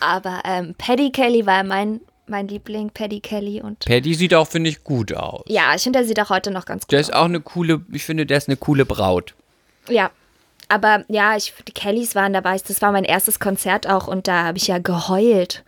[0.01, 3.61] aber ähm, Paddy Kelly war mein, mein Liebling, Paddy Kelly.
[3.61, 5.43] Und Paddy sieht auch, finde ich, gut aus.
[5.47, 7.09] ja, ich finde, der sieht auch heute noch ganz gut Der aus.
[7.09, 9.35] ist auch eine coole, ich finde, der ist eine coole Braut.
[9.89, 10.11] Ja.
[10.69, 12.57] Aber ja, ich, die Kellys waren dabei.
[12.59, 15.62] Das war mein erstes Konzert auch und da habe ich ja geheult.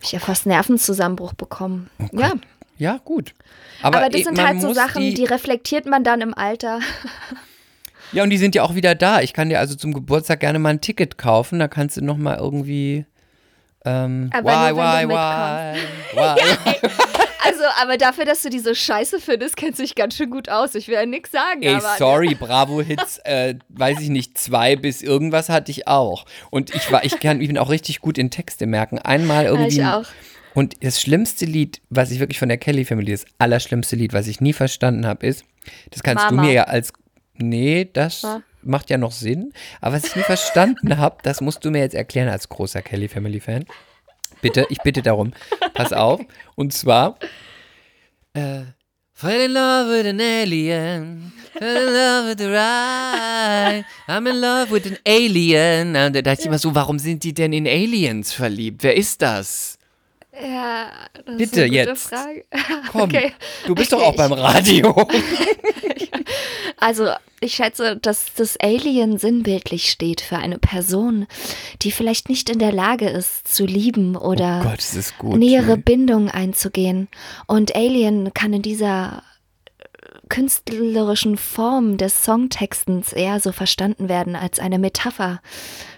[0.00, 1.90] ich ja fast Nervenzusammenbruch bekommen.
[2.12, 2.32] ja.
[2.78, 3.34] Ja, gut.
[3.82, 6.78] Aber, Aber, das eh, sind halt so Sachen, die, die reflektiert man dann im Alter.
[8.12, 9.20] Ja, und die sind ja auch wieder da.
[9.20, 11.58] Ich kann dir also zum Geburtstag gerne mal ein Ticket kaufen.
[11.58, 13.04] Da kannst du noch mal irgendwie.
[13.84, 16.90] Ähm, Aber why, nur, why, why, why?
[17.44, 20.48] Also, aber dafür, dass du die so scheiße findest, kennst du dich ganz schön gut
[20.48, 20.74] aus.
[20.74, 21.62] Ich will ja nichts sagen.
[21.62, 26.26] Ey, sorry, Bravo-Hits, äh, weiß ich nicht, zwei bis irgendwas hatte ich auch.
[26.50, 28.98] Und ich war, ich kann, ich bin auch richtig gut in Texte merken.
[28.98, 29.68] Einmal Ja, irgendwie.
[29.80, 30.04] ich auch.
[30.54, 34.26] Und das schlimmste Lied, was ich wirklich von der Kelly Family, das allerschlimmste Lied, was
[34.26, 35.44] ich nie verstanden habe, ist,
[35.90, 36.42] das kannst Mama.
[36.42, 36.92] du mir ja als,
[37.38, 38.42] nee, das Ja.
[38.62, 41.94] macht ja noch Sinn, aber was ich nie verstanden habe, das musst du mir jetzt
[41.94, 43.64] erklären als großer Kelly Family Fan.
[44.40, 45.32] Bitte, ich bitte darum,
[45.74, 46.20] pass auf.
[46.54, 47.18] Und zwar,
[48.34, 48.62] äh,
[49.14, 54.70] Fall in love with an alien, fall in love with the right, I'm in love
[54.70, 55.88] with an alien.
[55.96, 58.84] Und da dachte ich immer so, warum sind die denn in Aliens verliebt?
[58.84, 59.77] Wer ist das?
[60.40, 62.08] Ja, das ist Bitte eine gute jetzt.
[62.08, 62.44] Frage.
[62.92, 63.32] Komm, Okay.
[63.66, 65.06] du bist doch auch beim Radio.
[66.80, 67.08] Also,
[67.40, 71.26] ich schätze, dass das Alien sinnbildlich steht für eine Person,
[71.82, 75.38] die vielleicht nicht in der Lage ist, zu lieben oder Oh Gott, ist gut.
[75.38, 75.82] nähere Julie.
[75.82, 77.08] Bindung einzugehen.
[77.46, 79.22] Und Alien kann in dieser
[80.28, 85.40] künstlerischen Form des Songtextens eher so verstanden werden als eine Metapher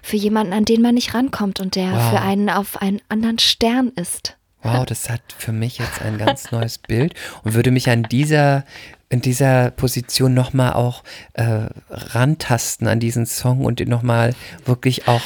[0.03, 2.11] für jemanden, an den man nicht rankommt und der Wow.
[2.11, 4.37] für einen auf einen anderen Stern ist.
[4.62, 7.15] Wow, das hat für mich jetzt ein ganz neues Bild
[7.45, 8.65] und würde mich an dieser
[9.09, 14.35] in dieser Position nochmal auch äh, rantasten an diesen Song und nochmal
[14.65, 15.23] wirklich auch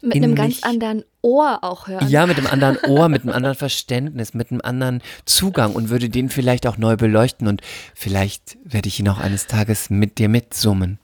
[0.00, 2.08] Mit in einem ganz anderen Ohr auch hören.
[2.08, 6.08] Ja, mit einem anderen Ohr, mit einem anderen Verständnis, mit einem anderen Zugang und würde
[6.08, 7.62] den vielleicht auch neu beleuchten und
[7.96, 11.00] vielleicht werde ich ihn auch eines Tages mit dir mitsummen.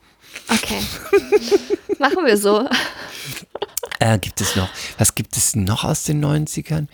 [0.48, 0.78] Okay.
[1.98, 2.68] Machen wir so.
[3.98, 6.86] Äh, gibt es noch, was gibt es noch aus den 90ern?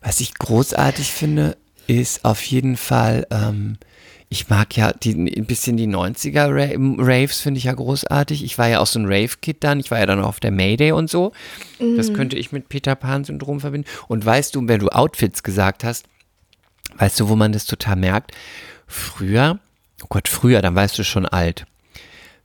[0.00, 1.56] Was ich großartig finde,
[1.88, 3.78] ist auf jeden Fall, ähm,
[4.34, 8.42] ich mag ja die, ein bisschen die 90er Ra Raves, finde ich ja großartig.
[8.42, 10.50] Ich war ja auch so ein Rave-Kid dann, ich war ja dann auch auf der
[10.50, 11.30] Mayday und so.
[11.78, 13.88] Das könnte ich mit Peter Pan-Syndrom verbinden.
[14.08, 16.06] Und weißt du, wenn du Outfits gesagt hast,
[16.96, 18.32] weißt du, wo man das total merkt?
[18.88, 19.60] Früher,
[20.02, 21.64] oh Gott, früher, dann weißt du schon alt.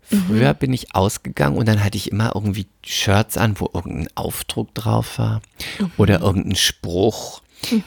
[0.03, 4.75] Früher bin ich ausgegangen und dann hatte ich immer irgendwie Shirts an, wo irgendein Aufdruck
[4.75, 5.41] drauf war
[5.97, 7.41] oder irgendein Spruch,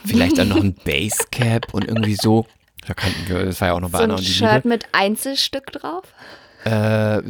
[0.05, 2.45] vielleicht dann noch ein Basecap und irgendwie so.
[2.87, 2.93] Da
[3.27, 4.67] wir, das war ja auch noch bei So Anna ein und die Shirt Liebe.
[4.67, 6.03] mit Einzelstück drauf.
[6.65, 7.21] Äh,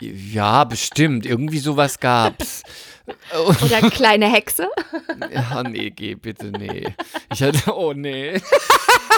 [0.00, 1.26] ja, bestimmt.
[1.26, 2.62] Irgendwie sowas gab's.
[3.46, 4.68] Oder kleine Hexe.
[5.32, 6.86] Ja, nee, geh bitte, nee.
[7.32, 8.40] Ich hatte, oh nee.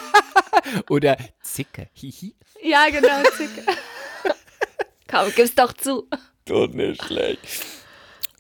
[0.90, 2.34] Oder Zicke, hihi.
[2.62, 3.22] Ja, genau.
[3.36, 3.62] Zicke.
[5.09, 6.09] Komm, gib's doch zu.
[6.44, 7.40] Tut nicht schlecht.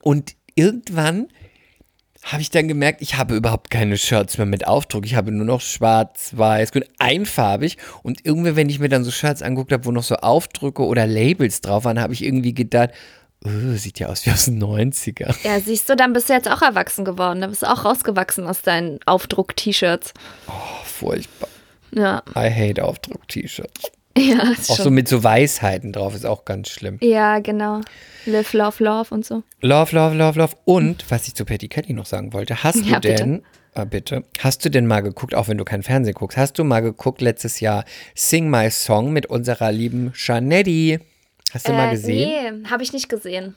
[0.00, 1.28] Und irgendwann
[2.26, 5.06] habe ich dann gemerkt, ich habe überhaupt keine Shirts mehr mit Aufdruck.
[5.06, 7.78] Ich habe nur noch schwarz, weiß, grün, einfarbig.
[8.02, 11.06] Und irgendwie, wenn ich mir dann so Shirts angeguckt habe, wo noch so Aufdrücke oder
[11.06, 12.90] Labels drauf waren, habe ich irgendwie gedacht,
[13.44, 15.36] oh, sieht ja aus wie aus den 90er.
[15.44, 17.40] Ja, siehst du, dann bist du jetzt auch erwachsen geworden.
[17.40, 20.12] Dann bist du auch rausgewachsen aus deinen Aufdruck-T-Shirts.
[20.84, 21.48] Furchtbar.
[21.94, 23.92] Ja, I hate Aufdruck-T-Shirts.
[24.22, 24.84] ja, ist Auch schon.
[24.84, 26.98] so mit so Weisheiten drauf ist auch ganz schlimm.
[27.02, 27.80] ja, genau.
[28.24, 29.42] Live, love, love und so.
[29.60, 30.56] Love, love, love, love.
[30.64, 33.14] Und was ich zu Patty Kelly noch sagen wollte, hast du Ja, bitte.
[33.14, 33.42] denn,
[33.74, 36.64] äh, bitte, hast du denn mal geguckt, auch wenn du kein Fernsehen guckst, hast du
[36.64, 37.84] mal geguckt letztes Jahr
[38.14, 40.98] Sing My Song mit unserer lieben Janetti?
[41.52, 42.62] Hast du mal gesehen?
[42.64, 43.56] Nee, habe ich nicht gesehen.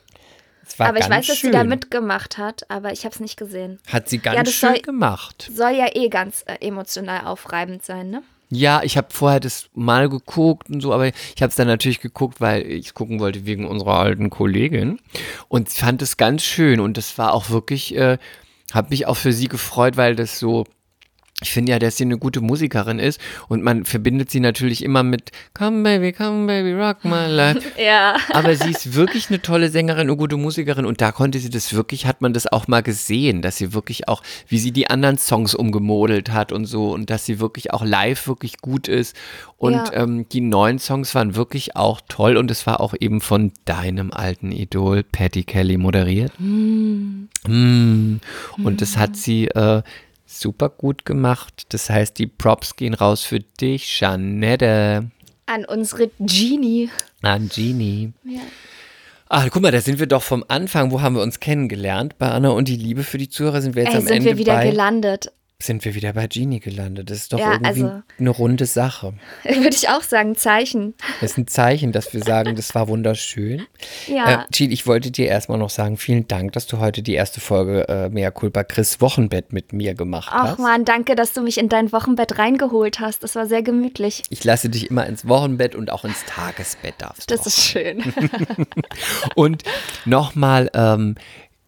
[0.78, 1.50] Aber ich weiß, dass schön.
[1.50, 3.80] sie da mitgemacht hat, aber ich habe es nicht gesehen.
[3.88, 5.50] Hat sie ganz Ja, das schön soll- gemacht.
[5.52, 8.22] Soll ja eh ganz äh, emotional aufreibend sein, ne?
[8.52, 12.00] Ja, ich habe vorher das mal geguckt und so, aber ich habe es dann natürlich
[12.00, 14.98] geguckt, weil ich gucken wollte wegen unserer alten Kollegin
[15.48, 18.18] und fand es ganz schön und das war auch wirklich, äh,
[18.72, 20.64] habe mich auch für sie gefreut, weil das so,
[21.42, 25.02] ich finde ja, dass sie eine gute Musikerin ist und man verbindet sie natürlich immer
[25.02, 27.60] mit Come Baby, Come Baby, Rock My Life.
[27.80, 28.16] Ja.
[28.32, 31.72] Aber sie ist wirklich eine tolle Sängerin, eine gute Musikerin und da konnte sie das
[31.74, 35.18] wirklich, hat man das auch mal gesehen, dass sie wirklich auch, wie sie die anderen
[35.18, 39.16] Songs umgemodelt hat und so und dass sie wirklich auch live wirklich gut ist
[39.56, 39.92] und Ja.
[39.92, 44.10] ähm, die neuen Songs waren wirklich auch toll und es war auch eben von deinem
[44.12, 46.32] alten Idol Patty Kelly moderiert.
[46.38, 48.16] Mm.
[48.62, 49.82] Und das hat sie äh,
[50.38, 51.66] super gut gemacht.
[51.70, 55.10] Das heißt, die Props gehen raus für dich, Janette.
[55.46, 56.88] An unsere Genie.
[57.22, 58.12] An Genie.
[58.24, 58.40] Ja.
[59.28, 60.90] Ah, guck mal, da sind wir doch vom Anfang.
[60.90, 62.18] Wo haben wir uns kennengelernt?
[62.18, 64.26] Bei Anna und die Liebe für die Zuhörer sind wir jetzt Ey, am sind Ende
[64.30, 64.70] wir wieder bei.
[64.70, 65.32] gelandet.
[65.62, 67.10] Sind wir wieder bei Genie gelandet.
[67.10, 69.14] Das ist doch Ja, irgendwie also- eine runde Sache.
[69.44, 70.94] Würde ich auch sagen, Zeichen.
[71.20, 73.66] Das ist ein Zeichen, dass wir sagen, das war wunderschön.
[74.06, 74.42] Ja.
[74.42, 77.40] Äh, Gene, ich wollte dir erstmal noch sagen, vielen Dank, dass du heute die erste
[77.40, 80.58] Folge äh, Mea Culpa Chris Wochenbett mit mir gemacht Ach hast.
[80.58, 83.22] man, danke, dass du mich in dein Wochenbett reingeholt hast.
[83.22, 84.22] Das war sehr gemütlich.
[84.30, 87.48] Ich lasse dich immer ins Wochenbett und auch ins Tagesbett darfst Das du.
[87.48, 88.02] ist schön.
[89.34, 89.62] Und
[90.04, 91.14] nochmal, ähm,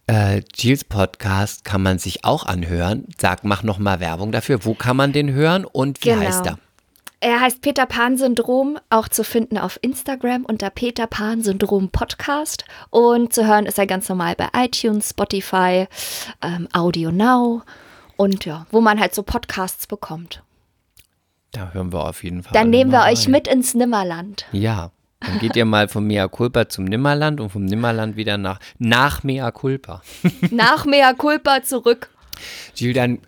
[0.06, 3.06] äh, Gilles Podcast kann man sich auch anhören.
[3.20, 4.64] Sag, mach nochmal Werbung dafür.
[4.64, 6.22] Wo kann man den hören und wie Genau.
[6.22, 6.58] heißt er?
[7.20, 12.64] Er heißt Peter Pan Syndrom, auch zu finden auf Instagram unter Peter Pan Syndrom Podcast.
[12.90, 15.86] Und zu hören ist er ganz normal bei iTunes, Spotify,
[16.42, 17.62] ähm, Audio Now
[18.16, 20.42] und ja, wo man halt so Podcasts bekommt.
[21.52, 22.52] Da hören wir auf jeden Fall.
[22.54, 23.30] Dann nehmen wir mal euch rein.
[23.32, 24.46] mit ins Nimmerland.
[24.50, 24.90] Ja.
[25.26, 29.22] Dann geht ihr mal vom Mea Culpa zum Nimmerland und vom Nimmerland wieder nach, nach
[29.22, 30.02] Mea Culpa.
[30.50, 32.10] Nach Mea Culpa zurück.
[32.76, 33.18] Gilles, dann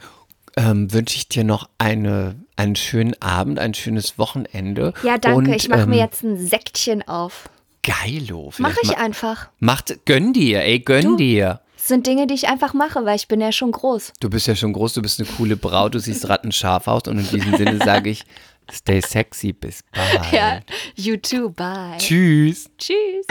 [0.56, 4.92] ähm, wünsche ich dir noch eine, einen schönen Abend, ein schönes Wochenende.
[5.02, 5.38] Ja, danke.
[5.38, 7.48] Und, ich mache mir ähm, jetzt ein Säckchen auf.
[7.82, 8.52] Geilo.
[8.58, 9.48] Mach Vielleicht ich ma- einfach.
[9.58, 11.16] Macht, gönn dir, ey, gönn Du.
[11.16, 11.60] dir.
[11.76, 14.14] Das sind Dinge, die ich einfach mache, weil ich bin ja schon groß.
[14.20, 17.18] Du bist ja schon groß, du bist eine coole Braut, du siehst rattenscharf aus und
[17.18, 18.24] in diesem Sinne sage ich,
[18.70, 20.32] stay sexy, bis bald.
[20.32, 20.60] Ja,
[20.96, 21.98] you too, bye.
[21.98, 22.70] Tschüss.
[22.78, 23.26] Tschüss.